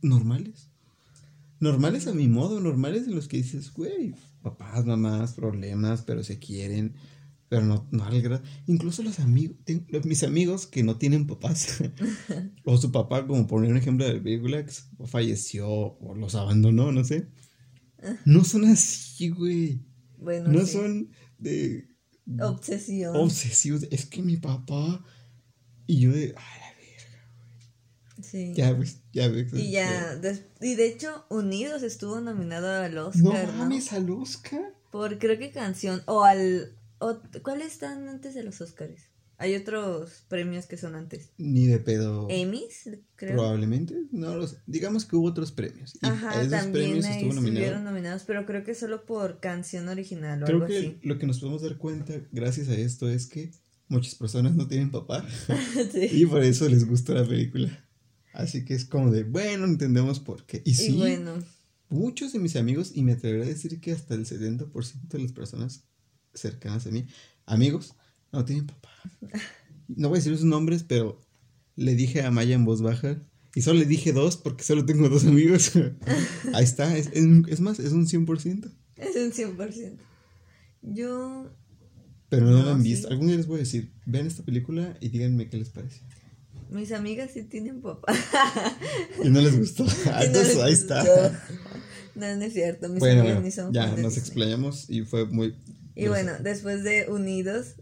normales. 0.00 0.68
Normales 1.60 2.06
a 2.06 2.14
mi 2.14 2.26
modo, 2.26 2.60
normales 2.60 3.06
en 3.06 3.14
los 3.14 3.28
que 3.28 3.36
dices, 3.36 3.72
güey, 3.72 4.14
papás, 4.42 4.84
mamás, 4.84 5.34
problemas, 5.34 6.02
pero 6.02 6.24
se 6.24 6.38
quieren, 6.38 6.94
pero 7.52 7.66
no, 7.66 7.86
no 7.90 8.02
al 8.06 8.22
grado. 8.22 8.42
Incluso 8.66 9.02
los 9.02 9.20
amigos, 9.20 9.56
mis 10.04 10.22
amigos 10.22 10.66
que 10.66 10.82
no 10.82 10.96
tienen 10.96 11.26
papás, 11.26 11.82
o 12.64 12.78
su 12.78 12.90
papá, 12.90 13.26
como 13.26 13.46
poner 13.46 13.70
un 13.70 13.76
ejemplo 13.76 14.06
de 14.06 14.14
la 14.14 14.22
película, 14.22 14.64
que 14.64 14.72
falleció 15.04 15.68
o 15.68 16.14
los 16.14 16.34
abandonó, 16.34 16.92
no 16.92 17.04
sé. 17.04 17.28
No 18.24 18.42
son 18.42 18.64
así, 18.64 19.28
güey. 19.28 19.84
bueno, 20.16 20.48
No 20.50 20.64
sí. 20.64 20.72
son 20.72 21.10
de 21.36 21.88
obsesión. 22.40 23.14
obsesivos. 23.16 23.82
Es 23.90 24.06
que 24.06 24.22
mi 24.22 24.38
papá. 24.38 25.04
Y 25.86 26.00
yo 26.00 26.10
de. 26.10 26.34
Ay, 26.34 26.60
la 26.60 26.74
verga. 26.78 28.22
sí. 28.22 28.52
Ya 28.54 28.72
ves, 28.72 29.02
ya 29.12 29.28
ves. 29.28 29.52
Y 29.52 29.72
ya, 29.72 30.16
des- 30.16 30.46
y 30.62 30.74
de 30.74 30.86
hecho, 30.88 31.26
Unidos 31.28 31.82
estuvo 31.82 32.18
nominado 32.22 32.66
al 32.82 32.94
No 32.94 33.08
Oscar, 33.08 33.46
¿no? 33.48 33.58
mames, 33.58 33.92
al 33.92 34.08
Oscar. 34.10 34.74
Por 34.90 35.18
creo 35.18 35.38
que 35.38 35.50
canción, 35.52 36.00
o 36.06 36.24
al... 36.24 36.78
¿Cuáles 37.42 37.72
están 37.72 38.08
antes 38.08 38.34
de 38.34 38.42
los 38.44 38.60
Oscars? 38.60 39.02
Hay 39.38 39.56
otros 39.56 40.24
premios 40.28 40.66
que 40.66 40.76
son 40.76 40.94
antes. 40.94 41.30
Ni 41.36 41.66
de 41.66 41.78
pedo. 41.80 42.28
Emmys, 42.30 42.90
creo. 43.16 43.32
Probablemente. 43.32 43.96
No 44.12 44.36
los. 44.36 44.58
Digamos 44.66 45.04
que 45.04 45.16
hubo 45.16 45.26
otros 45.26 45.50
premios. 45.50 45.98
Y 46.00 46.06
Ajá, 46.06 46.30
a 46.30 46.40
esos 46.42 46.50
también 46.50 46.72
premios 46.72 47.06
estuvo 47.06 47.32
nominado. 47.32 47.48
estuvieron 47.64 47.84
nominados, 47.84 48.22
pero 48.24 48.46
creo 48.46 48.62
que 48.62 48.74
solo 48.76 49.04
por 49.04 49.40
canción 49.40 49.88
original 49.88 50.42
o 50.42 50.46
Creo 50.46 50.56
algo 50.58 50.68
que 50.68 50.78
así. 50.78 50.98
lo 51.02 51.18
que 51.18 51.26
nos 51.26 51.40
podemos 51.40 51.62
dar 51.62 51.76
cuenta, 51.76 52.14
gracias 52.30 52.68
a 52.68 52.74
esto, 52.74 53.08
es 53.08 53.26
que 53.26 53.50
muchas 53.88 54.14
personas 54.14 54.54
no 54.54 54.68
tienen 54.68 54.90
papá. 54.92 55.26
Sí. 55.92 56.08
y 56.12 56.26
por 56.26 56.42
eso 56.44 56.68
les 56.68 56.86
gustó 56.88 57.12
la 57.14 57.26
película. 57.26 57.84
Así 58.32 58.64
que 58.64 58.74
es 58.74 58.84
como 58.84 59.10
de, 59.10 59.24
bueno, 59.24 59.64
entendemos 59.64 60.20
por 60.20 60.46
qué. 60.46 60.62
Y 60.64 60.74
sí, 60.74 60.92
Y 60.92 60.98
bueno, 60.98 61.34
muchos 61.88 62.32
de 62.32 62.38
mis 62.38 62.54
amigos, 62.54 62.92
y 62.94 63.02
me 63.02 63.12
atrevería 63.12 63.44
a 63.46 63.48
decir 63.48 63.80
que 63.80 63.90
hasta 63.92 64.14
el 64.14 64.24
70% 64.24 65.08
de 65.08 65.18
las 65.18 65.32
personas 65.32 65.84
cercanas 66.34 66.86
a 66.86 66.90
mí, 66.90 67.06
amigos, 67.46 67.94
no 68.32 68.44
tienen 68.44 68.66
papá. 68.66 68.90
No 69.88 70.08
voy 70.08 70.16
a 70.16 70.20
decir 70.20 70.36
sus 70.36 70.44
nombres, 70.46 70.84
pero 70.86 71.20
le 71.76 71.94
dije 71.94 72.22
a 72.22 72.30
Maya 72.30 72.54
en 72.54 72.64
voz 72.64 72.80
baja, 72.82 73.22
y 73.54 73.60
solo 73.62 73.80
le 73.80 73.84
dije 73.86 74.12
dos 74.12 74.36
porque 74.38 74.64
solo 74.64 74.84
tengo 74.86 75.08
dos 75.08 75.24
amigos. 75.26 75.72
Ahí 76.54 76.64
está, 76.64 76.96
es, 76.96 77.08
es, 77.12 77.24
es 77.48 77.60
más, 77.60 77.78
es 77.80 77.92
un 77.92 78.06
100%. 78.06 78.70
es 78.96 79.16
un 79.16 79.32
100%. 79.56 79.98
Yo, 80.82 81.50
Pero 82.28 82.46
no, 82.46 82.58
No, 82.58 82.64
la 82.64 82.72
han 82.72 82.82
sí. 82.82 82.88
visto. 82.88 83.08
Algún 83.08 83.26
día 83.28 83.36
les 83.36 83.46
voy 83.46 83.56
a 83.56 83.60
decir, 83.60 83.92
vean 84.06 84.26
esta 84.26 84.42
película 84.42 84.96
y 85.00 85.08
díganme 85.10 85.48
qué 85.50 85.58
les 85.58 85.68
parece. 85.68 86.00
mis 86.70 86.92
amigas 86.92 87.30
sí 87.34 87.42
tienen 87.44 87.82
papá. 87.82 88.14
Y 89.22 89.28
no 89.28 89.40
les 89.42 89.58
gustó. 89.58 89.84
Ah, 90.06 90.20
no 90.20 90.24
Entonces 90.24 90.54
les 90.56 90.64
ahí 90.64 90.74
gustó. 90.74 90.94
está. 90.98 91.44
No, 92.14 92.36
no 92.36 92.42
es 92.42 92.52
cierto. 92.54 92.88
Mis 92.88 93.00
Bueno, 93.00 93.20
amigas 93.20 93.42
ni 93.42 93.50
son 93.50 93.72
ya 93.72 93.94
nos 93.96 94.16
explayamos 94.16 94.88
y 94.88 95.02
fue 95.02 95.26
muy... 95.26 95.54
Y 95.94 96.08
bueno, 96.08 96.32
después 96.40 96.82
de 96.84 97.08
Unidos, 97.10 97.74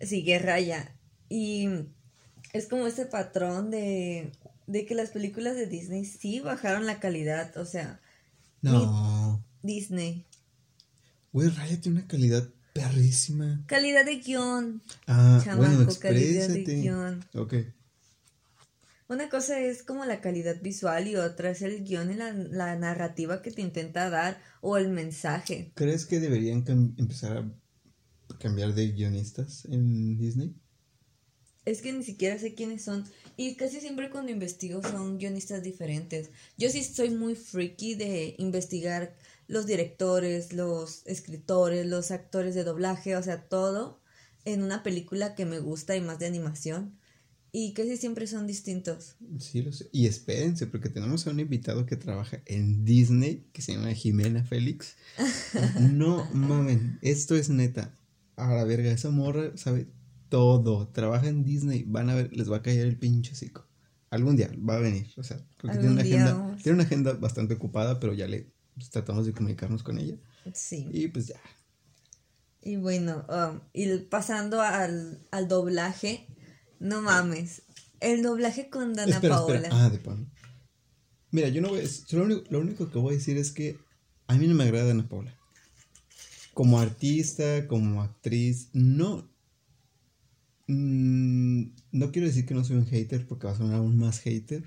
sigue 0.00 0.38
Raya. 0.38 0.94
Y 1.28 1.68
es 2.52 2.66
como 2.68 2.86
este 2.86 3.06
patrón 3.06 3.70
de, 3.70 4.32
de 4.66 4.86
que 4.86 4.94
las 4.94 5.10
películas 5.10 5.56
de 5.56 5.66
Disney 5.66 6.04
sí 6.04 6.40
bajaron 6.40 6.86
la 6.86 7.00
calidad. 7.00 7.56
O 7.56 7.64
sea, 7.64 8.00
No. 8.62 9.44
Disney. 9.62 10.26
Güey, 11.32 11.48
Raya 11.50 11.80
tiene 11.80 11.98
una 11.98 12.08
calidad 12.08 12.48
perrísima. 12.72 13.62
Calidad 13.66 14.04
de 14.04 14.16
guion. 14.16 14.82
Ah, 15.06 15.40
Chamaco, 15.44 15.74
bueno, 15.76 15.94
calidad 16.00 16.48
de 16.48 16.62
guion. 16.62 17.24
Ok. 17.34 17.54
Una 19.08 19.30
cosa 19.30 19.58
es 19.58 19.82
como 19.82 20.04
la 20.04 20.20
calidad 20.20 20.60
visual 20.60 21.08
y 21.08 21.16
otra 21.16 21.50
es 21.50 21.62
el 21.62 21.82
guion 21.82 22.12
y 22.12 22.14
la, 22.14 22.32
la 22.32 22.76
narrativa 22.76 23.40
que 23.40 23.50
te 23.50 23.62
intenta 23.62 24.10
dar 24.10 24.38
o 24.60 24.76
el 24.76 24.90
mensaje. 24.90 25.72
¿Crees 25.74 26.04
que 26.04 26.20
deberían 26.20 26.62
empezar 26.98 27.38
a 27.38 28.38
cambiar 28.38 28.74
de 28.74 28.88
guionistas 28.92 29.64
en 29.64 30.18
Disney? 30.18 30.54
Es 31.64 31.80
que 31.80 31.92
ni 31.92 32.04
siquiera 32.04 32.38
sé 32.38 32.54
quiénes 32.54 32.82
son. 32.82 33.04
Y 33.36 33.56
casi 33.56 33.80
siempre 33.80 34.10
cuando 34.10 34.30
investigo 34.30 34.82
son 34.82 35.18
guionistas 35.18 35.62
diferentes. 35.62 36.30
Yo 36.58 36.68
sí 36.68 36.84
soy 36.84 37.10
muy 37.10 37.34
freaky 37.34 37.94
de 37.94 38.34
investigar 38.38 39.14
los 39.48 39.66
directores, 39.66 40.52
los 40.52 41.06
escritores, 41.06 41.86
los 41.86 42.10
actores 42.10 42.54
de 42.54 42.64
doblaje, 42.64 43.16
o 43.16 43.22
sea, 43.22 43.48
todo 43.48 44.00
en 44.44 44.62
una 44.62 44.82
película 44.82 45.34
que 45.34 45.46
me 45.46 45.60
gusta 45.60 45.96
y 45.96 46.00
más 46.02 46.18
de 46.18 46.26
animación. 46.26 46.98
Y 47.50 47.72
casi 47.72 47.96
siempre 47.96 48.26
son 48.26 48.46
distintos. 48.46 49.16
Sí, 49.38 49.62
lo 49.62 49.72
sé. 49.72 49.88
Y 49.90 50.06
espérense, 50.06 50.66
porque 50.66 50.90
tenemos 50.90 51.26
a 51.26 51.30
un 51.30 51.40
invitado 51.40 51.86
que 51.86 51.96
trabaja 51.96 52.42
en 52.44 52.84
Disney, 52.84 53.48
que 53.52 53.62
se 53.62 53.72
llama 53.72 53.92
Jimena 53.92 54.44
Félix. 54.44 54.96
No 55.80 56.28
mamen, 56.34 56.98
esto 57.02 57.34
es 57.36 57.48
neta. 57.48 57.96
A 58.36 58.54
la 58.54 58.64
verga, 58.64 58.90
esa 58.90 59.10
morra 59.10 59.56
sabe 59.56 59.88
todo. 60.28 60.88
Trabaja 60.88 61.28
en 61.28 61.42
Disney. 61.42 61.84
Van 61.86 62.10
a 62.10 62.14
ver, 62.14 62.36
les 62.36 62.50
va 62.50 62.58
a 62.58 62.62
caer 62.62 62.86
el 62.86 62.98
pinche 62.98 63.32
hocico. 63.32 63.66
Algún 64.10 64.36
día 64.36 64.50
va 64.68 64.76
a 64.76 64.80
venir. 64.80 65.08
O 65.16 65.22
sea, 65.22 65.40
porque 65.60 65.78
tiene 65.78 65.92
una, 65.92 66.02
agenda, 66.02 66.34
vamos. 66.34 66.62
tiene 66.62 66.74
una 66.76 66.84
agenda 66.84 67.12
bastante 67.14 67.54
ocupada, 67.54 67.98
pero 67.98 68.12
ya 68.12 68.26
le 68.26 68.52
pues, 68.74 68.90
tratamos 68.90 69.26
de 69.26 69.32
comunicarnos 69.32 69.82
con 69.82 69.98
ella. 69.98 70.16
Sí. 70.52 70.88
Y 70.92 71.08
pues 71.08 71.28
ya. 71.28 71.40
Y 72.62 72.76
bueno, 72.76 73.24
um, 73.28 73.60
y 73.72 73.96
pasando 73.98 74.60
al, 74.60 75.26
al 75.30 75.48
doblaje, 75.48 76.26
no 76.80 77.02
mames. 77.02 77.62
El 78.00 78.22
doblaje 78.22 78.70
con 78.70 78.94
Dana 78.94 79.16
espera, 79.16 79.36
Paola. 79.36 79.56
espera. 79.56 79.84
Ah, 79.84 79.90
de 79.90 79.98
pan. 79.98 80.30
Mira, 81.30 81.48
yo 81.48 81.60
no 81.60 81.68
voy 81.68 81.80
a. 81.80 82.16
Lo 82.16 82.24
único, 82.24 82.44
lo 82.50 82.60
único 82.60 82.90
que 82.90 82.98
voy 82.98 83.14
a 83.14 83.18
decir 83.18 83.36
es 83.36 83.52
que 83.52 83.76
a 84.26 84.34
mí 84.36 84.46
no 84.46 84.54
me 84.54 84.64
agrada 84.64 84.90
Ana 84.90 85.08
Paula. 85.08 85.34
Como 86.54 86.78
artista, 86.80 87.66
como 87.66 88.02
actriz, 88.02 88.70
no. 88.72 89.28
mm, 90.66 91.62
no 91.92 92.12
quiero 92.12 92.26
decir 92.26 92.46
que 92.46 92.54
no 92.54 92.64
soy 92.64 92.76
un 92.76 92.86
hater 92.86 93.26
porque 93.26 93.46
va 93.46 93.52
a 93.52 93.56
sonar 93.56 93.76
aún 93.76 93.96
más 93.98 94.20
hater. 94.20 94.64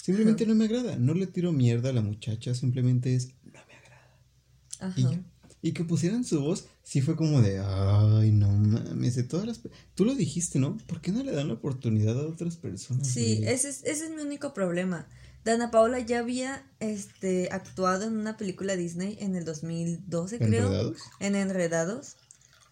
Simplemente 0.00 0.46
no 0.46 0.54
me 0.54 0.64
agrada. 0.64 0.96
No 0.96 1.14
le 1.14 1.26
tiro 1.26 1.52
mierda 1.52 1.90
a 1.90 1.92
la 1.92 2.00
muchacha, 2.02 2.54
simplemente 2.54 3.14
es. 3.14 3.34
No 3.44 3.60
me 3.66 3.74
agrada. 3.74 4.94
Y, 4.96 5.04
Ajá. 5.04 5.12
ya. 5.12 5.22
Y 5.62 5.72
que 5.72 5.84
pusieran 5.84 6.24
su 6.24 6.40
voz, 6.40 6.66
sí 6.82 7.02
fue 7.02 7.16
como 7.16 7.42
de, 7.42 7.58
ay, 7.58 8.30
no 8.32 8.48
mames, 8.48 9.14
de 9.14 9.24
todas 9.24 9.46
las... 9.46 9.60
Tú 9.94 10.04
lo 10.04 10.14
dijiste, 10.14 10.58
¿no? 10.58 10.78
¿Por 10.86 11.00
qué 11.00 11.12
no 11.12 11.22
le 11.22 11.32
dan 11.32 11.48
la 11.48 11.54
oportunidad 11.54 12.18
a 12.18 12.26
otras 12.26 12.56
personas? 12.56 13.06
Sí, 13.06 13.42
ese 13.44 13.68
es, 13.68 13.84
ese 13.84 14.06
es 14.06 14.10
mi 14.10 14.22
único 14.22 14.54
problema. 14.54 15.06
Dana 15.44 15.70
Paola 15.70 15.98
ya 15.98 16.18
había 16.18 16.66
este, 16.80 17.48
actuado 17.50 18.06
en 18.06 18.16
una 18.16 18.36
película 18.36 18.76
Disney 18.76 19.16
en 19.20 19.36
el 19.36 19.44
2012, 19.44 20.38
creo. 20.38 20.66
¿Enredados? 20.66 20.98
En 21.18 21.36
Enredados. 21.36 22.16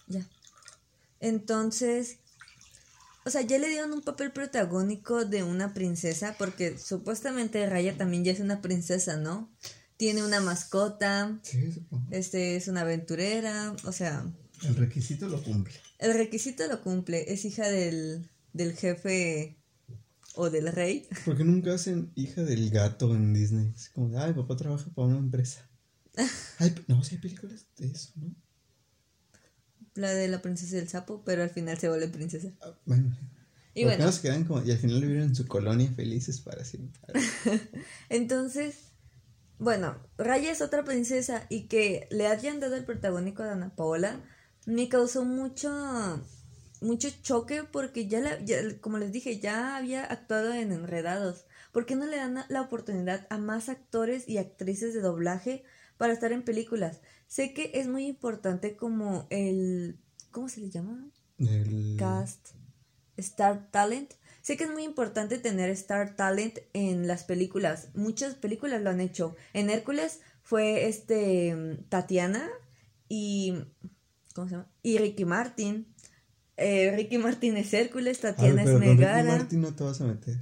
Ya. 0.06 0.26
Entonces, 1.20 2.18
o 3.24 3.30
sea, 3.30 3.42
ya 3.42 3.58
le 3.58 3.68
dieron 3.68 3.92
un 3.92 4.00
papel 4.02 4.32
protagónico 4.32 5.26
de 5.26 5.42
una 5.42 5.74
princesa, 5.74 6.34
porque 6.38 6.78
supuestamente 6.78 7.68
Raya 7.68 7.96
también 7.96 8.24
ya 8.24 8.32
es 8.32 8.40
una 8.40 8.62
princesa, 8.62 9.16
¿no? 9.16 9.50
Tiene 9.98 10.24
una 10.24 10.40
mascota, 10.40 11.38
Sí, 11.42 11.70
supongo. 11.72 12.06
este 12.10 12.56
es 12.56 12.68
una 12.68 12.80
aventurera, 12.82 13.74
o 13.84 13.92
sea, 13.92 14.24
El 14.62 14.76
requisito 14.76 15.28
lo 15.28 15.42
cumple. 15.42 15.74
El 15.98 16.14
requisito 16.14 16.66
lo 16.66 16.80
cumple. 16.82 17.30
Es 17.32 17.44
hija 17.44 17.68
del, 17.68 18.30
del 18.54 18.74
jefe 18.74 19.58
o 20.34 20.48
del 20.50 20.68
rey. 20.72 21.06
¿Por 21.26 21.36
qué 21.36 21.44
nunca 21.44 21.74
hacen 21.74 22.10
hija 22.14 22.42
del 22.44 22.70
gato 22.70 23.14
en 23.14 23.34
Disney? 23.34 23.72
Es 23.76 23.90
como 23.90 24.08
de, 24.08 24.18
ay, 24.18 24.32
papá 24.32 24.56
trabaja 24.56 24.88
para 24.94 25.08
una 25.08 25.18
empresa. 25.18 25.68
Ay, 26.58 26.74
no, 26.88 27.04
si 27.04 27.14
hay 27.16 27.20
películas 27.20 27.66
de 27.76 27.86
eso, 27.88 28.10
¿no? 28.16 28.34
La 29.94 30.12
de 30.14 30.26
la 30.28 30.42
princesa 30.42 30.76
y 30.76 30.78
el 30.80 30.88
sapo, 30.88 31.22
pero 31.24 31.42
al 31.44 31.50
final 31.50 31.78
se 31.78 31.88
vuelve 31.88 32.08
princesa. 32.08 32.52
Ah, 32.60 32.76
bueno. 32.86 33.16
Y 33.74 33.84
Porque 33.84 33.96
bueno. 33.98 34.12
quedan 34.22 34.44
como, 34.44 34.64
y 34.64 34.70
al 34.72 34.78
final 34.78 35.00
vivieron 35.00 35.28
en 35.28 35.34
su 35.36 35.46
colonia 35.46 35.92
felices 35.92 36.40
para 36.40 36.64
siempre. 36.64 37.00
Entonces, 38.08 38.87
bueno, 39.58 39.96
Raya 40.16 40.50
es 40.50 40.62
otra 40.62 40.84
princesa 40.84 41.46
y 41.48 41.68
que 41.68 42.08
le 42.10 42.26
hayan 42.26 42.60
dado 42.60 42.76
el 42.76 42.84
protagónico 42.84 43.42
a 43.42 43.46
Dana 43.46 43.74
Paola 43.74 44.20
me 44.66 44.88
causó 44.88 45.24
mucho 45.24 45.70
mucho 46.80 47.08
choque 47.22 47.64
porque 47.64 48.06
ya, 48.06 48.20
la, 48.20 48.38
ya, 48.44 48.58
como 48.80 48.98
les 48.98 49.12
dije, 49.12 49.40
ya 49.40 49.76
había 49.76 50.04
actuado 50.04 50.52
en 50.52 50.72
Enredados. 50.72 51.46
¿Por 51.72 51.86
qué 51.86 51.96
no 51.96 52.06
le 52.06 52.18
dan 52.18 52.44
la 52.48 52.60
oportunidad 52.60 53.26
a 53.30 53.38
más 53.38 53.68
actores 53.68 54.28
y 54.28 54.38
actrices 54.38 54.94
de 54.94 55.00
doblaje 55.00 55.64
para 55.96 56.12
estar 56.12 56.32
en 56.32 56.44
películas? 56.44 57.00
Sé 57.26 57.52
que 57.52 57.72
es 57.74 57.88
muy 57.88 58.06
importante 58.06 58.76
como 58.76 59.26
el 59.30 59.98
¿cómo 60.30 60.48
se 60.48 60.60
le 60.60 60.70
llama? 60.70 61.10
El... 61.38 61.96
Cast 61.98 62.50
Star 63.16 63.70
Talent. 63.70 64.14
Sé 64.48 64.56
que 64.56 64.64
es 64.64 64.70
muy 64.70 64.84
importante 64.84 65.36
tener 65.36 65.68
Star 65.68 66.16
Talent 66.16 66.60
en 66.72 67.06
las 67.06 67.22
películas. 67.22 67.88
Muchas 67.92 68.34
películas 68.34 68.80
lo 68.80 68.88
han 68.88 68.98
hecho. 68.98 69.36
En 69.52 69.68
Hércules 69.68 70.20
fue 70.40 70.88
este 70.88 71.76
Tatiana 71.90 72.48
y 73.10 73.58
¿cómo 74.34 74.48
se 74.48 74.54
llama? 74.54 74.70
Y 74.82 74.96
Ricky 74.96 75.26
Martin. 75.26 75.94
Eh, 76.56 76.90
Ricky 76.96 77.18
Martin 77.18 77.58
es 77.58 77.74
Hércules, 77.74 78.20
Tatiana 78.20 78.62
es 78.62 78.70
con 78.70 78.80
Ricky 78.80 78.94
Megara. 78.94 79.36
Martin 79.36 79.60
no 79.60 79.74
te 79.74 79.84
vas 79.84 80.00
a 80.00 80.04
meter. 80.04 80.36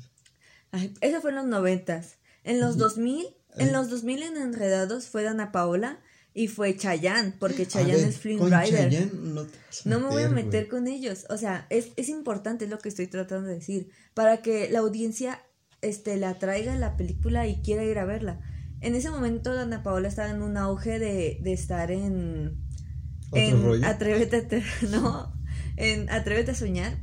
Ay, 0.70 0.94
eso 1.00 1.20
fue 1.20 1.30
en 1.30 1.36
los 1.38 1.46
noventas. 1.46 2.18
En 2.44 2.60
los 2.60 2.76
2000, 2.76 3.26
en 3.56 3.72
los 3.72 3.90
2000 3.90 4.22
en 4.22 4.36
Enredados 4.36 5.08
fue 5.08 5.24
Dana 5.24 5.50
Paola 5.50 5.98
y 6.38 6.48
fue 6.48 6.76
Chayanne, 6.76 7.32
porque 7.40 7.62
A 7.62 7.66
Chayanne 7.66 7.96
ver, 7.96 8.08
es 8.08 8.18
Flynn 8.18 8.38
Rider. 8.44 8.90
Chayanne 8.90 9.10
no 9.14 9.44
te 9.46 9.56
vas 9.66 9.86
a 9.86 9.88
No 9.88 10.00
me 10.00 10.08
voy 10.08 10.22
a 10.22 10.28
meter 10.28 10.68
con 10.68 10.86
ellos. 10.86 11.24
O 11.30 11.38
sea, 11.38 11.66
es, 11.70 11.88
es 11.96 12.10
importante 12.10 12.66
es 12.66 12.70
lo 12.70 12.78
que 12.78 12.90
estoy 12.90 13.06
tratando 13.06 13.48
de 13.48 13.54
decir. 13.54 13.88
Para 14.12 14.42
que 14.42 14.68
la 14.70 14.80
audiencia 14.80 15.40
este, 15.80 16.18
la 16.18 16.38
traiga 16.38 16.76
la 16.76 16.98
película 16.98 17.46
y 17.46 17.62
quiera 17.62 17.84
ir 17.84 17.98
a 17.98 18.04
verla. 18.04 18.40
En 18.82 18.94
ese 18.94 19.08
momento, 19.08 19.54
Dana 19.54 19.82
Paola 19.82 20.08
estaba 20.08 20.28
en 20.30 20.42
un 20.42 20.58
auge 20.58 20.98
de, 20.98 21.38
de 21.42 21.52
estar 21.54 21.90
en. 21.90 22.60
¿Otro 23.30 23.40
en 23.40 23.62
rollo? 23.64 23.86
Atrévete 23.86 24.36
a, 24.36 24.46
te- 24.48 24.62
no, 24.90 25.32
en 25.76 26.10
Atrévete 26.10 26.50
a 26.50 26.54
soñar. 26.54 27.02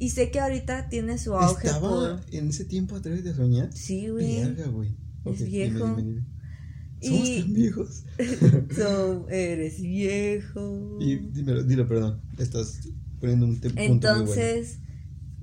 Y 0.00 0.10
sé 0.10 0.32
que 0.32 0.40
ahorita 0.40 0.88
tiene 0.88 1.16
su 1.18 1.34
auge 1.36 1.68
Estaba 1.68 1.88
por. 1.88 2.20
en 2.32 2.48
ese 2.48 2.64
tiempo 2.64 2.96
Atrévete 2.96 3.30
a 3.30 3.34
soñar. 3.36 3.72
Sí, 3.72 4.08
güey. 4.08 4.26
Dime, 4.34 5.44
viejo. 5.48 5.86
dime, 5.96 6.02
dime. 6.02 6.33
Somos 7.02 7.28
Y- 7.28 7.40
tan 7.42 7.54
viejos. 7.54 8.04
So, 8.76 9.28
eres 9.28 9.80
viejo. 9.80 10.98
Y 11.00 11.16
dímelo, 11.16 11.62
dilo, 11.62 11.86
perdón. 11.88 12.20
Estás 12.38 12.80
poniendo 13.20 13.46
un 13.46 13.56
punto 13.60 13.68
muy 13.74 13.86
bueno. 13.86 13.94
Entonces, 13.94 14.78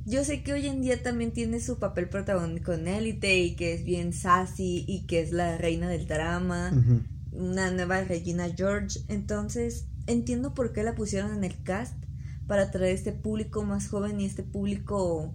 yo 0.05 0.23
sé 0.23 0.43
que 0.43 0.53
hoy 0.53 0.65
en 0.67 0.81
día 0.81 1.01
también 1.03 1.31
tiene 1.31 1.59
su 1.59 1.77
papel 1.79 2.09
protagónico 2.09 2.73
en 2.73 2.87
Élite 2.87 3.39
y 3.39 3.55
que 3.55 3.73
es 3.73 3.83
bien 3.83 4.13
sassy 4.13 4.83
y 4.87 5.05
que 5.05 5.21
es 5.21 5.31
la 5.31 5.57
reina 5.57 5.87
del 5.89 6.07
drama, 6.07 6.71
una 7.31 7.71
nueva 7.71 8.03
Regina 8.03 8.47
George. 8.55 8.99
Entonces, 9.07 9.85
entiendo 10.07 10.53
por 10.53 10.73
qué 10.73 10.83
la 10.83 10.95
pusieron 10.95 11.35
en 11.37 11.43
el 11.43 11.61
cast 11.63 11.95
para 12.47 12.63
atraer 12.63 12.95
este 12.95 13.11
público 13.13 13.63
más 13.63 13.87
joven 13.87 14.19
y 14.19 14.25
este 14.25 14.43
público 14.43 15.33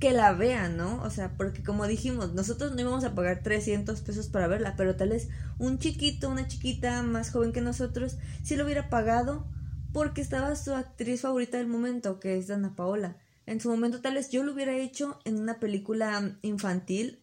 que 0.00 0.12
la 0.12 0.32
vea, 0.32 0.68
¿no? 0.68 1.00
O 1.02 1.10
sea, 1.10 1.36
porque 1.36 1.62
como 1.62 1.86
dijimos, 1.86 2.32
nosotros 2.34 2.72
no 2.72 2.80
íbamos 2.80 3.04
a 3.04 3.14
pagar 3.14 3.42
300 3.42 4.00
pesos 4.00 4.28
para 4.28 4.48
verla, 4.48 4.74
pero 4.76 4.96
tal 4.96 5.10
vez 5.10 5.28
un 5.58 5.78
chiquito, 5.78 6.28
una 6.30 6.48
chiquita 6.48 7.02
más 7.02 7.30
joven 7.30 7.52
que 7.52 7.60
nosotros, 7.60 8.16
sí 8.42 8.56
lo 8.56 8.64
hubiera 8.64 8.88
pagado 8.90 9.46
porque 9.92 10.20
estaba 10.22 10.56
su 10.56 10.74
actriz 10.74 11.20
favorita 11.20 11.58
del 11.58 11.66
momento, 11.66 12.18
que 12.18 12.36
es 12.38 12.46
Dana 12.48 12.74
Paola. 12.74 13.18
En 13.46 13.60
su 13.60 13.68
momento 13.68 14.00
tal 14.00 14.14
vez 14.14 14.30
yo 14.30 14.42
lo 14.42 14.52
hubiera 14.54 14.76
hecho 14.76 15.18
en 15.24 15.38
una 15.38 15.60
película 15.60 16.38
infantil. 16.42 17.22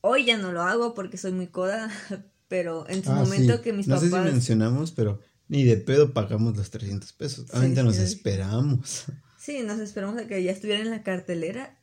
Hoy 0.00 0.24
ya 0.26 0.36
no 0.36 0.52
lo 0.52 0.62
hago 0.62 0.94
porque 0.94 1.16
soy 1.16 1.32
muy 1.32 1.46
coda, 1.46 1.90
pero 2.48 2.88
en 2.88 3.02
su 3.04 3.10
Ah, 3.12 3.16
momento 3.16 3.56
sí. 3.56 3.62
que 3.62 3.72
mis 3.72 3.88
no 3.88 3.98
sé 3.98 4.10
papás... 4.10 4.26
si 4.26 4.32
mencionamos, 4.32 4.92
pero 4.92 5.20
ni 5.48 5.64
de 5.64 5.76
pedo 5.76 6.12
pagamos 6.12 6.56
los 6.56 6.70
300 6.70 7.12
pesos. 7.14 7.46
Sí, 7.50 7.56
Ahorita 7.56 7.82
nos 7.84 7.96
sí. 7.96 8.02
esperamos. 8.02 9.04
Sí, 9.38 9.62
nos 9.62 9.78
esperamos 9.80 10.18
a 10.20 10.26
que 10.26 10.42
ya 10.42 10.52
estuviera 10.52 10.80
en 10.82 10.90
la 10.90 11.02
cartelera 11.02 11.78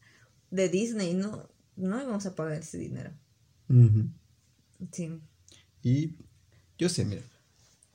de 0.51 0.69
Disney, 0.69 1.13
no, 1.13 1.49
no 1.75 2.01
íbamos 2.01 2.25
a 2.25 2.35
pagar 2.35 2.59
ese 2.59 2.77
dinero. 2.77 3.11
Sí. 4.91 5.19
Y 5.83 6.15
yo 6.77 6.89
sé, 6.89 7.05
mira, 7.05 7.21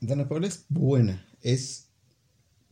Dana 0.01 0.29
Paola 0.29 0.47
es 0.47 0.65
buena, 0.69 1.27
es... 1.41 1.89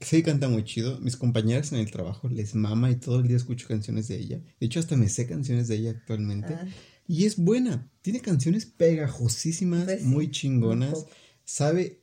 Sí, 0.01 0.25
canta 0.25 0.49
muy 0.49 0.65
chido. 0.65 0.99
Mis 0.99 1.17
compañeras 1.17 1.71
en 1.71 1.79
el 1.79 1.91
trabajo 1.93 2.29
les 2.29 2.57
mama 2.57 2.91
y 2.91 2.97
todo 2.97 3.21
el 3.21 3.29
día 3.29 3.37
escucho 3.37 3.69
canciones 3.69 4.09
de 4.09 4.17
ella. 4.17 4.43
De 4.59 4.67
hecho, 4.67 4.81
hasta 4.81 4.97
me 4.97 5.09
sé 5.09 5.29
canciones 5.29 5.69
de 5.69 5.77
ella 5.77 5.91
actualmente. 5.91 6.55
Ah, 6.55 6.67
Y 7.07 7.25
es 7.25 7.37
buena. 7.37 7.89
Tiene 8.03 8.21
canciones 8.21 8.67
pegajosísimas, 8.67 9.85
Pues 9.85 10.03
muy 10.03 10.33
chingonas. 10.33 11.07
Sabe, 11.45 12.01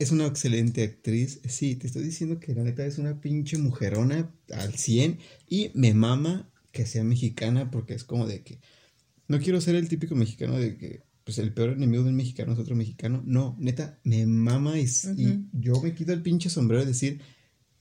es 0.00 0.10
una 0.10 0.26
excelente 0.26 0.82
actriz. 0.82 1.40
Sí, 1.48 1.76
te 1.76 1.86
estoy 1.86 2.02
diciendo 2.02 2.40
que 2.40 2.52
la 2.52 2.64
neta 2.64 2.84
es 2.84 2.98
una 2.98 3.20
pinche 3.20 3.58
mujerona 3.58 4.34
al 4.52 4.74
100. 4.74 5.20
Y 5.48 5.70
me 5.74 5.94
mama 5.94 6.49
que 6.72 6.86
sea 6.86 7.04
mexicana 7.04 7.70
porque 7.70 7.94
es 7.94 8.04
como 8.04 8.26
de 8.26 8.42
que... 8.42 8.60
No 9.28 9.38
quiero 9.38 9.60
ser 9.60 9.76
el 9.76 9.88
típico 9.88 10.14
mexicano 10.14 10.58
de 10.58 10.76
que 10.76 11.02
pues 11.24 11.38
el 11.38 11.52
peor 11.52 11.70
enemigo 11.70 12.02
de 12.02 12.10
un 12.10 12.16
mexicano 12.16 12.52
es 12.52 12.58
otro 12.58 12.74
mexicano. 12.74 13.22
No, 13.24 13.56
neta, 13.58 14.00
me 14.02 14.26
mama 14.26 14.78
y, 14.78 14.86
yo 15.52 15.80
me 15.80 15.94
quito 15.94 16.12
el 16.12 16.22
pinche 16.22 16.50
sombrero 16.50 16.80
de 16.80 16.88
decir, 16.88 17.20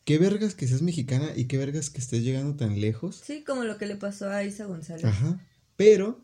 qué 0.03 0.17
vergas 0.17 0.53
que 0.53 0.67
seas 0.67 0.81
mexicana 0.81 1.31
y 1.35 1.45
qué 1.45 1.57
vergas 1.57 1.89
que 1.89 1.99
estés 1.99 2.23
llegando 2.23 2.55
tan 2.55 2.79
lejos. 2.79 3.21
Sí, 3.25 3.43
como 3.43 3.63
lo 3.63 3.77
que 3.77 3.87
le 3.87 3.95
pasó 3.95 4.29
a 4.29 4.43
Isa 4.43 4.65
González. 4.65 5.05
Ajá. 5.05 5.43
Pero 5.75 6.23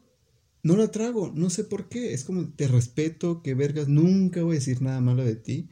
no 0.62 0.76
la 0.76 0.92
trago, 0.92 1.32
no 1.34 1.50
sé 1.50 1.64
por 1.64 1.90
qué. 1.90 2.14
Es 2.14 2.26
como, 2.26 2.50
te 2.50 2.68
respeto, 2.68 3.42
qué 3.42 3.54
vergas, 3.54 3.88
nunca 3.88 4.44
voy 4.44 4.58
a 4.58 4.60
decir 4.60 4.82
nada 4.82 5.02
malo 5.02 5.24
de 5.24 5.36
ti. 5.36 5.70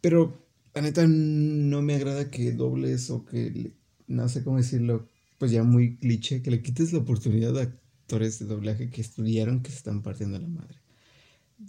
Pero 0.00 0.46
la 0.74 0.82
neta 0.82 1.04
no 1.06 1.82
me 1.82 1.94
agrada 1.94 2.30
que 2.30 2.52
dobles 2.52 3.10
o 3.10 3.24
que, 3.24 3.74
no 4.06 4.28
sé 4.28 4.44
cómo 4.44 4.58
decirlo, 4.58 5.08
pues 5.40 5.52
ya 5.52 5.62
muy 5.62 5.96
cliché, 5.96 6.42
que 6.42 6.50
le 6.50 6.60
quites 6.60 6.92
la 6.92 6.98
oportunidad 6.98 7.56
a 7.58 7.62
actores 7.62 8.38
de 8.38 8.44
doblaje 8.44 8.90
que 8.90 9.00
estudiaron 9.00 9.62
que 9.62 9.70
se 9.70 9.78
están 9.78 10.02
partiendo 10.02 10.38
la 10.38 10.46
madre. 10.46 10.76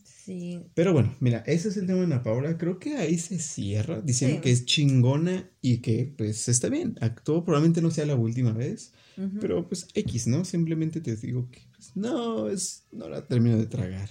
Sí. 0.04 0.60
Pero 0.74 0.92
bueno, 0.92 1.16
mira, 1.22 1.40
ese 1.48 1.70
es 1.70 1.78
el 1.78 1.88
tema 1.88 2.00
de 2.00 2.06
Ana 2.06 2.22
Paula. 2.22 2.58
Creo 2.58 2.80
que 2.80 2.98
ahí 2.98 3.18
se 3.18 3.40
cierra 3.40 4.02
diciendo 4.02 4.38
Sí. 4.38 4.42
que 4.42 4.52
es 4.52 4.66
chingona 4.66 5.50
y 5.62 5.78
que 5.78 6.14
pues 6.18 6.50
está 6.50 6.68
bien. 6.68 6.98
Actuó, 7.00 7.46
probablemente 7.46 7.82
no 7.82 7.92
sea 7.92 8.06
la 8.06 8.16
última 8.16 8.52
vez, 8.52 8.92
pero 9.40 9.66
pues 9.70 9.88
X, 9.94 10.28
¿no? 10.28 10.44
Simplemente 10.44 11.00
te 11.00 11.16
digo 11.16 11.50
que 11.50 11.62
pues, 11.74 11.92
no, 11.96 12.50
es, 12.50 12.84
no 12.92 13.08
la 13.08 13.26
termino 13.26 13.58
de 13.58 13.68
tragar. 13.68 14.10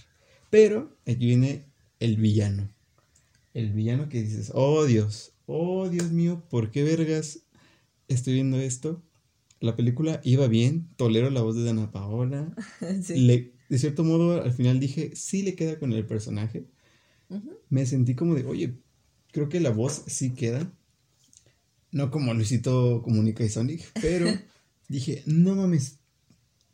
Pero 0.49 0.96
aquí 1.07 1.27
viene 1.27 1.66
el 1.99 2.16
villano. 2.16 2.73
El 3.53 3.73
villano 3.73 4.09
que 4.09 4.23
dices, 4.23 4.53
oh 4.55 4.87
Dios, 4.87 5.33
oh 5.44 5.90
Dios 5.90 6.12
mío, 6.12 6.42
¿por 6.49 6.70
qué 6.70 6.83
vergas 6.83 7.40
estoy 8.09 8.35
viendo 8.35 8.59
esto? 8.59 9.03
La 9.61 9.77
película 9.77 10.20
iba 10.25 10.49
bien, 10.49 10.88
tolero 10.96 11.31
la 11.31 11.42
voz 11.42 11.55
de 11.57 11.64
Dana 11.64 11.90
Paola. 11.92 12.55
Sí. 13.03 13.20
Le- 13.20 13.53
de 13.68 13.79
cierto 13.79 14.03
modo, 14.03 14.42
al 14.42 14.53
final 14.53 14.81
dije, 14.81 15.12
sí 15.14 15.42
le 15.42 15.55
queda 15.55 15.79
con 15.79 15.92
el 15.92 16.05
personaje. 16.05 16.66
Me 17.68 17.87
sentí 17.87 18.16
como 18.16 18.35
de, 18.35 18.44
oye, 18.44 18.75
creo 19.31 19.49
que 19.49 19.61
la 19.61 19.70
voz 19.70 20.03
sí 20.09 20.31
queda. 20.31 20.73
No 21.92 22.11
como 22.11 22.35
Luisito 22.35 23.01
Comunica 23.03 23.44
y 23.44 23.49
Sonic, 23.49 23.83
pero 24.01 24.27
dije, 24.88 25.23
no 25.27 25.55
mames, 25.55 25.99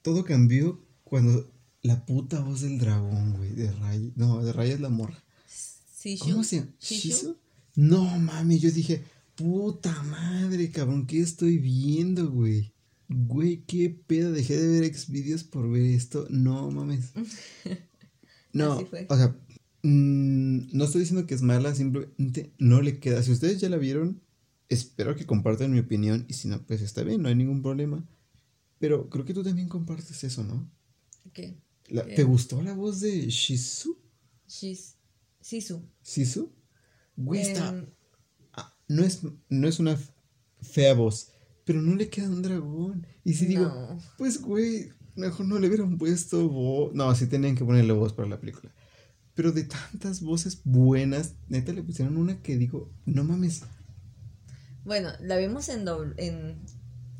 todo 0.00 0.24
cambió 0.24 0.82
cuando 1.04 1.50
la 1.82 2.06
puta 2.06 2.40
voz 2.40 2.62
del 2.62 2.78
dragón, 2.78 3.34
güey, 3.36 3.50
de 3.50 3.70
Raya. 3.72 4.10
No, 4.14 4.42
de 4.42 4.52
Raya 4.54 4.72
es 4.74 4.80
la 4.80 4.88
morra. 4.88 5.22
¿Cómo 6.18 6.44
se 6.44 6.56
llama? 6.56 6.72
No 7.74 8.04
mames, 8.18 8.62
yo 8.62 8.70
dije, 8.70 9.02
puta 9.34 10.02
madre, 10.04 10.70
cabrón, 10.70 11.06
¿qué 11.06 11.20
estoy 11.20 11.58
viendo, 11.58 12.30
güey? 12.30 12.72
Güey, 13.08 13.62
qué 13.66 13.90
pedo, 13.90 14.32
dejé 14.32 14.56
de 14.56 14.80
ver 14.80 14.94
Xvideos 14.94 15.44
por 15.44 15.70
ver 15.70 15.82
esto. 15.82 16.26
No 16.30 16.70
mames. 16.70 17.12
No, 18.52 18.78
o 19.10 19.16
sea, 19.18 19.36
mm, 19.82 20.68
no 20.74 20.84
estoy 20.84 21.00
diciendo 21.02 21.26
que 21.26 21.34
es 21.34 21.42
mala, 21.42 21.74
simplemente 21.74 22.54
no 22.58 22.80
le 22.80 22.98
queda. 23.00 23.22
Si 23.22 23.30
ustedes 23.30 23.60
ya 23.60 23.68
la 23.68 23.76
vieron, 23.76 24.22
espero 24.70 25.14
que 25.14 25.26
compartan 25.26 25.72
mi 25.72 25.78
opinión 25.78 26.24
y 26.26 26.32
si 26.32 26.48
no, 26.48 26.64
pues 26.64 26.80
está 26.80 27.02
bien, 27.02 27.20
no 27.20 27.28
hay 27.28 27.34
ningún 27.34 27.60
problema. 27.60 28.08
Pero 28.78 29.10
creo 29.10 29.26
que 29.26 29.34
tú 29.34 29.42
también 29.42 29.68
compartes 29.68 30.24
eso, 30.24 30.42
¿no? 30.42 30.70
¿Qué? 31.34 31.58
La- 31.88 32.06
¿Qué? 32.06 32.14
¿Te 32.14 32.24
gustó 32.24 32.62
la 32.62 32.72
voz 32.72 33.00
de 33.00 33.28
Shizu? 33.28 33.98
Shis. 34.48 34.96
Sisu. 35.42 35.82
¿Shizu? 36.02 36.50
Güey, 37.16 37.42
está. 37.42 37.68
Em, 37.68 37.86
ah, 38.54 38.74
no, 38.88 39.04
es, 39.04 39.20
no 39.50 39.68
es 39.68 39.78
una 39.78 39.98
fea 40.62 40.94
voz, 40.94 41.28
pero 41.66 41.82
no 41.82 41.94
le 41.94 42.08
queda 42.08 42.28
un 42.30 42.40
dragón. 42.40 43.06
Y 43.24 43.34
si 43.34 43.44
digo, 43.44 43.98
pues, 44.16 44.40
güey, 44.40 44.88
mejor 45.16 45.44
no 45.46 45.58
le 45.58 45.68
hubieran 45.68 45.98
puesto 45.98 46.48
voz. 46.48 46.94
No, 46.94 47.14
sí 47.14 47.26
tenían 47.26 47.56
que 47.56 47.64
ponerle 47.66 47.92
voz 47.92 48.14
para 48.14 48.28
la 48.28 48.40
película. 48.40 48.72
Pero 49.34 49.52
de 49.52 49.64
tantas 49.64 50.22
voces 50.22 50.62
buenas, 50.64 51.34
neta 51.48 51.74
le 51.74 51.82
pusieron 51.82 52.16
una 52.16 52.40
que 52.40 52.56
digo, 52.56 52.90
no 53.04 53.22
mames. 53.24 53.64
Bueno, 54.84 55.10
la 55.20 55.36
vimos 55.36 55.68
en, 55.68 55.84
dobl- 55.84 56.14
en 56.16 56.56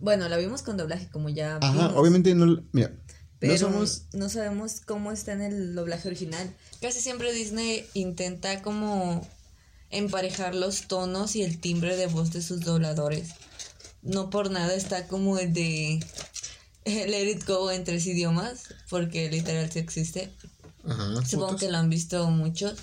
bueno, 0.00 0.28
la 0.28 0.36
vimos 0.38 0.62
con 0.62 0.76
doblaje 0.76 1.08
como 1.10 1.28
ya 1.28 1.56
Ajá, 1.56 1.72
vimos, 1.88 1.92
obviamente 1.96 2.34
no. 2.34 2.62
Mira, 2.72 2.92
pero 3.38 3.52
no 3.54 3.58
somos. 3.58 4.06
no 4.14 4.28
sabemos 4.28 4.80
cómo 4.80 5.10
está 5.12 5.32
en 5.32 5.42
el 5.42 5.74
doblaje 5.74 6.08
original. 6.08 6.48
Casi 6.80 7.00
siempre 7.00 7.32
Disney 7.32 7.84
intenta 7.94 8.62
como 8.62 9.26
emparejar 9.90 10.54
los 10.54 10.86
tonos 10.88 11.34
y 11.36 11.42
el 11.42 11.60
timbre 11.60 11.96
de 11.96 12.06
voz 12.06 12.32
de 12.32 12.40
sus 12.42 12.60
dobladores. 12.60 13.30
No 14.06 14.30
por 14.30 14.50
nada 14.50 14.74
está 14.74 15.08
como 15.08 15.38
el 15.38 15.52
de 15.52 16.00
Let 16.84 17.30
It 17.30 17.46
Go 17.46 17.70
en 17.70 17.84
tres 17.84 18.06
idiomas, 18.06 18.64
porque 18.88 19.28
literal 19.28 19.70
sí 19.70 19.80
existe. 19.80 20.32
Ajá, 20.84 21.24
supongo 21.26 21.56
que 21.56 21.68
lo 21.68 21.78
han 21.78 21.90
visto 21.90 22.30
muchos, 22.30 22.78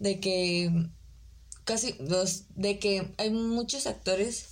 de 0.00 0.18
que 0.18 0.88
casi 1.64 1.94
los, 2.00 2.44
de 2.56 2.80
que 2.80 3.14
hay 3.18 3.30
muchos 3.30 3.86
actores, 3.86 4.46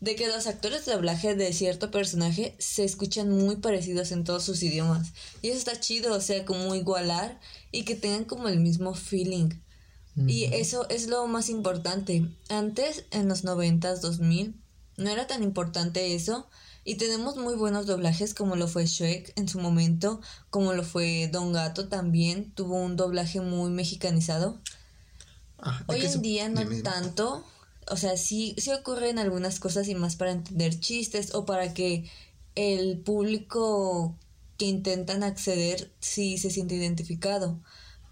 de 0.00 0.16
que 0.16 0.28
los 0.28 0.46
actores 0.46 0.86
de 0.86 0.92
doblaje 0.92 1.34
de 1.34 1.52
cierto 1.52 1.90
personaje 1.90 2.56
se 2.58 2.84
escuchan 2.84 3.30
muy 3.30 3.56
parecidos 3.56 4.10
en 4.12 4.24
todos 4.24 4.44
sus 4.44 4.62
idiomas. 4.62 5.12
Y 5.42 5.48
eso 5.48 5.58
está 5.58 5.78
chido, 5.78 6.14
o 6.14 6.20
sea, 6.22 6.46
como 6.46 6.74
igualar 6.74 7.38
y 7.70 7.84
que 7.84 7.94
tengan 7.94 8.24
como 8.24 8.48
el 8.48 8.60
mismo 8.60 8.94
feeling. 8.94 9.50
Y 10.26 10.44
eso 10.44 10.88
es 10.88 11.08
lo 11.08 11.26
más 11.26 11.50
importante. 11.50 12.26
Antes, 12.48 13.04
en 13.10 13.28
los 13.28 13.44
90s, 13.44 14.00
2000, 14.00 14.54
no 14.96 15.10
era 15.10 15.26
tan 15.26 15.42
importante 15.42 16.14
eso. 16.14 16.48
Y 16.84 16.96
tenemos 16.96 17.36
muy 17.36 17.56
buenos 17.56 17.86
doblajes 17.86 18.32
como 18.32 18.54
lo 18.54 18.68
fue 18.68 18.86
Shrek 18.86 19.32
en 19.36 19.48
su 19.48 19.58
momento, 19.58 20.20
como 20.50 20.72
lo 20.72 20.84
fue 20.84 21.28
Don 21.32 21.52
Gato 21.52 21.88
también, 21.88 22.52
tuvo 22.52 22.76
un 22.76 22.96
doblaje 22.96 23.40
muy 23.40 23.70
mexicanizado. 23.70 24.60
Ah, 25.58 25.82
¿de 25.88 25.94
Hoy 25.94 26.06
en 26.06 26.22
día 26.22 26.48
no 26.48 26.60
dime, 26.60 26.76
dime. 26.76 26.82
tanto, 26.82 27.44
o 27.88 27.96
sea, 27.96 28.16
sí, 28.16 28.54
sí 28.58 28.70
ocurren 28.70 29.18
algunas 29.18 29.58
cosas 29.58 29.88
y 29.88 29.96
más 29.96 30.14
para 30.14 30.30
entender 30.30 30.78
chistes 30.78 31.34
o 31.34 31.44
para 31.44 31.74
que 31.74 32.08
el 32.54 32.98
público 32.98 34.16
que 34.56 34.66
intentan 34.66 35.22
acceder 35.22 35.92
sí 36.00 36.38
se 36.38 36.50
siente 36.50 36.76
identificado. 36.76 37.60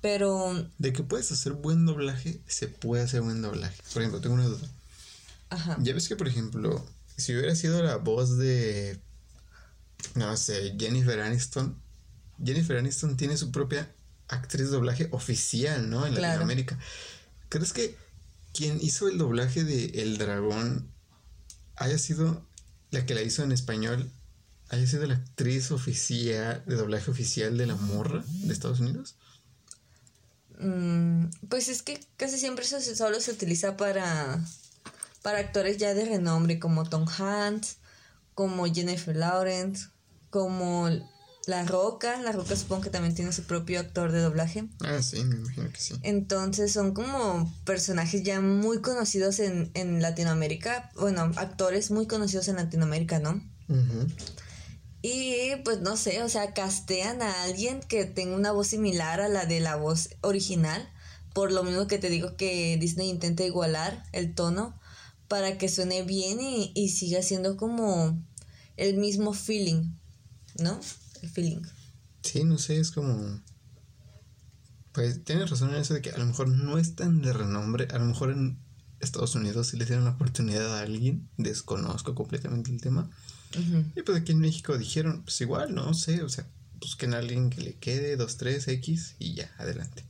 Pero, 0.01 0.69
De 0.79 0.93
que 0.93 1.03
puedes 1.03 1.33
hacer 1.33 1.53
buen 1.55 1.87
doblaje, 1.87 2.41
se 2.47 2.69
puede 2.69 3.05
hacer 3.05 3.23
buen 3.23 3.41
doblaje. 3.41 3.81
Por 3.93 4.03
ejemplo, 4.03 4.21
tengo 4.21 4.35
una 4.35 4.45
duda. 4.45 4.69
Ajá. 5.51 5.77
Ya 5.81 5.95
ves 5.95 6.09
que, 6.09 6.17
por 6.17 6.29
ejemplo, 6.29 6.85
si 7.17 7.35
hubiera 7.35 7.55
sido 7.55 7.83
la 7.83 7.97
voz 7.97 8.37
de, 8.39 9.01
no 10.15 10.37
sé, 10.37 10.75
Jennifer 10.79 11.21
Aniston, 11.21 11.81
Jennifer 12.45 12.77
Aniston 12.79 13.17
tiene 13.17 13.37
su 13.37 13.53
propia 13.53 13.95
actriz 14.29 14.67
de 14.67 14.73
doblaje 14.77 15.09
oficial, 15.13 15.89
¿no? 15.91 16.07
En 16.07 16.15
Claro. 16.15 16.29
Latinoamérica. 16.29 16.79
¿Crees 17.49 17.73
que 17.73 17.97
quien 18.53 18.81
hizo 18.81 19.09
el 19.09 19.19
doblaje 19.19 19.65
de 19.65 20.03
El 20.03 20.19
Dragón 20.19 20.91
haya 21.77 21.99
sido 21.99 22.47
la 22.91 23.05
que 23.07 23.15
la 23.15 23.23
hizo 23.23 23.43
en 23.43 23.53
español, 23.53 24.11
haya 24.71 24.87
sido 24.87 25.07
la 25.07 25.15
actriz 25.15 25.71
oficial, 25.71 26.63
de 26.67 26.75
doblaje 26.77 27.11
oficial 27.11 27.57
de 27.59 27.67
la 27.67 27.75
morra 27.77 28.25
de 28.27 28.53
Estados 28.53 28.81
Unidos? 28.81 29.17
Mm, 30.59 31.27
pues 31.49 31.69
es 31.69 31.83
que 31.83 32.01
casi 32.17 32.39
siempre 32.39 32.65
eso 32.65 32.81
solo 32.81 33.21
se 33.21 33.33
utiliza 33.33 33.77
para, 33.77 34.41
para 35.25 35.39
actores 35.39 35.79
ya 35.79 35.95
de 35.95 36.05
renombre 36.05 36.59
como 36.59 36.85
Tom 36.85 37.07
Hanks, 37.09 37.79
como 38.35 38.67
Jennifer 38.67 39.17
Lawrence, 39.17 39.89
como 40.29 40.91
La 41.47 41.65
Roca. 41.65 42.21
La 42.21 42.31
Roca 42.31 42.55
supongo 42.55 42.83
que 42.83 42.91
también 42.91 43.15
tiene 43.15 43.33
su 43.33 43.45
propio 43.45 43.81
actor 43.81 44.13
de 44.13 44.21
doblaje. 44.21 44.69
Ah, 44.85 45.01
sí, 45.01 45.25
me 45.25 45.37
imagino 45.37 45.71
que 45.71 45.81
sí. 45.81 45.95
Entonces 46.03 46.75
son 46.75 46.93
como 46.93 47.51
personajes 47.65 48.23
ya 48.23 48.43
muy 48.43 48.83
conocidos 48.83 49.41
en, 49.41 49.71
en 49.73 50.03
Latinoamérica. 50.03 50.91
Bueno, 50.95 51.33
actores 51.37 51.91
muy 51.91 52.07
conocidos 52.07 52.49
en 52.49 52.57
Latinoamérica, 52.57 53.19
¿no? 53.19 53.43
Ujú. 53.71 54.07
Y 55.01 55.57
pues 55.65 55.81
no 55.81 55.97
sé, 55.97 56.23
o 56.23 56.29
sea, 56.29 56.53
castean 56.53 57.23
a 57.23 57.45
alguien 57.45 57.81
que 57.81 58.05
tenga 58.05 58.37
una 58.37 58.53
voz 58.53 58.67
similar 58.67 59.23
a 59.23 59.29
la 59.31 59.47
de 59.47 59.61
la 59.61 59.77
voz 59.77 60.11
original. 60.21 60.87
Por 61.33 61.51
lo 61.51 61.65
mismo 61.65 61.87
que 61.87 61.97
te 61.97 62.11
digo 62.11 62.37
que 62.37 62.77
Disney 62.79 63.09
intenta 63.09 63.43
igualar 63.43 64.05
el 64.13 64.35
tono 64.35 64.79
para 65.35 65.59
que 65.59 65.69
suene 65.69 66.05
bien 66.05 66.41
y, 66.41 66.71
y 66.77 66.91
siga 66.91 67.21
siendo 67.21 67.57
como 67.57 68.17
el 68.77 68.97
mismo 68.99 69.33
feeling, 69.33 69.97
¿no? 70.61 70.79
El 71.23 71.29
feeling. 71.29 71.63
Sí, 72.23 72.45
no 72.45 72.57
sé, 72.57 72.79
es 72.79 72.93
como. 72.93 73.43
Pues 74.93 75.25
tienes 75.25 75.51
razón 75.51 75.71
en 75.71 75.81
eso 75.81 75.95
de 75.95 76.03
que 76.03 76.13
a 76.13 76.19
lo 76.19 76.25
mejor 76.25 76.47
no 76.47 76.79
es 76.79 76.95
tan 76.95 77.21
de 77.21 77.33
renombre. 77.33 77.89
A 77.91 77.99
lo 77.99 78.05
mejor 78.05 78.31
en 78.31 78.61
Estados 79.01 79.35
Unidos 79.35 79.67
sí 79.67 79.77
le 79.77 79.87
dieron 79.87 80.05
la 80.05 80.13
oportunidad 80.13 80.79
a 80.79 80.83
alguien. 80.83 81.29
Desconozco 81.37 82.15
completamente 82.15 82.71
el 82.71 82.81
tema. 82.81 83.11
Y 83.97 84.03
pues 84.03 84.19
aquí 84.21 84.31
en 84.31 84.39
México 84.39 84.79
dijeron, 84.79 85.25
pues 85.25 85.41
igual, 85.41 85.75
no 85.75 85.95
sé, 85.95 86.23
o 86.23 86.29
sea, 86.29 86.47
busquen 86.75 87.13
a 87.13 87.19
alguien 87.19 87.51
que 87.51 87.61
le 87.61 87.75
quede 87.75 88.17
2, 88.17 88.37
3, 88.37 88.69
X 88.69 89.17
y 89.19 89.35
ya, 89.35 89.53
adelante. 89.59 90.05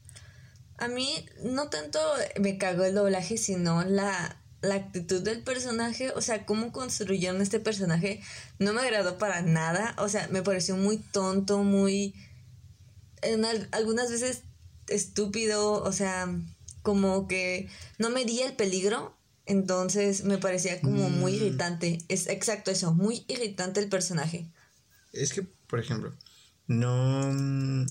A 0.76 0.88
mí 0.88 1.08
no 1.42 1.70
tanto 1.70 1.98
me 2.38 2.58
cagó 2.58 2.84
el 2.84 2.94
doblaje, 2.94 3.38
sino 3.38 3.84
la, 3.84 4.43
la 4.64 4.74
actitud 4.77 5.22
del 5.22 5.42
personaje, 5.42 6.11
o 6.12 6.20
sea, 6.20 6.44
cómo 6.46 6.72
construyeron 6.72 7.40
este 7.40 7.61
personaje, 7.61 8.20
no 8.59 8.72
me 8.72 8.81
agradó 8.81 9.18
para 9.18 9.42
nada, 9.42 9.94
o 9.98 10.09
sea, 10.09 10.29
me 10.29 10.42
pareció 10.42 10.77
muy 10.77 10.98
tonto, 10.98 11.62
muy, 11.62 12.14
en 13.22 13.44
al- 13.44 13.68
algunas 13.72 14.11
veces 14.11 14.42
estúpido, 14.88 15.83
o 15.83 15.92
sea, 15.92 16.29
como 16.83 17.27
que 17.29 17.68
no 17.98 18.11
medía 18.11 18.46
el 18.46 18.57
peligro, 18.57 19.16
entonces 19.46 20.24
me 20.24 20.38
parecía 20.38 20.81
como 20.81 21.09
muy 21.11 21.33
Mm. 21.33 21.37
irritante, 21.37 21.98
es 22.09 22.27
exacto 22.29 22.70
eso, 22.70 22.92
muy 22.94 23.24
irritante 23.29 23.81
el 23.81 23.88
personaje. 23.88 24.46
Es 25.12 25.33
que, 25.33 25.42
por 25.42 25.79
ejemplo, 25.81 26.12
no. 26.66 27.87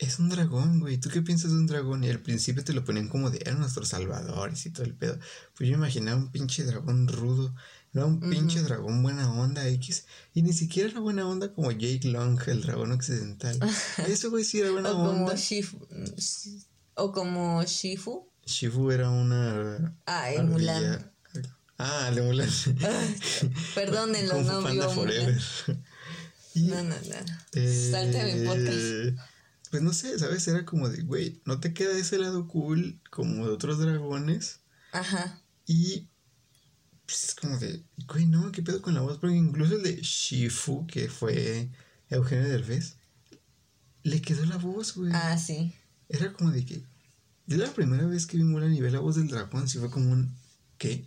Mm, 0.00 0.04
Es 0.04 0.18
un 0.18 0.28
dragón, 0.28 0.80
güey. 0.80 0.98
¿Tú 0.98 1.08
qué 1.10 1.22
piensas 1.22 1.50
de 1.52 1.56
un 1.58 1.66
dragón? 1.66 2.04
Y 2.04 2.10
al 2.10 2.20
principio 2.20 2.64
te 2.64 2.72
lo 2.72 2.84
ponían 2.84 3.08
como 3.08 3.30
de 3.30 3.38
eran 3.42 3.60
nuestros 3.60 3.88
salvadores 3.88 4.64
y 4.66 4.70
todo 4.70 4.84
el 4.84 4.94
pedo. 4.94 5.18
Pues 5.56 5.68
yo 5.68 5.76
imaginaba 5.76 6.16
un 6.18 6.30
pinche 6.30 6.64
dragón 6.64 7.08
rudo. 7.08 7.54
No 7.92 8.06
un 8.08 8.18
pinche 8.18 8.60
dragón 8.60 9.02
buena 9.04 9.30
onda 9.32 9.68
X. 9.68 10.06
Y 10.34 10.42
ni 10.42 10.52
siquiera 10.52 10.90
era 10.90 10.98
buena 11.00 11.28
onda 11.28 11.52
como 11.52 11.70
Jake 11.70 12.08
Long, 12.08 12.40
el 12.48 12.62
dragón 12.62 12.90
occidental. 12.90 13.56
Eso, 14.08 14.30
güey, 14.30 14.42
sí 14.44 14.58
era 14.60 14.72
buena 14.72 14.90
O 14.90 14.94
como 14.94 15.10
onda. 15.10 15.36
Shifu, 15.36 15.78
o 16.94 17.12
como 17.12 17.62
Shifu, 17.62 18.28
Shifu 18.44 18.90
era 18.90 19.10
una. 19.10 19.94
ah, 20.06 20.30
el 20.32 20.44
Mulan. 20.48 21.12
Ah, 21.78 22.06
el 22.08 22.16
de 22.16 22.22
Mulan. 22.22 22.48
Perdónenlo, 23.74 24.34
Kung 24.34 24.44
Fu 24.44 24.52
no 24.52 24.62
Panda 24.62 24.86
vio 24.86 24.94
Forever. 24.94 25.40
Mulan. 25.66 25.84
Y, 26.54 26.62
No, 26.62 26.76
no, 26.82 26.94
no. 26.94 27.16
eh, 27.52 27.88
Salte 27.92 28.24
de 28.24 28.34
mi 28.34 28.46
podcast. 28.46 29.30
Pues 29.74 29.82
no 29.82 29.92
sé, 29.92 30.16
¿sabes? 30.20 30.46
Era 30.46 30.64
como 30.64 30.88
de, 30.88 31.02
güey, 31.02 31.42
no 31.46 31.58
te 31.58 31.74
queda 31.74 31.98
ese 31.98 32.16
lado 32.16 32.46
cool 32.46 33.00
como 33.10 33.44
de 33.44 33.50
otros 33.54 33.80
dragones. 33.80 34.60
Ajá. 34.92 35.42
Y 35.66 36.06
pues 37.04 37.24
es 37.24 37.34
como 37.34 37.58
de, 37.58 37.82
güey, 38.06 38.24
no, 38.26 38.52
¿qué 38.52 38.62
pedo 38.62 38.80
con 38.80 38.94
la 38.94 39.00
voz? 39.00 39.18
Porque 39.18 39.34
incluso 39.34 39.74
el 39.74 39.82
de 39.82 40.00
Shifu, 40.00 40.86
que 40.86 41.08
fue 41.08 41.72
Eugenio 42.08 42.48
Derbez, 42.48 42.98
le 44.04 44.22
quedó 44.22 44.46
la 44.46 44.58
voz, 44.58 44.94
güey. 44.94 45.10
Ah, 45.12 45.36
sí. 45.36 45.74
Era 46.08 46.32
como 46.32 46.52
de 46.52 46.64
que, 46.64 46.84
yo 47.48 47.56
la 47.56 47.74
primera 47.74 48.06
vez 48.06 48.28
que 48.28 48.36
vi 48.36 48.44
Mulan 48.44 48.72
y 48.72 48.80
vi 48.80 48.90
la 48.90 49.00
voz 49.00 49.16
del 49.16 49.26
dragón, 49.26 49.66
sí 49.66 49.78
fue 49.78 49.90
como 49.90 50.12
un, 50.12 50.36
¿qué? 50.78 51.04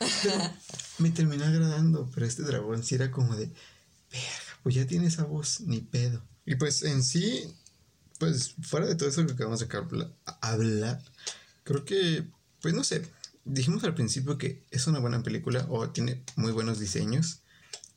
Pero 0.00 0.34
me 0.98 1.10
terminó 1.10 1.44
agradando, 1.44 2.10
pero 2.12 2.26
este 2.26 2.42
dragón 2.42 2.82
sí 2.82 2.96
era 2.96 3.12
como 3.12 3.36
de, 3.36 3.52
verga, 4.10 4.58
pues 4.64 4.74
ya 4.74 4.84
tiene 4.84 5.06
esa 5.06 5.22
voz, 5.22 5.60
ni 5.60 5.78
pedo. 5.78 6.20
Y 6.44 6.56
pues 6.56 6.82
en 6.82 7.04
sí, 7.04 7.54
pues 8.20 8.54
fuera 8.62 8.86
de 8.86 8.94
todo 8.94 9.08
eso 9.08 9.26
que 9.26 9.32
acabamos 9.32 9.58
de 9.60 9.76
habla- 9.76 10.12
hablar, 10.42 11.02
creo 11.64 11.84
que, 11.84 12.24
pues 12.60 12.74
no 12.74 12.84
sé, 12.84 13.04
dijimos 13.44 13.82
al 13.82 13.94
principio 13.94 14.36
que 14.38 14.62
es 14.70 14.86
una 14.86 14.98
buena 15.00 15.22
película 15.22 15.66
o 15.70 15.88
tiene 15.88 16.22
muy 16.36 16.52
buenos 16.52 16.78
diseños, 16.78 17.40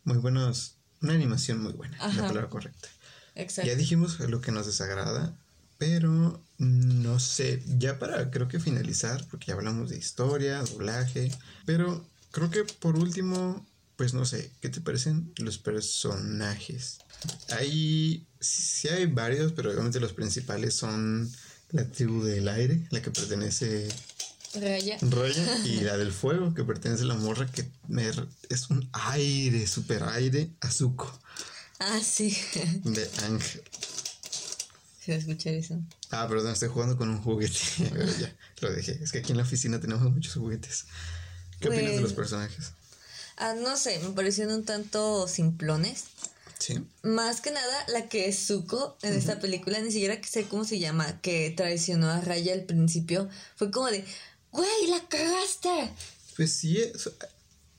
muy 0.06 0.18
buenos, 0.18 0.78
una 1.02 1.14
animación 1.14 1.62
muy 1.62 1.74
buena, 1.74 1.98
la 2.16 2.26
palabra 2.28 2.50
correcta. 2.50 2.88
Exacto. 3.36 3.70
Ya 3.70 3.76
dijimos 3.76 4.20
lo 4.22 4.40
que 4.42 4.52
nos 4.54 4.66
desagrada, 4.66 5.38
pero 5.78 6.42
no 6.58 7.20
sé, 7.20 7.62
ya 7.78 8.00
para 8.00 8.32
creo 8.32 8.48
que 8.48 8.60
finalizar, 8.62 9.28
porque 9.30 9.48
ya 9.48 9.56
hablamos 9.56 9.90
de 9.90 9.98
historia, 9.98 10.64
doblaje, 10.64 11.32
pero 11.66 12.08
creo 12.32 12.50
que 12.50 12.64
por 12.64 12.96
último, 12.98 13.68
pues 14.04 14.14
no 14.14 14.26
sé, 14.26 14.52
¿qué 14.60 14.68
te 14.68 14.82
parecen 14.82 15.32
los 15.38 15.58
personajes? 15.58 16.98
Hay, 17.52 18.28
sí 18.42 18.90
hay 18.90 19.06
varios, 19.06 19.54
pero 19.54 19.72
obviamente 19.72 20.02
los 20.02 20.12
principales 20.12 20.74
son 20.74 21.32
la 21.72 21.90
tribu 21.90 22.22
del 22.22 22.50
aire, 22.50 22.86
la 22.90 23.02
que 23.02 23.12
pertenece 23.12 23.88
Raya. 24.56 24.98
Raya 25.04 25.58
y 25.64 25.80
la 25.86 25.96
del 25.96 26.12
fuego 26.12 26.54
que 26.54 26.66
pertenece 26.66 27.04
a 27.04 27.06
la 27.06 27.14
morra 27.14 27.50
que 27.50 27.66
me, 27.88 28.12
es 28.50 28.70
un 28.70 28.90
aire, 28.92 29.66
super 29.68 30.04
aire, 30.04 30.52
Azuko. 30.60 31.18
Ah, 31.80 32.02
sí. 32.04 32.38
De 32.84 33.10
Ángel. 33.24 33.64
Se 35.00 35.14
va 35.14 35.16
a 35.16 35.20
escuchar 35.20 35.54
eso. 35.54 35.82
Ah, 36.12 36.28
perdón, 36.28 36.52
estoy 36.52 36.68
jugando 36.68 36.98
con 36.98 37.08
un 37.08 37.22
juguete. 37.22 37.58
Pero 37.90 38.06
ya, 38.20 38.36
lo 38.60 38.70
dejé. 38.70 39.00
Es 39.02 39.14
que 39.14 39.20
aquí 39.20 39.32
en 39.32 39.38
la 39.38 39.44
oficina 39.44 39.80
tenemos 39.80 40.12
muchos 40.12 40.34
juguetes. 40.34 40.88
¿Qué 41.62 41.70
opinas 41.70 41.96
de 41.96 42.02
los 42.02 42.12
personajes? 42.12 42.74
Ah, 43.38 43.54
no 43.54 43.76
sé, 43.78 44.00
me 44.00 44.10
parecieron 44.10 44.54
un 44.56 44.66
tanto 44.66 45.28
simplones. 45.28 46.06
Sí. 46.60 46.86
Más 47.02 47.42
que 47.42 47.52
nada, 47.52 47.86
la 47.90 48.08
que 48.08 48.30
es 48.30 48.48
Zuko 48.48 48.98
en 49.02 49.14
esta 49.14 49.40
película, 49.40 49.80
ni 49.82 49.92
siquiera 49.92 50.18
sé 50.24 50.46
cómo 50.46 50.64
se 50.64 50.80
llama, 50.80 51.20
que 51.22 51.52
traicionó 51.52 52.10
a 52.10 52.22
Raya 52.22 52.54
al 52.54 52.64
principio, 52.64 53.30
fue 53.56 53.70
como 53.70 53.88
de, 53.88 54.06
güey, 54.52 54.88
la 54.88 55.06
cagaste. 55.08 55.92
Pues 56.38 56.54
sí, 56.54 56.80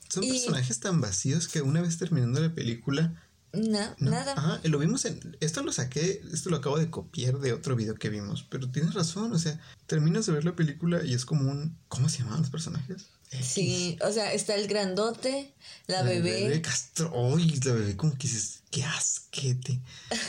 son 0.08 0.28
personajes 0.28 0.80
tan 0.80 1.00
vacíos 1.00 1.48
que 1.48 1.62
una 1.62 1.80
vez 1.80 1.98
terminando 1.98 2.40
la 2.40 2.54
película... 2.54 3.20
No, 3.54 3.94
nada. 3.98 4.34
Ah, 4.36 4.60
lo 4.64 4.78
vimos 4.78 5.04
en... 5.04 5.36
Esto 5.40 5.62
lo 5.62 5.72
saqué, 5.72 6.22
esto 6.32 6.50
lo 6.50 6.56
acabo 6.56 6.78
de 6.78 6.90
copiar 6.90 7.38
de 7.38 7.52
otro 7.52 7.76
video 7.76 7.94
que 7.94 8.08
vimos, 8.08 8.44
pero 8.48 8.70
tienes 8.70 8.94
razón, 8.94 9.32
o 9.32 9.38
sea, 9.38 9.60
terminas 9.86 10.26
de 10.26 10.32
ver 10.32 10.44
la 10.44 10.56
película 10.56 11.04
y 11.04 11.14
es 11.14 11.24
como 11.24 11.50
un... 11.50 11.78
¿Cómo 11.88 12.08
se 12.08 12.18
llaman 12.18 12.40
los 12.40 12.50
personajes? 12.50 13.06
Sí, 13.42 13.98
o 14.02 14.12
sea, 14.12 14.32
está 14.32 14.54
el 14.54 14.68
grandote, 14.68 15.54
la, 15.86 16.02
bebé. 16.02 16.40
La 16.40 16.48
bebé 16.48 16.62
Castro, 16.62 17.10
uy, 17.14 17.60
la 17.64 17.72
bebé 17.72 17.96
como 17.96 18.12
que 18.12 18.28
dices, 18.28 18.62
qué 18.70 18.84
asquete 18.84 19.80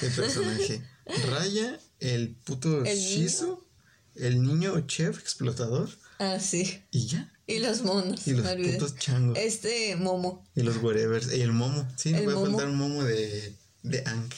de 0.01 0.09
personaje. 0.09 0.81
Raya, 1.29 1.79
el 1.99 2.35
puto 2.35 2.83
¿El 2.83 2.97
Shizu, 2.97 3.63
el 4.15 4.41
niño 4.41 4.79
chef 4.87 5.19
explotador. 5.19 5.89
Ah, 6.19 6.39
sí. 6.39 6.81
Y 6.91 7.07
ya. 7.07 7.31
Y 7.47 7.59
los 7.59 7.83
monos. 7.83 8.27
Y 8.27 8.33
los 8.33 8.47
putos 8.47 8.95
changos. 8.95 9.37
Este 9.37 9.95
momo. 9.95 10.43
Y 10.55 10.63
los 10.63 10.77
whatevers. 10.77 11.33
Y 11.33 11.41
el 11.41 11.51
momo. 11.51 11.87
Sí, 11.95 12.13
me 12.13 12.21
voy 12.21 12.33
a 12.33 12.47
faltar 12.47 12.69
un 12.69 12.77
momo 12.77 13.03
de, 13.03 13.53
de 13.83 14.03
Ank. 14.05 14.33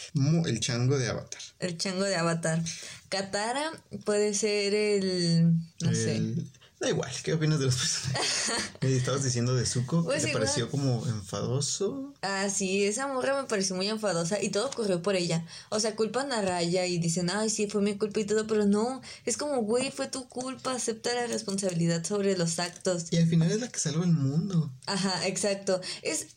el 0.46 0.60
chango 0.60 0.98
de 0.98 1.08
Avatar. 1.08 1.42
El 1.60 1.78
chango 1.78 2.04
de 2.04 2.16
Avatar. 2.16 2.62
Katara 3.10 3.72
puede 4.04 4.34
ser 4.34 4.74
el. 4.74 5.54
No 5.82 5.94
sé. 5.94 6.36
Da 6.80 6.90
igual, 6.90 7.12
¿qué 7.24 7.34
opinas 7.34 7.58
de 7.60 7.66
los 7.66 7.76
personajes? 7.76 8.52
estabas 8.82 9.24
diciendo 9.24 9.56
de 9.56 9.66
Zuko, 9.66 10.04
pues 10.04 10.24
¿te 10.24 10.32
pareció 10.32 10.70
como 10.70 11.06
enfadoso? 11.08 12.14
Ah, 12.22 12.50
sí, 12.50 12.86
esa 12.86 13.08
morra 13.08 13.42
me 13.42 13.48
pareció 13.48 13.76
muy 13.76 13.88
enfadosa 13.88 14.42
y 14.42 14.50
todo 14.50 14.68
ocurrió 14.68 15.02
por 15.02 15.16
ella. 15.16 15.44
O 15.70 15.80
sea, 15.80 15.96
culpan 15.96 16.32
a 16.32 16.44
Raya 16.44 16.86
y 16.86 17.00
dicen, 17.00 17.32
ay, 17.32 17.50
sí, 17.50 17.68
fue 17.68 17.82
mi 17.82 17.98
culpa 17.98 18.20
y 18.20 18.26
todo, 18.26 18.46
pero 18.46 18.66
no, 18.66 19.02
es 19.26 19.38
como, 19.38 19.64
güey, 19.64 19.90
fue 19.90 20.08
tu 20.08 20.30
culpa, 20.30 20.74
acepta 20.74 21.16
la 21.16 21.26
responsabilidad 21.26 22.04
sobre 22.06 22.38
los 22.38 22.60
actos. 22.60 23.08
Y 23.12 23.18
al 23.18 23.28
final 23.28 23.52
es 23.52 23.60
la 23.60 23.70
que 23.70 23.80
salva 23.80 24.06
el 24.06 24.12
mundo. 24.12 24.72
Ajá, 24.86 25.26
exacto. 25.26 25.82
Es, 26.04 26.28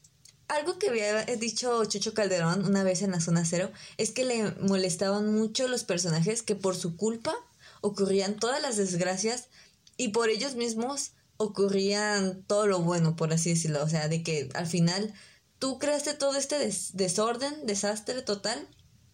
algo 0.49 0.79
que 0.79 0.89
había 0.89 1.25
dicho 1.37 1.85
Chucho 1.85 2.13
Calderón 2.13 2.65
una 2.65 2.83
vez 2.83 3.03
en 3.03 3.13
la 3.13 3.21
zona 3.21 3.45
cero 3.45 3.71
es 3.99 4.11
que 4.11 4.25
le 4.25 4.51
molestaban 4.63 5.33
mucho 5.33 5.69
los 5.69 5.85
personajes 5.85 6.43
que 6.43 6.57
por 6.57 6.75
su 6.75 6.97
culpa 6.97 7.33
ocurrían 7.83 8.35
todas 8.35 8.61
las 8.61 8.77
desgracias 8.77 9.49
y 10.01 10.09
por 10.09 10.31
ellos 10.31 10.55
mismos 10.55 11.11
ocurrían 11.37 12.43
todo 12.45 12.67
lo 12.67 12.81
bueno, 12.81 13.17
por 13.17 13.35
así 13.35 13.51
decirlo. 13.51 13.85
O 13.85 13.89
sea, 13.89 14.09
de 14.09 14.23
que 14.23 14.49
al 14.55 14.67
final 14.67 15.13
tú 15.59 15.79
creaste 15.79 16.15
todo 16.15 16.37
este 16.37 16.57
desorden, 16.95 17.67
desastre 17.67 18.23
total, 18.23 18.67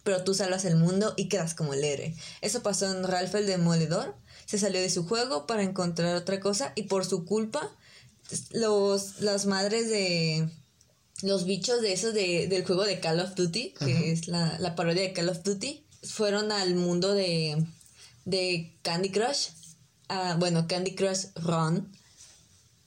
pero 0.03 0.23
tú 0.23 0.33
salvas 0.33 0.63
el 0.63 0.77
mundo 0.77 1.13
y 1.17 1.27
quedas 1.27 1.55
como 1.55 1.73
el 1.73 1.83
héroe. 1.83 2.15
Eso 2.39 2.63
pasó 2.63 2.89
en 2.89 3.03
Ralph 3.03 3.35
el 3.35 3.47
Demoledor. 3.47 4.15
Se 4.45 4.57
salió 4.57 4.79
de 4.79 4.89
su 4.89 5.05
juego 5.05 5.45
para 5.45 5.63
encontrar 5.63 6.15
otra 6.15 6.39
cosa 6.39 6.71
y 6.75 6.83
por 6.83 7.03
su 7.03 7.25
culpa 7.25 7.69
los, 8.51 9.19
las 9.19 9.45
madres 9.45 9.89
de 9.89 10.47
los 11.21 11.43
bichos 11.43 11.81
de 11.81 11.91
esos 11.91 12.13
de, 12.13 12.47
del 12.47 12.65
juego 12.65 12.85
de 12.85 13.01
Call 13.01 13.19
of 13.19 13.35
Duty, 13.35 13.73
que 13.73 14.13
es 14.13 14.29
la, 14.29 14.57
la, 14.59 14.73
parodia 14.77 15.01
de 15.01 15.11
Call 15.11 15.27
of 15.27 15.43
Duty, 15.43 15.85
fueron 16.01 16.53
al 16.53 16.75
mundo 16.75 17.13
de, 17.13 17.61
de 18.23 18.73
Candy 18.83 19.09
Crush 19.09 19.49
bueno, 20.37 20.67
Candy 20.67 20.95
Crush 20.95 21.27
Run, 21.35 21.91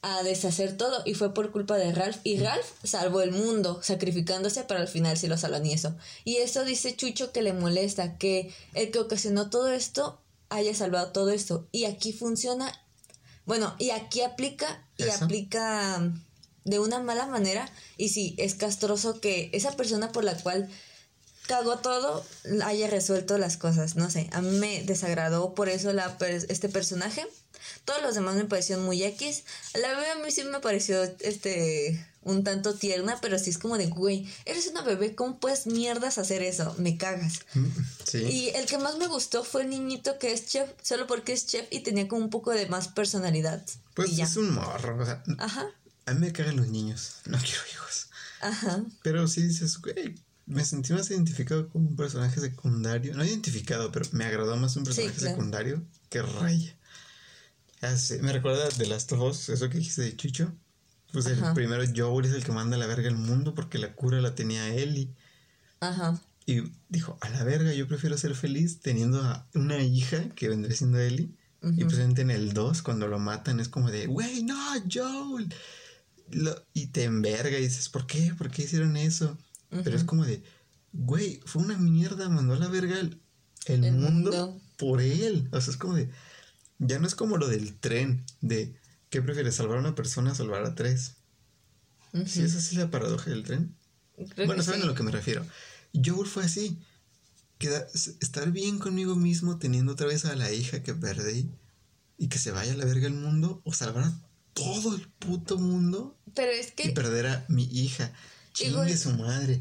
a 0.02 0.22
deshacer 0.22 0.76
todo 0.76 1.02
y 1.04 1.14
fue 1.14 1.34
por 1.34 1.52
culpa 1.52 1.76
de 1.76 1.92
Ralph 1.92 2.20
y 2.24 2.38
Ralph 2.38 2.66
salvó 2.84 3.20
el 3.20 3.32
mundo 3.32 3.80
sacrificándose 3.82 4.64
para 4.64 4.80
al 4.80 4.88
final 4.88 5.18
si 5.18 5.26
lo 5.26 5.36
salvan 5.36 5.66
y 5.66 5.72
eso. 5.72 5.94
Y 6.24 6.36
eso 6.36 6.64
dice 6.64 6.96
Chucho 6.96 7.32
que 7.32 7.42
le 7.42 7.52
molesta 7.52 8.16
que 8.16 8.52
el 8.74 8.90
que 8.90 8.98
ocasionó 8.98 9.50
todo 9.50 9.70
esto 9.70 10.20
haya 10.48 10.74
salvado 10.74 11.12
todo 11.12 11.30
esto. 11.30 11.68
Y 11.70 11.84
aquí 11.84 12.12
funciona 12.12 12.72
bueno 13.44 13.74
y 13.78 13.90
aquí 13.90 14.22
aplica 14.22 14.86
y 14.96 15.08
aplica 15.10 16.00
de 16.64 16.78
una 16.78 17.00
mala 17.00 17.26
manera 17.26 17.70
y 17.96 18.10
sí 18.10 18.34
es 18.38 18.54
castroso 18.54 19.20
que 19.20 19.50
esa 19.52 19.76
persona 19.76 20.12
por 20.12 20.24
la 20.24 20.34
cual 20.34 20.70
cagó 21.50 21.78
todo, 21.78 22.24
haya 22.64 22.86
resuelto 22.86 23.36
las 23.36 23.56
cosas. 23.56 23.96
No 23.96 24.08
sé, 24.08 24.30
a 24.32 24.40
mí 24.40 24.56
me 24.58 24.84
desagradó 24.84 25.52
por 25.52 25.68
eso 25.68 25.92
la, 25.92 26.16
este 26.48 26.68
personaje. 26.68 27.26
Todos 27.84 28.02
los 28.02 28.14
demás 28.14 28.36
me 28.36 28.44
parecieron 28.44 28.84
muy 28.84 29.02
X. 29.02 29.42
La 29.74 29.88
bebé 29.88 30.10
a 30.12 30.14
mí 30.24 30.30
sí 30.30 30.44
me 30.44 30.60
pareció 30.60 31.02
este 31.20 32.06
un 32.22 32.44
tanto 32.44 32.74
tierna, 32.74 33.18
pero 33.20 33.38
sí 33.38 33.50
es 33.50 33.58
como 33.58 33.78
de, 33.78 33.86
güey, 33.86 34.28
eres 34.44 34.68
una 34.68 34.82
bebé, 34.82 35.14
¿cómo 35.14 35.40
puedes 35.40 35.66
mierdas 35.66 36.18
hacer 36.18 36.42
eso? 36.42 36.74
Me 36.78 36.96
cagas. 36.96 37.40
Sí. 38.04 38.18
Y 38.18 38.48
el 38.56 38.66
que 38.66 38.76
más 38.76 38.96
me 38.96 39.06
gustó 39.06 39.44
fue 39.44 39.62
el 39.62 39.70
niñito 39.70 40.18
que 40.18 40.32
es 40.32 40.48
chef, 40.48 40.68
solo 40.82 41.06
porque 41.06 41.32
es 41.32 41.46
chef 41.46 41.68
y 41.70 41.80
tenía 41.80 42.08
como 42.08 42.24
un 42.24 42.30
poco 42.30 42.50
de 42.50 42.66
más 42.66 42.88
personalidad. 42.88 43.64
Pues 43.94 44.18
es 44.18 44.36
un 44.36 44.52
morro, 44.52 45.00
o 45.00 45.04
sea, 45.04 45.22
Ajá. 45.38 45.68
a 46.06 46.14
mí 46.14 46.18
me 46.18 46.32
cagan 46.32 46.56
los 46.56 46.66
niños, 46.66 47.18
no 47.26 47.38
quiero 47.38 47.60
hijos. 47.72 48.08
Ajá. 48.40 48.82
Pero 49.02 49.28
sí 49.28 49.42
dices, 49.42 49.78
güey, 49.78 50.16
me 50.50 50.64
sentí 50.64 50.92
más 50.92 51.10
identificado 51.10 51.68
con 51.68 51.86
un 51.86 51.96
personaje 51.96 52.40
secundario. 52.40 53.14
No 53.14 53.24
identificado, 53.24 53.92
pero 53.92 54.06
me 54.12 54.24
agradó 54.24 54.56
más 54.56 54.76
un 54.76 54.84
personaje 54.84 55.18
secundario 55.18 55.82
que 56.08 56.22
Raya. 56.22 56.76
me 58.20 58.32
recuerda 58.32 58.68
de 58.68 58.86
Last 58.86 59.12
of 59.12 59.20
Us, 59.20 59.48
eso 59.48 59.70
que 59.70 59.78
dijiste 59.78 60.02
de 60.02 60.16
Chucho. 60.16 60.52
Pues 61.12 61.26
el 61.26 61.40
primero 61.54 61.84
Joel 61.94 62.26
es 62.26 62.32
el 62.32 62.44
que 62.44 62.52
manda 62.52 62.76
a 62.76 62.78
la 62.78 62.86
verga 62.86 63.08
al 63.08 63.16
mundo 63.16 63.54
porque 63.54 63.78
la 63.78 63.94
cura 63.94 64.20
la 64.20 64.34
tenía 64.34 64.74
Ellie. 64.74 65.14
Ajá. 65.80 66.20
Y 66.46 66.62
dijo, 66.88 67.16
a 67.20 67.28
la 67.30 67.44
verga, 67.44 67.72
yo 67.72 67.86
prefiero 67.86 68.18
ser 68.18 68.34
feliz 68.34 68.80
teniendo 68.80 69.22
a 69.22 69.46
una 69.54 69.80
hija 69.82 70.28
que 70.30 70.48
vendría 70.48 70.76
siendo 70.76 70.98
Ellie. 70.98 71.30
Y 71.62 71.84
presente 71.84 72.22
en 72.22 72.30
el 72.30 72.54
2, 72.54 72.80
cuando 72.80 73.06
lo 73.06 73.18
matan, 73.18 73.60
es 73.60 73.68
como 73.68 73.90
de, 73.90 74.06
wey, 74.06 74.42
no, 74.42 74.56
Joel. 74.90 75.52
y 76.72 76.86
te 76.86 77.04
enverga 77.04 77.58
y 77.58 77.62
dices, 77.62 77.90
¿por 77.90 78.06
qué? 78.06 78.32
¿Por 78.36 78.50
qué 78.50 78.62
hicieron 78.62 78.96
eso? 78.96 79.36
Pero 79.70 79.96
es 79.96 80.04
como 80.04 80.24
de, 80.24 80.42
güey, 80.92 81.40
fue 81.44 81.62
una 81.62 81.78
mierda, 81.78 82.28
mandó 82.28 82.54
a 82.54 82.58
la 82.58 82.68
verga 82.68 82.98
el, 82.98 83.92
mundo, 83.92 84.60
por 84.76 85.00
él. 85.00 85.48
O 85.52 85.60
sea, 85.60 85.72
es 85.72 85.76
como 85.76 85.94
de, 85.94 86.10
ya 86.78 86.98
no 86.98 87.06
es 87.06 87.14
como 87.14 87.36
lo 87.36 87.48
del 87.48 87.78
tren, 87.78 88.24
de, 88.40 88.74
¿qué 89.10 89.22
prefieres, 89.22 89.54
salvar 89.54 89.78
a 89.78 89.80
una 89.80 89.94
persona 89.94 90.32
o 90.32 90.34
salvar 90.34 90.64
a 90.64 90.74
tres? 90.74 91.16
Si 92.26 92.42
es 92.42 92.56
así 92.56 92.76
la 92.76 92.90
paradoja 92.90 93.30
del 93.30 93.44
tren. 93.44 93.76
bueno, 94.46 94.62
saben 94.62 94.82
a 94.82 94.86
lo 94.86 94.94
que 94.94 95.04
me 95.04 95.12
refiero. 95.12 95.46
Joel 95.94 96.28
fue 96.28 96.44
así. 96.44 96.78
Queda, 97.58 97.86
estar 97.92 98.50
bien 98.50 98.78
conmigo 98.78 99.14
mismo 99.14 99.58
teniendo 99.58 99.92
otra 99.92 100.06
vez 100.06 100.24
a 100.24 100.34
la 100.34 100.50
hija 100.50 100.82
que 100.82 100.94
perdí 100.94 101.48
y 102.16 102.28
que 102.28 102.38
se 102.38 102.52
vaya 102.52 102.72
a 102.72 102.76
la 102.76 102.86
verga 102.86 103.06
el 103.06 103.12
mundo 103.12 103.60
o 103.64 103.74
salvar 103.74 104.04
a 104.04 104.18
todo 104.54 104.94
el 104.94 105.06
puto 105.08 105.58
mundo 105.58 106.18
Pero 106.34 106.50
es 106.52 106.72
que... 106.72 106.88
y 106.88 106.92
perder 106.92 107.26
a 107.26 107.44
mi 107.48 107.64
hija. 107.64 108.12
Chingue 108.52 108.96
su 108.96 109.10
madre. 109.12 109.60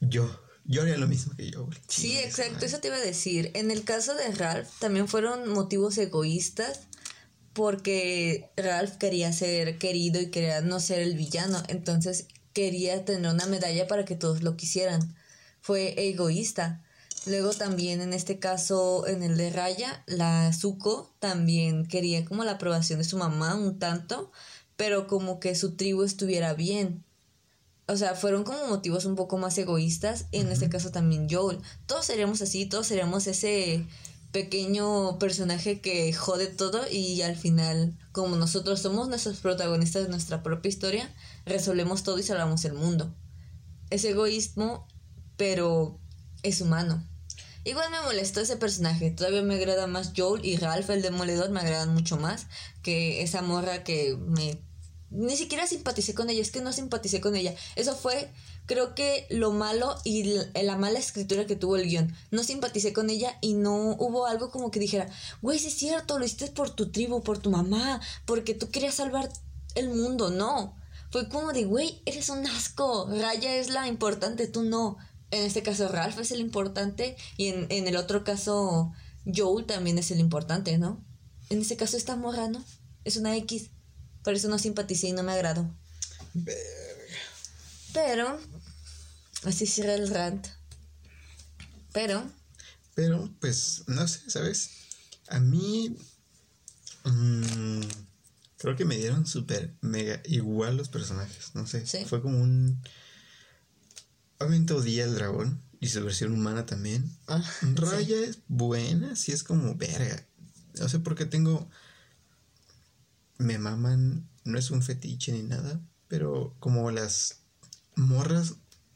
Yo. 0.00 0.40
Yo 0.66 0.80
haría 0.82 0.96
lo 0.96 1.06
mismo 1.06 1.34
que 1.36 1.50
yo. 1.50 1.68
Sí, 1.88 2.16
exacto, 2.18 2.64
eso 2.64 2.78
te 2.80 2.88
iba 2.88 2.96
a 2.96 3.00
decir. 3.00 3.50
En 3.54 3.70
el 3.70 3.84
caso 3.84 4.14
de 4.14 4.30
Ralph 4.32 4.68
también 4.78 5.08
fueron 5.08 5.50
motivos 5.50 5.98
egoístas 5.98 6.80
porque 7.52 8.50
Ralph 8.56 8.96
quería 8.96 9.32
ser 9.32 9.78
querido 9.78 10.20
y 10.20 10.30
quería 10.30 10.62
no 10.62 10.80
ser 10.80 11.00
el 11.00 11.16
villano, 11.16 11.62
entonces 11.68 12.26
quería 12.54 13.04
tener 13.04 13.30
una 13.30 13.46
medalla 13.46 13.86
para 13.86 14.06
que 14.06 14.16
todos 14.16 14.42
lo 14.42 14.56
quisieran. 14.56 15.14
Fue 15.60 16.08
egoísta. 16.08 16.82
Luego 17.26 17.52
también 17.52 18.00
en 18.00 18.12
este 18.12 18.38
caso, 18.38 19.06
en 19.06 19.22
el 19.22 19.36
de 19.36 19.50
Raya, 19.50 20.02
la 20.06 20.52
Zuko 20.52 21.14
también 21.20 21.86
quería 21.86 22.24
como 22.24 22.44
la 22.44 22.52
aprobación 22.52 22.98
de 22.98 23.04
su 23.04 23.18
mamá 23.18 23.54
un 23.54 23.78
tanto, 23.78 24.32
pero 24.76 25.06
como 25.06 25.40
que 25.40 25.54
su 25.54 25.76
tribu 25.76 26.02
estuviera 26.02 26.54
bien 26.54 27.04
o 27.86 27.96
sea, 27.96 28.14
fueron 28.14 28.44
como 28.44 28.66
motivos 28.66 29.04
un 29.04 29.14
poco 29.14 29.36
más 29.38 29.56
egoístas. 29.58 30.26
En 30.32 30.48
este 30.50 30.68
caso 30.68 30.90
también 30.90 31.28
Joel. 31.30 31.58
Todos 31.86 32.06
seríamos 32.06 32.40
así, 32.42 32.66
todos 32.66 32.86
seríamos 32.86 33.26
ese 33.26 33.86
pequeño 34.32 35.18
personaje 35.18 35.80
que 35.80 36.12
jode 36.12 36.48
todo 36.48 36.82
y 36.90 37.22
al 37.22 37.36
final, 37.36 37.96
como 38.10 38.34
nosotros 38.34 38.80
somos 38.80 39.08
nuestros 39.08 39.38
protagonistas 39.38 40.02
de 40.04 40.08
nuestra 40.08 40.42
propia 40.42 40.68
historia, 40.68 41.14
resolvemos 41.46 42.02
todo 42.02 42.18
y 42.18 42.24
salvamos 42.24 42.64
el 42.64 42.72
mundo. 42.72 43.14
Es 43.90 44.04
egoísmo, 44.04 44.88
pero 45.36 46.00
es 46.42 46.60
humano. 46.60 47.04
Igual 47.62 47.90
me 47.90 48.00
molestó 48.02 48.40
ese 48.40 48.56
personaje. 48.56 49.10
Todavía 49.10 49.42
me 49.42 49.54
agrada 49.54 49.86
más 49.86 50.12
Joel 50.16 50.44
y 50.44 50.56
Ralph, 50.56 50.90
el 50.90 51.00
demoledor, 51.00 51.50
me 51.50 51.60
agradan 51.60 51.94
mucho 51.94 52.16
más 52.16 52.46
que 52.82 53.22
esa 53.22 53.40
morra 53.40 53.84
que 53.84 54.16
me... 54.16 54.60
Ni 55.14 55.36
siquiera 55.36 55.66
simpaticé 55.66 56.12
con 56.12 56.28
ella, 56.28 56.42
es 56.42 56.50
que 56.50 56.60
no 56.60 56.72
simpaticé 56.72 57.20
con 57.20 57.36
ella. 57.36 57.54
Eso 57.76 57.94
fue, 57.94 58.32
creo 58.66 58.96
que 58.96 59.28
lo 59.30 59.52
malo 59.52 59.96
y 60.02 60.24
la, 60.24 60.76
mala 60.76 60.98
escritura 60.98 61.46
que 61.46 61.54
tuvo 61.54 61.76
el 61.76 61.88
guion. 61.88 62.12
No 62.32 62.42
simpaticé 62.42 62.92
con 62.92 63.10
ella 63.10 63.38
y 63.40 63.54
no 63.54 63.94
hubo 63.98 64.26
algo 64.26 64.50
como 64.50 64.72
que 64.72 64.80
dijera, 64.80 65.08
güey, 65.40 65.60
sí 65.60 65.68
es 65.68 65.74
cierto, 65.74 66.18
lo 66.18 66.24
hiciste 66.24 66.48
por 66.48 66.70
tu 66.70 66.90
tribu, 66.90 67.22
por 67.22 67.38
tu 67.38 67.50
mamá, 67.50 68.00
porque 68.26 68.54
tú 68.54 68.70
querías 68.70 68.96
salvar 68.96 69.30
el 69.76 69.88
mundo. 69.88 70.30
No, 70.30 70.74
fue 71.12 71.28
como 71.28 71.52
de, 71.52 71.64
güey, 71.64 72.02
eres 72.06 72.28
un 72.28 72.44
asco. 72.48 73.08
Raya 73.08 73.54
es 73.54 73.70
la 73.70 73.86
importante, 73.86 74.48
tú 74.48 74.64
no. 74.64 74.96
En 75.30 75.44
este 75.44 75.62
caso, 75.62 75.86
Ralph 75.86 76.18
es 76.18 76.32
el 76.32 76.40
importante. 76.40 77.16
Y 77.36 77.50
en, 77.50 77.68
el 77.70 77.96
otro 77.96 78.24
caso, 78.24 78.92
Joel 79.24 79.64
también 79.64 79.96
es 79.96 80.10
el 80.10 80.18
importante, 80.18 80.76
¿no? 80.76 81.04
En 81.50 81.60
este 81.60 81.76
caso, 81.76 81.96
está 81.96 82.16
morra, 82.16 82.48
¿no? 82.48 82.64
Es 83.04 83.16
una 83.16 83.36
X. 83.36 83.70
Por 84.24 84.34
eso 84.34 84.48
no 84.48 84.58
simpaticé 84.58 85.08
y 85.08 85.12
no 85.12 85.22
me 85.22 85.32
agradó. 85.32 85.72
Pero, 87.92 88.40
así 89.44 89.66
cierra 89.66 89.94
el 89.94 90.08
rant. 90.08 90.48
Pero. 91.92 92.28
Pero, 92.94 93.30
pues, 93.40 93.84
no 93.86 94.08
sé, 94.08 94.28
¿sabes? 94.28 94.70
A 95.28 95.38
mí. 95.38 95.96
Mmm, 97.04 97.82
Creo 98.64 98.76
que 98.76 98.86
me 98.86 98.96
dieron 98.96 99.26
súper 99.26 99.74
mega 99.82 100.22
igual 100.24 100.78
los 100.78 100.88
personajes. 100.88 101.50
No 101.52 101.66
sé. 101.66 101.84
Fue 102.06 102.22
como 102.22 102.40
un. 102.40 102.80
Obviamente 104.38 104.72
odié 104.72 105.02
al 105.02 105.14
dragón 105.14 105.60
y 105.80 105.88
su 105.88 106.02
versión 106.02 106.32
humana 106.32 106.64
también. 106.64 107.14
Ah, 107.26 107.44
Raya 107.74 108.16
es 108.20 108.38
buena, 108.48 109.16
sí 109.16 109.32
es 109.32 109.42
como 109.42 109.74
verga. 109.74 110.26
No 110.78 110.88
sé 110.88 110.98
por 110.98 111.14
qué 111.14 111.26
tengo. 111.26 111.68
Me 113.38 113.58
maman. 113.58 114.28
No 114.44 114.58
es 114.58 114.70
un 114.70 114.82
fetiche 114.82 115.32
ni 115.32 115.42
nada. 115.42 115.80
Pero 116.08 116.54
como 116.60 116.90
las 116.90 117.40
morras 117.96 118.54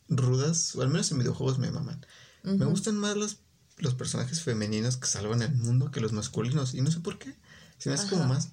rudas, 0.08 0.74
o 0.76 0.82
al 0.82 0.88
menos 0.88 1.10
en 1.10 1.18
videojuegos 1.18 1.58
me 1.58 1.70
maman. 1.70 2.04
Me 2.42 2.64
gustan 2.64 2.96
más 2.96 3.16
los, 3.16 3.40
los 3.76 3.94
personajes 3.94 4.42
femeninos 4.42 4.96
que 4.96 5.06
salvan 5.06 5.42
el 5.42 5.54
mundo 5.54 5.90
que 5.90 6.00
los 6.00 6.12
masculinos. 6.12 6.74
Y 6.74 6.80
no 6.80 6.90
sé 6.90 7.00
por 7.00 7.18
qué. 7.18 7.34
Se 7.78 7.90
me 7.90 7.94
hace 7.94 8.08
como 8.08 8.24
más 8.24 8.50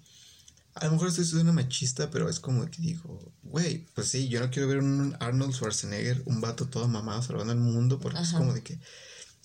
a 0.76 0.86
lo 0.86 0.92
mejor 0.92 1.08
estoy 1.08 1.24
siendo 1.24 1.54
machista, 1.54 2.12
pero 2.12 2.30
es 2.30 2.42
como 2.42 2.70
que 2.70 2.82
digo, 2.82 3.32
güey, 3.44 3.86
pues 3.96 4.10
sí, 4.10 4.28
yo 4.28 4.42
no 4.42 4.52
quiero 4.52 4.68
ver 4.68 4.80
un 4.80 5.16
Arnold 5.22 5.54
Schwarzenegger, 5.54 6.22
un 6.26 6.42
vato 6.42 6.68
todo 6.68 6.88
mamado 6.90 7.22
salvando 7.24 7.54
el 7.54 7.60
mundo, 7.60 8.00
porque 8.00 8.22
es 8.22 8.34
como 8.34 8.54
de 8.54 8.62
que 8.62 8.78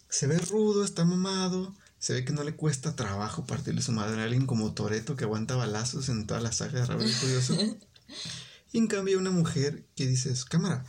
se 0.09 0.27
ve 0.27 0.39
rudo, 0.39 0.85
está 0.85 1.05
mamado, 1.05 1.73
se 2.01 2.15
ve 2.15 2.25
que 2.25 2.33
no 2.33 2.43
le 2.43 2.57
cuesta 2.57 2.97
trabajo 2.97 3.45
partirle 3.45 3.83
su 3.83 3.93
madre 3.93 4.21
a 4.21 4.25
alguien 4.25 4.47
como 4.47 4.73
Toreto 4.73 5.17
que 5.17 5.25
aguanta 5.25 5.55
balazos 5.55 6.09
en 6.09 6.27
toda 6.27 6.41
la 6.41 6.51
saga 6.51 6.81
de 6.81 6.87
Rápido 6.87 7.11
Curioso. 7.21 7.57
y 8.73 8.79
en 8.79 8.87
cambio 8.87 9.19
una 9.19 9.31
mujer 9.31 9.85
que 9.95 10.07
dices, 10.07 10.47
cámara, 10.47 10.85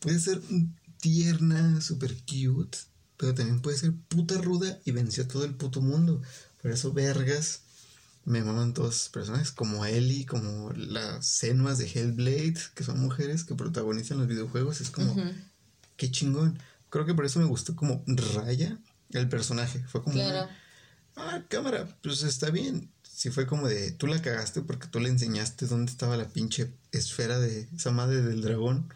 puede 0.00 0.18
ser 0.18 0.42
tierna, 1.00 1.80
super 1.80 2.12
cute, 2.24 2.76
pero 3.16 3.34
también 3.34 3.60
puede 3.60 3.78
ser 3.78 3.92
puta 4.08 4.36
ruda 4.38 4.80
y 4.84 4.90
venció 4.90 5.22
a 5.22 5.28
todo 5.28 5.44
el 5.44 5.54
puto 5.54 5.80
mundo. 5.80 6.20
Por 6.60 6.72
eso, 6.72 6.92
vergas, 6.92 7.60
me 8.24 8.42
maman 8.42 8.74
todos 8.74 9.08
personajes, 9.10 9.52
como 9.52 9.86
Ellie, 9.86 10.26
como 10.26 10.72
las 10.72 11.24
Senuas 11.24 11.78
de 11.78 11.86
Hellblade, 11.86 12.58
que 12.74 12.82
son 12.82 13.00
mujeres 13.00 13.44
que 13.44 13.54
protagonizan 13.54 14.18
los 14.18 14.26
videojuegos. 14.26 14.80
Es 14.80 14.90
como, 14.90 15.14
qué 15.96 16.10
chingón. 16.10 16.58
Creo 16.90 17.06
que 17.06 17.14
por 17.14 17.24
eso 17.24 17.38
me 17.38 17.46
gustó 17.46 17.76
como 17.76 18.02
Raya, 18.06 18.76
el 19.12 19.28
personaje. 19.28 19.82
Fue 19.88 20.02
como, 20.02 20.20
ah, 21.16 21.42
cámara, 21.48 21.88
pues 22.02 22.22
está 22.22 22.50
bien. 22.50 22.90
Si 23.02 23.30
fue 23.30 23.46
como 23.46 23.68
de, 23.68 23.90
tú 23.92 24.06
la 24.06 24.22
cagaste 24.22 24.62
porque 24.62 24.86
tú 24.86 25.00
le 25.00 25.08
enseñaste 25.08 25.66
dónde 25.66 25.90
estaba 25.90 26.16
la 26.16 26.28
pinche 26.28 26.72
esfera 26.92 27.38
de 27.38 27.68
esa 27.74 27.90
madre 27.90 28.22
del 28.22 28.42
dragón, 28.42 28.92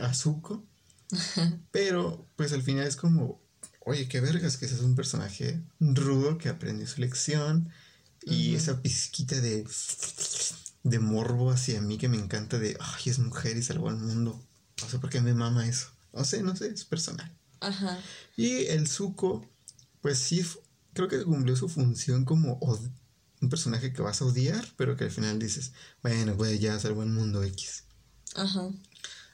Azuko. 0.00 0.64
Pero, 1.70 2.26
pues 2.36 2.52
al 2.52 2.62
final 2.62 2.86
es 2.86 2.96
como, 2.96 3.42
oye, 3.80 4.08
qué 4.08 4.20
vergas 4.20 4.56
que 4.56 4.64
ese 4.64 4.76
es 4.76 4.80
un 4.80 4.94
personaje 4.94 5.60
rudo 5.80 6.38
que 6.38 6.48
aprendió 6.48 6.86
su 6.86 7.00
lección 7.00 7.70
y 8.22 8.54
esa 8.54 8.80
pizquita 8.80 9.40
de, 9.40 9.66
de 10.84 10.98
morbo 10.98 11.50
hacia 11.50 11.82
mí 11.82 11.98
que 11.98 12.08
me 12.08 12.16
encanta 12.16 12.58
de, 12.58 12.76
ay, 12.80 13.02
es 13.10 13.18
mujer 13.18 13.56
y 13.56 13.62
salvó 13.62 13.88
al 13.88 13.98
mundo. 13.98 14.40
No 14.80 14.88
sé 14.88 14.98
por 14.98 15.10
qué 15.10 15.20
me 15.20 15.34
mama 15.34 15.68
eso. 15.68 15.88
No 16.12 16.24
sé, 16.24 16.42
no 16.42 16.56
sé, 16.56 16.68
es 16.68 16.84
personal. 16.84 17.30
Ajá. 17.62 17.98
Y 18.36 18.66
el 18.66 18.88
Zuko, 18.88 19.48
pues 20.00 20.18
sí, 20.18 20.44
creo 20.92 21.08
que 21.08 21.22
cumplió 21.22 21.56
su 21.56 21.68
función 21.68 22.24
como 22.24 22.58
un 23.40 23.48
personaje 23.48 23.92
que 23.92 24.02
vas 24.02 24.22
a 24.22 24.26
odiar, 24.26 24.66
pero 24.76 24.96
que 24.96 25.04
al 25.04 25.10
final 25.10 25.38
dices, 25.38 25.72
bueno, 26.02 26.36
pues 26.36 26.60
ya 26.60 26.78
salvó 26.78 27.02
el 27.02 27.10
mundo 27.10 27.42
X. 27.42 27.84
Ajá. 28.34 28.70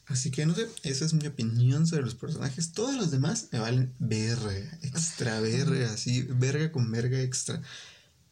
Así 0.06 0.30
que 0.30 0.46
no 0.46 0.54
sé, 0.54 0.68
esa 0.84 1.04
es 1.04 1.12
mi 1.12 1.26
opinión 1.26 1.86
sobre 1.86 2.02
los 2.02 2.14
personajes. 2.14 2.72
Todos 2.72 2.94
los 2.94 3.10
demás 3.10 3.48
me 3.52 3.58
valen 3.58 3.94
verga, 3.98 4.78
extra 4.82 5.40
verga, 5.40 5.92
así, 5.92 6.22
verga 6.22 6.72
con 6.72 6.90
verga 6.90 7.20
extra 7.20 7.60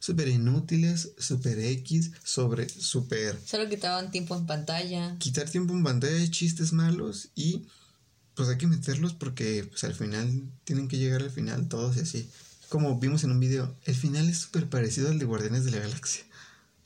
súper 0.06 0.28
inútiles, 0.28 1.12
súper 1.18 1.58
X, 1.58 2.12
sobre 2.22 2.68
súper... 2.68 3.36
Solo 3.44 3.68
quitaban 3.68 4.12
tiempo 4.12 4.36
en 4.36 4.46
pantalla. 4.46 5.16
Quitar 5.18 5.50
tiempo 5.50 5.74
en 5.74 5.82
pantalla, 5.82 6.30
chistes 6.30 6.72
malos 6.72 7.30
y 7.34 7.66
pues 8.36 8.48
hay 8.50 8.58
que 8.58 8.66
meterlos 8.66 9.14
porque 9.14 9.64
pues 9.64 9.82
al 9.84 9.94
final 9.94 10.42
tienen 10.64 10.88
que 10.88 10.98
llegar 10.98 11.22
al 11.22 11.30
final 11.30 11.68
todos 11.68 11.96
y 11.96 12.00
así. 12.00 12.30
Como 12.68 12.98
vimos 12.98 13.24
en 13.24 13.30
un 13.30 13.40
video, 13.40 13.74
el 13.84 13.94
final 13.94 14.28
es 14.28 14.38
súper 14.38 14.68
parecido 14.68 15.08
al 15.08 15.18
de 15.18 15.24
Guardianes 15.24 15.64
de 15.64 15.70
la 15.70 15.78
Galaxia. 15.78 16.24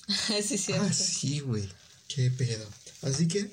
sí, 0.42 0.56
sí. 0.56 0.72
Ah, 0.74 0.92
sí, 0.92 1.40
güey. 1.40 1.68
Qué 2.08 2.30
pedo. 2.30 2.66
Así 3.02 3.28
que, 3.28 3.50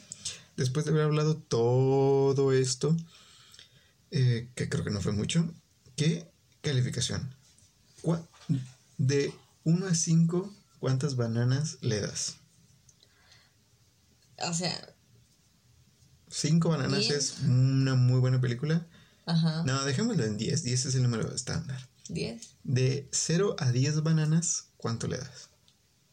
después 0.55 0.85
de 0.85 0.91
haber 0.91 1.05
hablado 1.05 1.37
todo 1.37 2.51
esto, 2.53 2.95
eh, 4.11 4.47
que 4.55 4.69
creo 4.69 4.83
que 4.83 4.91
no 4.91 5.01
fue 5.01 5.13
mucho, 5.13 5.51
¿qué 5.95 6.27
calificación? 6.61 7.33
De 8.97 9.33
1 9.63 9.87
a 9.87 9.95
5, 9.95 10.53
¿cuántas 10.79 11.15
bananas 11.15 11.77
le 11.81 11.99
das? 12.01 12.37
O 14.39 14.53
sea. 14.53 14.93
5 16.29 16.69
bananas 16.69 17.09
es 17.09 17.35
una 17.45 17.95
muy 17.95 18.19
buena 18.19 18.39
película. 18.41 18.85
Ajá. 19.25 19.63
No, 19.65 19.83
dejémoslo 19.85 20.23
en 20.23 20.37
10. 20.37 20.63
10 20.63 20.85
es 20.85 20.95
el 20.95 21.03
número 21.03 21.33
estándar. 21.33 21.89
10. 22.09 22.41
De 22.63 23.07
0 23.11 23.55
a 23.59 23.71
10 23.71 24.03
bananas, 24.03 24.69
¿cuánto 24.77 25.07
le 25.07 25.17
das? 25.17 25.49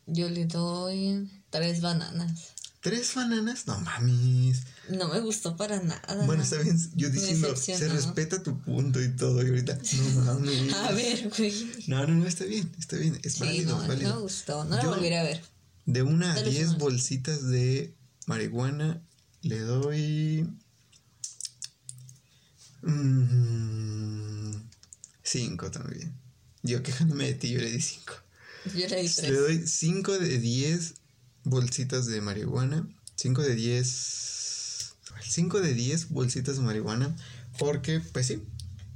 Yo 0.07 0.29
le 0.29 0.47
doy 0.47 1.31
3 1.51 1.81
bananas. 1.81 2.55
¿Tres 2.85 3.15
bananas? 3.15 3.67
No 3.67 3.81
mames. 3.81 4.65
No 4.91 5.09
me 5.09 5.19
gustó 5.21 5.57
para 5.57 5.81
nada. 5.81 6.27
Bueno, 6.27 6.43
está 6.43 6.59
bien. 6.59 6.79
Yo 6.95 7.09
diciendo, 7.09 7.57
se 7.57 7.89
respeta 7.89 8.43
tu 8.43 8.61
punto 8.61 9.03
y 9.03 9.09
todo. 9.17 9.43
Y 9.43 9.49
ahorita, 9.49 9.79
no 10.15 10.21
mames. 10.25 10.75
a 10.75 10.93
ver, 10.93 11.31
güey. 11.35 11.67
No, 11.87 12.07
no, 12.07 12.15
no, 12.15 12.27
está 12.27 12.45
bien. 12.45 12.71
Está 12.79 12.97
bien. 12.97 13.19
Es 13.23 13.39
válido, 13.39 13.81
no, 13.81 13.89
válido. 13.89 14.11
No 14.11 14.17
me 14.17 14.23
gustó. 14.23 14.65
No 14.65 14.77
la 14.77 14.85
volveré 14.85 15.19
a 15.19 15.23
ver. 15.23 15.43
De 15.87 16.03
una 16.03 16.35
a 16.35 16.43
diez 16.43 16.77
bolsitas 16.77 17.49
de 17.49 17.95
marihuana, 18.27 19.01
le 19.45 19.61
doy. 19.61 20.49
Mmm, 22.83 24.53
cinco 25.23 25.71
también. 25.71 26.15
Yo 26.63 26.83
quejándome 26.83 27.25
de 27.25 27.35
ti, 27.35 27.51
yo 27.51 27.61
le 27.61 27.71
di 27.71 27.81
cinco. 27.81 28.15
Yo 28.67 28.89
le 28.89 29.03
di 29.03 29.09
tres. 29.09 29.31
Le 29.31 29.39
doy 29.39 29.67
cinco 29.67 30.19
de 30.19 30.39
diez 30.39 30.95
bolsitas 31.45 32.07
de 32.07 32.21
marihuana. 32.21 32.87
5 33.17 33.43
de 33.43 33.55
10. 33.55 34.95
5 35.23 35.61
de 35.61 35.75
10 35.75 36.09
bolsitas 36.11 36.57
de 36.57 36.63
marihuana. 36.63 37.17
Porque, 37.59 38.01
pues 38.01 38.27
sí, 38.27 38.43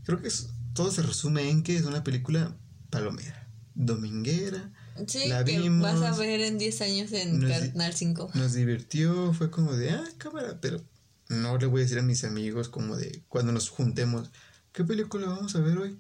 creo 0.05 0.21
que 0.21 0.31
todo 0.75 0.91
se 0.91 1.03
resume 1.03 1.49
en 1.51 1.63
que 1.63 1.77
es 1.77 1.85
una 1.85 2.03
película 2.05 2.57
palomera, 2.91 3.49
dominguera. 3.75 4.73
Sí, 5.07 5.29
la 5.29 5.45
que 5.45 5.69
vas 5.71 6.03
a 6.03 6.17
ver 6.17 6.41
en 6.41 6.59
10 6.59 6.81
años 6.83 7.13
en 7.13 7.41
Canal 7.41 7.95
5. 7.95 8.31
Nos 8.35 8.53
divirtió, 8.53 9.33
fue 9.33 9.51
como 9.51 9.75
de, 9.75 9.91
ah, 9.91 10.05
cámara, 10.19 10.59
pero 10.61 10.83
no 11.29 11.57
le 11.59 11.67
voy 11.67 11.81
a 11.81 11.85
decir 11.85 11.99
a 11.99 12.03
mis 12.03 12.25
amigos 12.25 12.69
como 12.69 12.97
de 12.97 13.23
cuando 13.29 13.53
nos 13.53 13.69
juntemos, 13.69 14.31
¿qué 14.73 14.85
película 14.85 15.29
vamos 15.29 15.55
a 15.55 15.61
ver 15.61 15.79
hoy? 15.79 15.99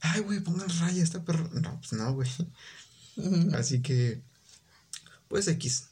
Ay, 0.00 0.20
güey, 0.20 0.40
pongan 0.40 0.68
raya 0.80 1.02
esta 1.02 1.24
perro. 1.24 1.48
No, 1.52 1.80
pues 1.80 1.92
no, 1.92 2.14
güey. 2.14 2.30
Así 3.52 3.82
que 3.82 4.22
pues 5.28 5.46
X. 5.46 5.88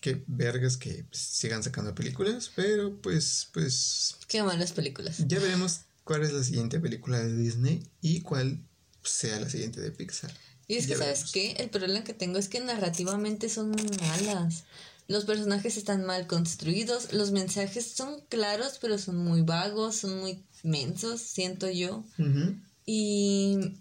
Que 0.00 0.22
vergas 0.26 0.76
que 0.76 1.04
pues, 1.08 1.18
sigan 1.18 1.62
sacando 1.62 1.94
películas, 1.94 2.50
pero 2.54 3.00
pues, 3.00 3.48
pues. 3.54 4.16
Qué 4.28 4.42
malas 4.42 4.72
películas. 4.72 5.24
Ya 5.26 5.38
veremos 5.38 5.80
cuál 6.04 6.24
es 6.24 6.32
la 6.32 6.44
siguiente 6.44 6.78
película 6.78 7.18
de 7.20 7.34
Disney 7.34 7.88
y 8.02 8.20
cuál 8.20 8.60
sea 9.02 9.40
la 9.40 9.48
siguiente 9.48 9.80
de 9.80 9.90
Pixar. 9.90 10.32
Y 10.66 10.76
es 10.76 10.86
que, 10.86 10.96
¿sabes 10.96 11.30
qué? 11.32 11.52
El 11.58 11.70
problema 11.70 12.04
que 12.04 12.14
tengo 12.14 12.38
es 12.38 12.48
que 12.48 12.60
narrativamente 12.60 13.48
son 13.48 13.70
muy 13.70 13.86
malas. 14.00 14.64
Los 15.06 15.26
personajes 15.26 15.76
están 15.76 16.04
mal 16.04 16.26
construidos, 16.26 17.12
los 17.12 17.30
mensajes 17.30 17.92
son 17.92 18.22
claros, 18.28 18.78
pero 18.80 18.98
son 18.98 19.16
muy 19.18 19.42
vagos, 19.42 19.96
son 19.96 20.18
muy 20.20 20.42
mensos, 20.62 21.20
siento 21.20 21.68
yo. 21.68 22.04
Y 22.86 23.76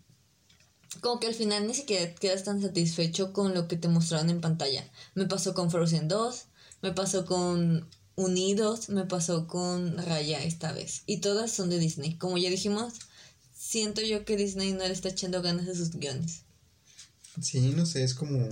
como 1.02 1.20
que 1.20 1.28
al 1.28 1.34
final 1.34 1.66
ni 1.66 1.74
siquiera 1.74 2.14
quedas 2.16 2.44
tan 2.44 2.62
satisfecho 2.62 3.32
con 3.34 3.54
lo 3.54 3.68
que 3.68 3.78
te 3.78 3.88
mostraron 3.88 4.30
en 4.30 4.42
pantalla. 4.42 4.90
Me 5.16 5.26
pasó 5.26 5.54
con 5.54 5.72
Frozen 5.72 6.08
2, 6.08 6.46
me 6.82 6.92
pasó 6.92 7.26
con 7.26 7.90
Unidos, 8.16 8.90
me 8.90 9.06
pasó 9.06 9.48
con 9.48 9.98
Raya 9.98 10.44
esta 10.44 10.72
vez. 10.72 11.04
Y 11.06 11.18
todas 11.18 11.52
son 11.52 11.70
de 11.70 11.80
Disney. 11.80 12.18
Como 12.18 12.38
ya 12.38 12.50
dijimos, 12.50 12.94
siento 13.56 14.02
yo 14.02 14.26
que 14.26 14.38
Disney 14.38 14.74
no 14.74 14.80
le 14.80 14.92
está 14.92 15.10
echando 15.10 15.42
ganas 15.42 15.68
a 15.68 15.76
sus 15.76 15.92
guiones. 15.92 16.43
Sí, 17.42 17.74
no 17.76 17.86
sé, 17.86 18.04
es 18.04 18.14
como... 18.14 18.48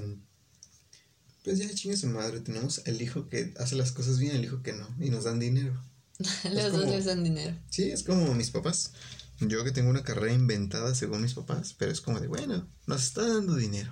Pues 1.44 1.58
ya 1.58 1.74
chingue 1.74 1.98
su 1.98 2.08
madre, 2.08 2.40
tenemos 2.40 2.84
el 2.86 3.02
hijo 3.02 3.28
que 3.28 3.54
hace 3.58 3.76
las 3.76 3.92
cosas 3.92 4.20
bien, 4.20 4.36
el 4.36 4.46
hijo 4.46 4.62
que 4.62 4.74
no, 4.74 4.88
y 5.00 5.10
nos 5.10 5.24
dan 5.24 5.40
dinero. 5.40 5.74
Los 6.52 6.72
dos 6.72 6.88
les 6.88 7.06
dan 7.06 7.24
dinero. 7.24 7.58
Sí, 7.70 7.92
es 7.92 8.04
como 8.04 8.34
mis 8.36 8.52
papás. 8.52 8.92
Yo 9.40 9.64
que 9.64 9.72
tengo 9.72 9.90
una 9.90 10.04
carrera 10.04 10.34
inventada 10.34 10.94
según 10.94 11.24
mis 11.24 11.34
papás, 11.34 11.74
pero 11.78 11.92
es 11.92 12.00
como 12.00 12.20
de, 12.20 12.28
bueno, 12.28 12.68
nos 12.86 13.04
está 13.04 13.28
dando 13.28 13.56
dinero. 13.56 13.92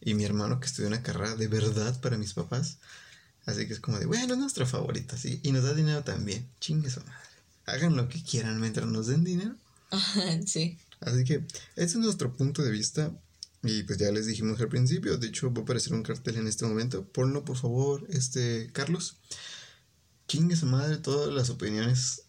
Y 0.00 0.14
mi 0.14 0.24
hermano 0.24 0.58
que 0.58 0.66
estudió 0.66 0.88
una 0.88 1.02
carrera 1.02 1.36
de 1.36 1.48
verdad 1.48 2.00
para 2.00 2.16
mis 2.16 2.32
papás. 2.32 2.78
Así 3.44 3.66
que 3.66 3.74
es 3.74 3.80
como 3.80 3.98
de, 3.98 4.06
bueno, 4.06 4.32
es 4.32 4.38
nuestra 4.38 4.64
favorita, 4.64 5.18
sí. 5.18 5.40
Y 5.42 5.52
nos 5.52 5.64
da 5.64 5.74
dinero 5.74 6.02
también. 6.02 6.48
Chingue 6.60 6.90
su 6.90 7.00
madre. 7.00 7.12
Hagan 7.66 7.96
lo 7.96 8.08
que 8.08 8.22
quieran 8.22 8.58
mientras 8.60 8.86
nos 8.86 9.06
den 9.06 9.24
dinero. 9.24 9.54
sí. 10.46 10.78
Así 11.00 11.24
que 11.24 11.44
ese 11.76 11.84
es 11.84 11.96
nuestro 11.96 12.34
punto 12.34 12.62
de 12.62 12.70
vista. 12.70 13.12
Y 13.64 13.82
pues 13.84 13.98
ya 13.98 14.12
les 14.12 14.26
dijimos 14.26 14.60
al 14.60 14.68
principio. 14.68 15.16
De 15.16 15.28
hecho, 15.28 15.52
va 15.52 15.60
a 15.60 15.62
aparecer 15.62 15.94
un 15.94 16.02
cartel 16.02 16.36
en 16.36 16.46
este 16.46 16.66
momento. 16.66 17.06
Ponlo, 17.08 17.44
por 17.44 17.56
favor, 17.56 18.06
este, 18.10 18.70
Carlos. 18.72 19.16
Chingue 20.28 20.54
su 20.54 20.66
madre 20.66 20.98
todas 20.98 21.32
las 21.32 21.50
opiniones 21.50 22.22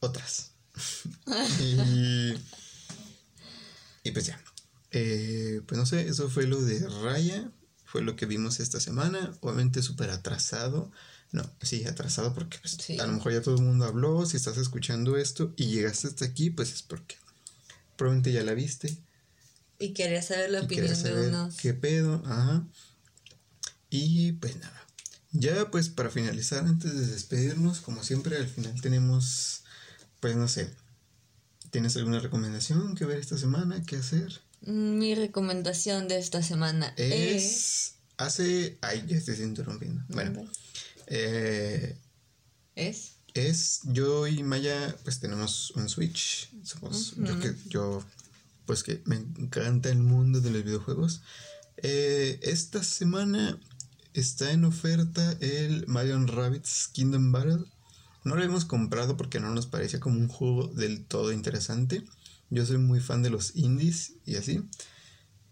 otras. 0.00 0.52
y, 1.60 2.34
y 4.04 4.10
pues 4.12 4.26
ya. 4.26 4.42
Eh, 4.90 5.62
pues 5.66 5.78
no 5.78 5.86
sé, 5.86 6.06
eso 6.06 6.28
fue 6.28 6.46
lo 6.46 6.60
de 6.60 6.86
Raya. 7.02 7.50
Fue 7.86 8.02
lo 8.02 8.14
que 8.14 8.26
vimos 8.26 8.60
esta 8.60 8.80
semana. 8.80 9.34
Obviamente 9.40 9.82
súper 9.82 10.10
atrasado. 10.10 10.92
No, 11.30 11.50
sí, 11.62 11.86
atrasado 11.86 12.34
porque 12.34 12.58
pues, 12.58 12.78
a 13.00 13.06
lo 13.06 13.14
mejor 13.14 13.32
ya 13.32 13.40
todo 13.40 13.54
el 13.54 13.62
mundo 13.62 13.86
habló. 13.86 14.26
Si 14.26 14.36
estás 14.36 14.58
escuchando 14.58 15.16
esto 15.16 15.54
y 15.56 15.68
llegaste 15.68 16.08
hasta 16.08 16.26
aquí, 16.26 16.50
pues 16.50 16.72
es 16.74 16.82
porque 16.82 17.16
probablemente 17.96 18.32
ya 18.32 18.42
la 18.42 18.52
viste. 18.52 18.98
Y 19.82 19.94
quería 19.94 20.22
saber 20.22 20.50
la 20.50 20.62
opinión 20.62 21.02
de 21.02 21.28
unos. 21.28 21.56
¿Qué 21.56 21.74
pedo? 21.74 22.22
Ajá. 22.24 22.64
Y 23.90 24.32
pues 24.32 24.56
nada. 24.56 24.86
Ya 25.32 25.70
pues 25.70 25.88
para 25.88 26.08
finalizar, 26.08 26.64
antes 26.66 26.94
de 26.94 27.06
despedirnos, 27.06 27.80
como 27.80 28.04
siempre 28.04 28.36
al 28.36 28.46
final 28.46 28.80
tenemos, 28.80 29.64
pues 30.20 30.36
no 30.36 30.46
sé, 30.46 30.70
¿tienes 31.70 31.96
alguna 31.96 32.20
recomendación 32.20 32.94
que 32.94 33.06
ver 33.06 33.18
esta 33.18 33.36
semana? 33.38 33.82
¿Qué 33.84 33.96
hacer? 33.96 34.40
Mi 34.60 35.16
recomendación 35.16 36.06
de 36.06 36.18
esta 36.18 36.42
semana 36.42 36.94
es... 36.96 37.94
Hace... 38.18 38.78
Ay, 38.82 39.04
ya 39.08 39.16
estoy 39.16 39.34
interrumpiendo. 39.42 40.04
Bueno. 40.08 40.48
Eh, 41.08 41.96
¿Es? 42.76 43.14
Es, 43.34 43.80
yo 43.84 44.28
y 44.28 44.42
Maya 44.42 44.94
pues 45.02 45.18
tenemos 45.18 45.72
un 45.72 45.88
Switch. 45.88 46.50
Somos, 46.62 47.14
yo 47.16 47.40
que, 47.40 47.54
yo, 47.68 48.04
pues 48.66 48.82
que 48.82 49.02
me 49.04 49.16
encanta 49.16 49.90
el 49.90 49.98
mundo 49.98 50.40
de 50.40 50.50
los 50.50 50.64
videojuegos. 50.64 51.22
Eh, 51.76 52.38
esta 52.42 52.82
semana 52.82 53.58
está 54.14 54.52
en 54.52 54.64
oferta 54.64 55.36
el 55.40 55.86
Mario 55.86 56.24
Rabbits 56.26 56.88
Kingdom 56.92 57.32
Battle. 57.32 57.64
No 58.24 58.36
lo 58.36 58.42
hemos 58.42 58.64
comprado 58.64 59.16
porque 59.16 59.40
no 59.40 59.52
nos 59.52 59.66
parecía 59.66 60.00
como 60.00 60.20
un 60.20 60.28
juego 60.28 60.68
del 60.68 61.04
todo 61.04 61.32
interesante. 61.32 62.04
Yo 62.50 62.64
soy 62.66 62.78
muy 62.78 63.00
fan 63.00 63.22
de 63.22 63.30
los 63.30 63.56
indies 63.56 64.14
y 64.24 64.36
así. 64.36 64.62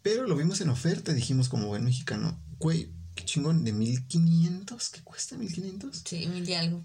Pero 0.03 0.27
lo 0.27 0.37
vimos 0.37 0.61
en 0.61 0.71
oferta, 0.71 1.13
dijimos 1.13 1.49
como 1.49 1.67
buen 1.67 1.85
mexicano, 1.85 2.41
güey, 2.59 2.91
qué 3.15 3.25
chingón, 3.25 3.65
de 3.65 3.73
1500, 3.73 4.89
¿qué 4.91 5.03
cuesta 5.03 5.37
1500? 5.37 6.03
Sí, 6.05 6.27
mil 6.27 6.49
y 6.49 6.55
algo. 6.55 6.85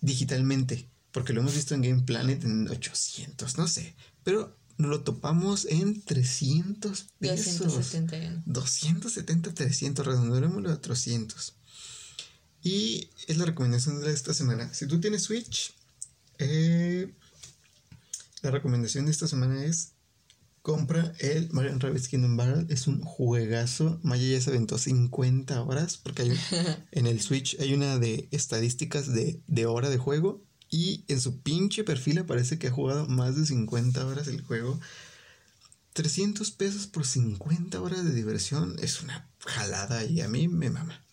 Digitalmente, 0.00 0.88
porque 1.10 1.32
lo 1.32 1.40
hemos 1.40 1.54
visto 1.54 1.74
en 1.74 1.82
Game 1.82 2.02
Planet 2.02 2.42
en 2.44 2.68
800, 2.68 3.58
no 3.58 3.68
sé. 3.68 3.94
Pero 4.24 4.56
lo 4.78 5.02
topamos 5.02 5.66
en 5.66 6.02
300 6.02 7.06
pesos. 7.18 7.58
270. 7.58 8.42
270, 8.46 9.54
300, 9.54 10.06
redondeémoslo 10.06 10.70
a 10.70 10.80
300. 10.80 11.54
Y 12.62 13.08
es 13.26 13.36
la 13.36 13.44
recomendación 13.44 14.00
de 14.00 14.12
esta 14.12 14.34
semana. 14.34 14.72
Si 14.72 14.86
tú 14.86 15.00
tienes 15.00 15.22
Switch, 15.22 15.74
eh, 16.38 17.12
la 18.42 18.50
recomendación 18.50 19.06
de 19.06 19.10
esta 19.10 19.26
semana 19.26 19.64
es 19.64 19.92
compra 20.62 21.12
el 21.18 21.50
Mario 21.50 21.76
Rabbids 21.78 22.08
Kingdom 22.08 22.36
Battle. 22.36 22.66
Es 22.68 22.86
un 22.86 23.00
juegazo. 23.02 23.98
Maya 24.02 24.26
ya 24.26 24.40
se 24.40 24.50
aventó 24.50 24.78
50 24.78 25.62
horas 25.62 25.96
porque 25.96 26.22
hay 26.22 26.32
en 26.92 27.06
el 27.06 27.20
Switch 27.20 27.56
hay 27.60 27.74
una 27.74 27.98
de 27.98 28.28
estadísticas 28.30 29.12
de, 29.12 29.40
de 29.46 29.66
hora 29.66 29.90
de 29.90 29.98
juego 29.98 30.42
y 30.72 31.04
en 31.08 31.20
su 31.20 31.42
pinche 31.42 31.84
perfil 31.84 32.18
aparece 32.18 32.58
que 32.58 32.68
ha 32.68 32.72
jugado 32.72 33.06
más 33.06 33.36
de 33.36 33.44
50 33.44 34.06
horas 34.06 34.26
el 34.26 34.40
juego. 34.40 34.80
300 35.92 36.50
pesos 36.52 36.86
por 36.86 37.06
50 37.06 37.78
horas 37.78 38.02
de 38.04 38.14
diversión 38.14 38.76
es 38.80 39.02
una 39.02 39.28
jalada 39.40 40.02
y 40.06 40.22
a 40.22 40.28
mí 40.28 40.48
me 40.48 40.70
mama. 40.70 41.04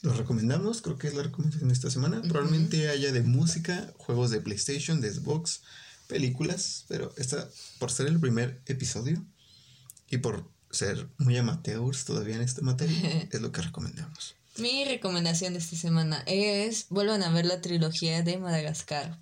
Lo 0.00 0.14
recomendamos, 0.14 0.80
creo 0.80 0.96
que 0.96 1.06
es 1.06 1.14
la 1.14 1.22
recomendación 1.22 1.68
de 1.68 1.74
esta 1.74 1.90
semana. 1.90 2.22
Probablemente 2.22 2.88
haya 2.88 3.12
de 3.12 3.22
música, 3.22 3.92
juegos 3.98 4.30
de 4.30 4.40
PlayStation, 4.40 5.02
de 5.02 5.12
Xbox, 5.12 5.60
películas, 6.06 6.86
pero 6.88 7.12
esta, 7.18 7.46
por 7.78 7.90
ser 7.90 8.06
el 8.06 8.18
primer 8.18 8.62
episodio 8.64 9.22
y 10.08 10.16
por 10.16 10.50
ser 10.70 11.10
muy 11.18 11.36
amateurs 11.36 12.06
todavía 12.06 12.36
en 12.36 12.42
esta 12.42 12.62
materia, 12.62 13.28
es 13.30 13.40
lo 13.42 13.52
que 13.52 13.60
recomendamos. 13.60 14.37
Mi 14.58 14.84
recomendación 14.84 15.52
de 15.52 15.60
esta 15.60 15.76
semana 15.76 16.24
es 16.26 16.86
vuelvan 16.88 17.22
a 17.22 17.30
ver 17.30 17.46
la 17.46 17.60
trilogía 17.60 18.22
de 18.22 18.38
Madagascar. 18.38 19.16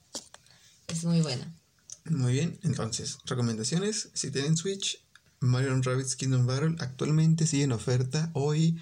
Es 0.89 1.05
muy 1.05 1.20
buena. 1.20 1.53
Muy 2.07 2.32
bien, 2.32 2.59
entonces, 2.62 3.18
recomendaciones. 3.26 4.09
Si 4.14 4.30
tienen 4.30 4.57
Switch, 4.57 5.05
Mario 5.41 5.78
Rabbit's 5.82 6.16
Kingdom 6.16 6.47
Battle 6.47 6.76
actualmente 6.78 7.47
sigue 7.47 7.64
en 7.64 7.72
oferta. 7.72 8.30
Hoy, 8.32 8.78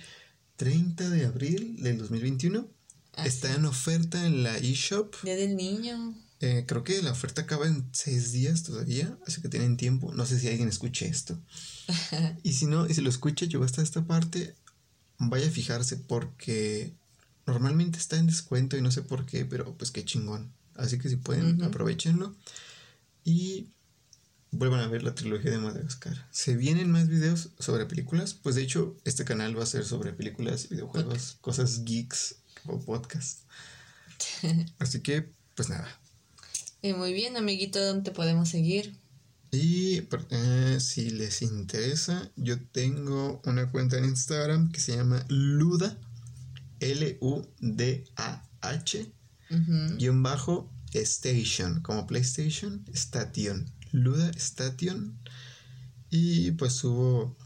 30 0.55 1.11
de 1.11 1.27
abril 1.27 1.83
del 1.83 1.99
2021. 1.99 2.69
Ah, 3.17 3.27
está 3.27 3.53
en 3.53 3.65
oferta 3.65 4.25
en 4.25 4.45
la 4.45 4.57
eShop. 4.57 5.13
Día 5.25 5.35
del 5.35 5.57
niño. 5.57 6.15
Eh, 6.39 6.65
creo 6.69 6.85
que 6.85 7.03
la 7.03 7.11
oferta 7.11 7.43
acaba 7.43 7.67
en 7.67 7.89
seis 7.93 8.31
días 8.31 8.63
todavía, 8.63 9.19
así 9.27 9.41
que 9.41 9.49
tienen 9.49 9.77
tiempo. 9.77 10.13
No 10.13 10.25
sé 10.25 10.39
si 10.39 10.47
alguien 10.49 10.69
escuche 10.69 11.09
esto. 11.09 11.37
y 12.45 12.53
si 12.53 12.67
no, 12.67 12.87
y 12.87 12.95
si 12.95 13.01
lo 13.01 13.11
escucha, 13.11 13.47
yo 13.47 13.65
hasta 13.65 13.83
esta 13.83 14.05
parte, 14.05 14.55
vaya 15.19 15.47
a 15.47 15.51
fijarse 15.51 15.97
porque 15.97 16.93
normalmente 17.47 17.99
está 17.99 18.17
en 18.17 18.27
descuento 18.27 18.77
y 18.77 18.83
no 18.83 18.91
sé 18.91 19.03
por 19.03 19.27
qué, 19.27 19.45
pero 19.45 19.77
pues 19.77 19.91
qué 19.91 20.05
chingón. 20.05 20.53
Así 20.75 20.99
que 20.99 21.09
si 21.09 21.17
pueden, 21.17 21.63
aprovechenlo 21.63 22.35
y 23.25 23.69
vuelvan 24.51 24.81
a 24.81 24.89
ver 24.89 25.03
la 25.03 25.15
trilogía 25.15 25.51
de 25.51 25.59
Madagascar. 25.59 26.27
¿Se 26.31 26.57
vienen 26.57 26.91
más 26.91 27.09
videos 27.09 27.51
sobre 27.59 27.87
películas? 27.87 28.35
Pues 28.35 28.55
de 28.55 28.63
hecho, 28.63 28.97
este 29.05 29.25
canal 29.25 29.59
va 29.59 29.63
a 29.63 29.67
ser 29.67 29.85
sobre 29.85 30.13
películas, 30.13 30.69
videojuegos, 30.69 31.39
cosas 31.41 31.85
geeks 31.85 32.37
o 32.67 32.81
podcast. 32.81 33.41
Así 34.79 35.01
que, 35.01 35.31
pues 35.55 35.69
nada. 35.69 35.89
Y 36.83 36.93
muy 36.93 37.13
bien, 37.13 37.37
amiguito, 37.37 37.85
¿dónde 37.85 38.11
podemos 38.11 38.49
seguir? 38.49 38.97
Y 39.55 40.03
eh, 40.31 40.79
si 40.81 41.11
les 41.11 41.43
interesa, 41.43 42.31
yo 42.35 42.61
tengo 42.61 43.41
una 43.45 43.71
cuenta 43.71 43.97
en 43.99 44.07
Instagram 44.07 44.73
que 44.73 44.81
se 44.81 44.97
llama 44.97 45.25
Luda, 45.29 45.97
L-U-D-A-H, 46.81 47.53
guion 49.97 50.23
bajo 50.25 50.69
Station, 50.93 51.81
como 51.83 52.07
PlayStation, 52.07 52.85
Station, 52.93 53.71
Luda 53.93 54.31
Station. 54.31 55.17
Y 56.11 56.51
pues 56.53 56.73
subo 56.73 57.37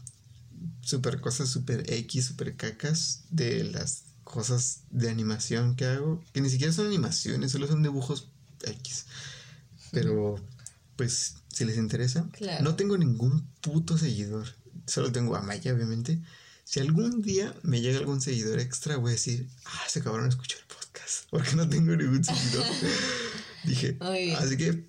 super 0.81 1.21
cosas 1.21 1.49
super 1.49 1.83
X, 1.91 2.25
super 2.25 2.55
cacas 2.55 3.25
de 3.29 3.65
las 3.65 4.05
cosas 4.23 4.81
de 4.89 5.09
animación 5.11 5.75
que 5.75 5.85
hago, 5.85 6.23
que 6.33 6.41
ni 6.41 6.49
siquiera 6.49 6.73
son 6.73 6.87
animaciones, 6.87 7.51
solo 7.51 7.67
son 7.67 7.83
dibujos 7.83 8.29
X. 8.63 9.05
Pero 9.91 10.35
pues 10.95 11.35
si 11.59 11.65
les 11.65 11.75
interesa. 11.75 12.25
No 12.61 12.77
tengo 12.77 12.97
ningún 12.97 13.45
puto 13.59 13.97
seguidor. 13.97 14.47
Solo 14.87 15.11
tengo 15.11 15.35
a 15.35 15.41
Maya, 15.41 15.73
obviamente. 15.73 16.21
Si 16.63 16.79
algún 16.79 17.21
día 17.21 17.53
me 17.63 17.81
llega 17.81 17.99
algún 17.99 18.21
seguidor 18.21 18.61
extra, 18.61 18.95
voy 18.95 19.09
a 19.09 19.11
decir, 19.15 19.49
ah, 19.65 19.83
se 19.89 19.99
acabaron 19.99 20.23
de 20.23 20.29
escuchar 20.29 20.57
el 20.61 20.73
podcast. 20.73 21.27
Porque 21.29 21.57
no 21.57 21.67
tengo 21.67 21.97
ningún 21.97 22.23
seguidor. 22.23 22.63
Dije, 23.65 23.97
así 24.37 24.55
que 24.55 24.85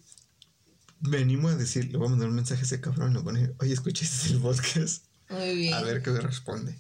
me 1.01 1.19
animo 1.19 1.49
a 1.49 1.57
decir, 1.57 1.91
le 1.91 1.99
voy 1.99 2.07
a 2.07 2.11
mandar 2.11 2.29
un 2.29 2.37
mensaje 2.37 2.61
a 2.61 2.65
ese 2.65 2.81
cabrón, 2.81 3.15
le 3.15 3.19
voy 3.19 3.23
a 3.23 3.25
poner, 3.25 3.55
oye, 3.59 3.73
escuchaste 3.73 4.35
el 4.35 4.39
podcast. 4.39 5.03
Muy 5.29 5.57
bien. 5.57 5.75
A 5.75 5.83
ver 5.83 6.03
qué 6.03 6.13
me 6.13 6.21
responde. 6.21 6.79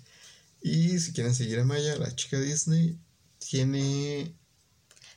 Y 0.63 1.01
si 1.01 1.13
quieren 1.13 1.35
seguir 1.35 1.59
a 1.59 1.65
Maya, 1.65 1.97
la 1.97 2.15
chica 2.15 2.39
Disney, 2.39 2.97
tiene... 3.39 4.37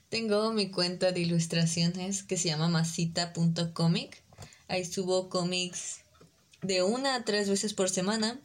Tengo 0.09 0.51
mi 0.51 0.71
cuenta 0.71 1.11
de 1.11 1.19
ilustraciones 1.19 2.24
que 2.24 2.38
se 2.38 2.47
llama 2.47 2.69
masita.comic 2.69 4.22
Ahí 4.68 4.86
subo 4.86 5.30
cómics 5.30 6.01
de 6.61 6.84
una 6.84 7.16
a 7.16 7.24
tres 7.24 7.49
veces 7.49 7.74
por 7.74 7.89
semana. 7.89 8.39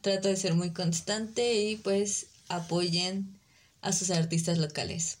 Trato 0.00 0.28
de 0.28 0.36
ser 0.36 0.54
muy 0.54 0.72
constante 0.72 1.62
y 1.62 1.76
pues 1.76 2.26
apoyen 2.48 3.38
a 3.80 3.92
sus 3.92 4.10
artistas 4.10 4.58
locales. 4.58 5.18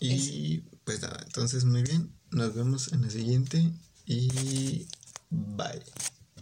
Y 0.00 0.58
pues 0.84 1.02
nada, 1.02 1.20
entonces 1.24 1.64
muy 1.64 1.82
bien. 1.82 2.12
Nos 2.30 2.54
vemos 2.54 2.92
en 2.92 3.02
la 3.02 3.10
siguiente 3.10 3.70
y 4.06 4.86
bye. 5.30 5.82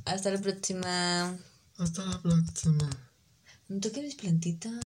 Hasta 0.04 0.30
la 0.30 0.40
próxima. 0.40 1.36
Hasta 1.76 2.04
la 2.06 2.22
próxima. 2.22 2.88
No 3.68 3.80
toques 3.80 4.02
mis 4.02 4.14
plantitas. 4.14 4.72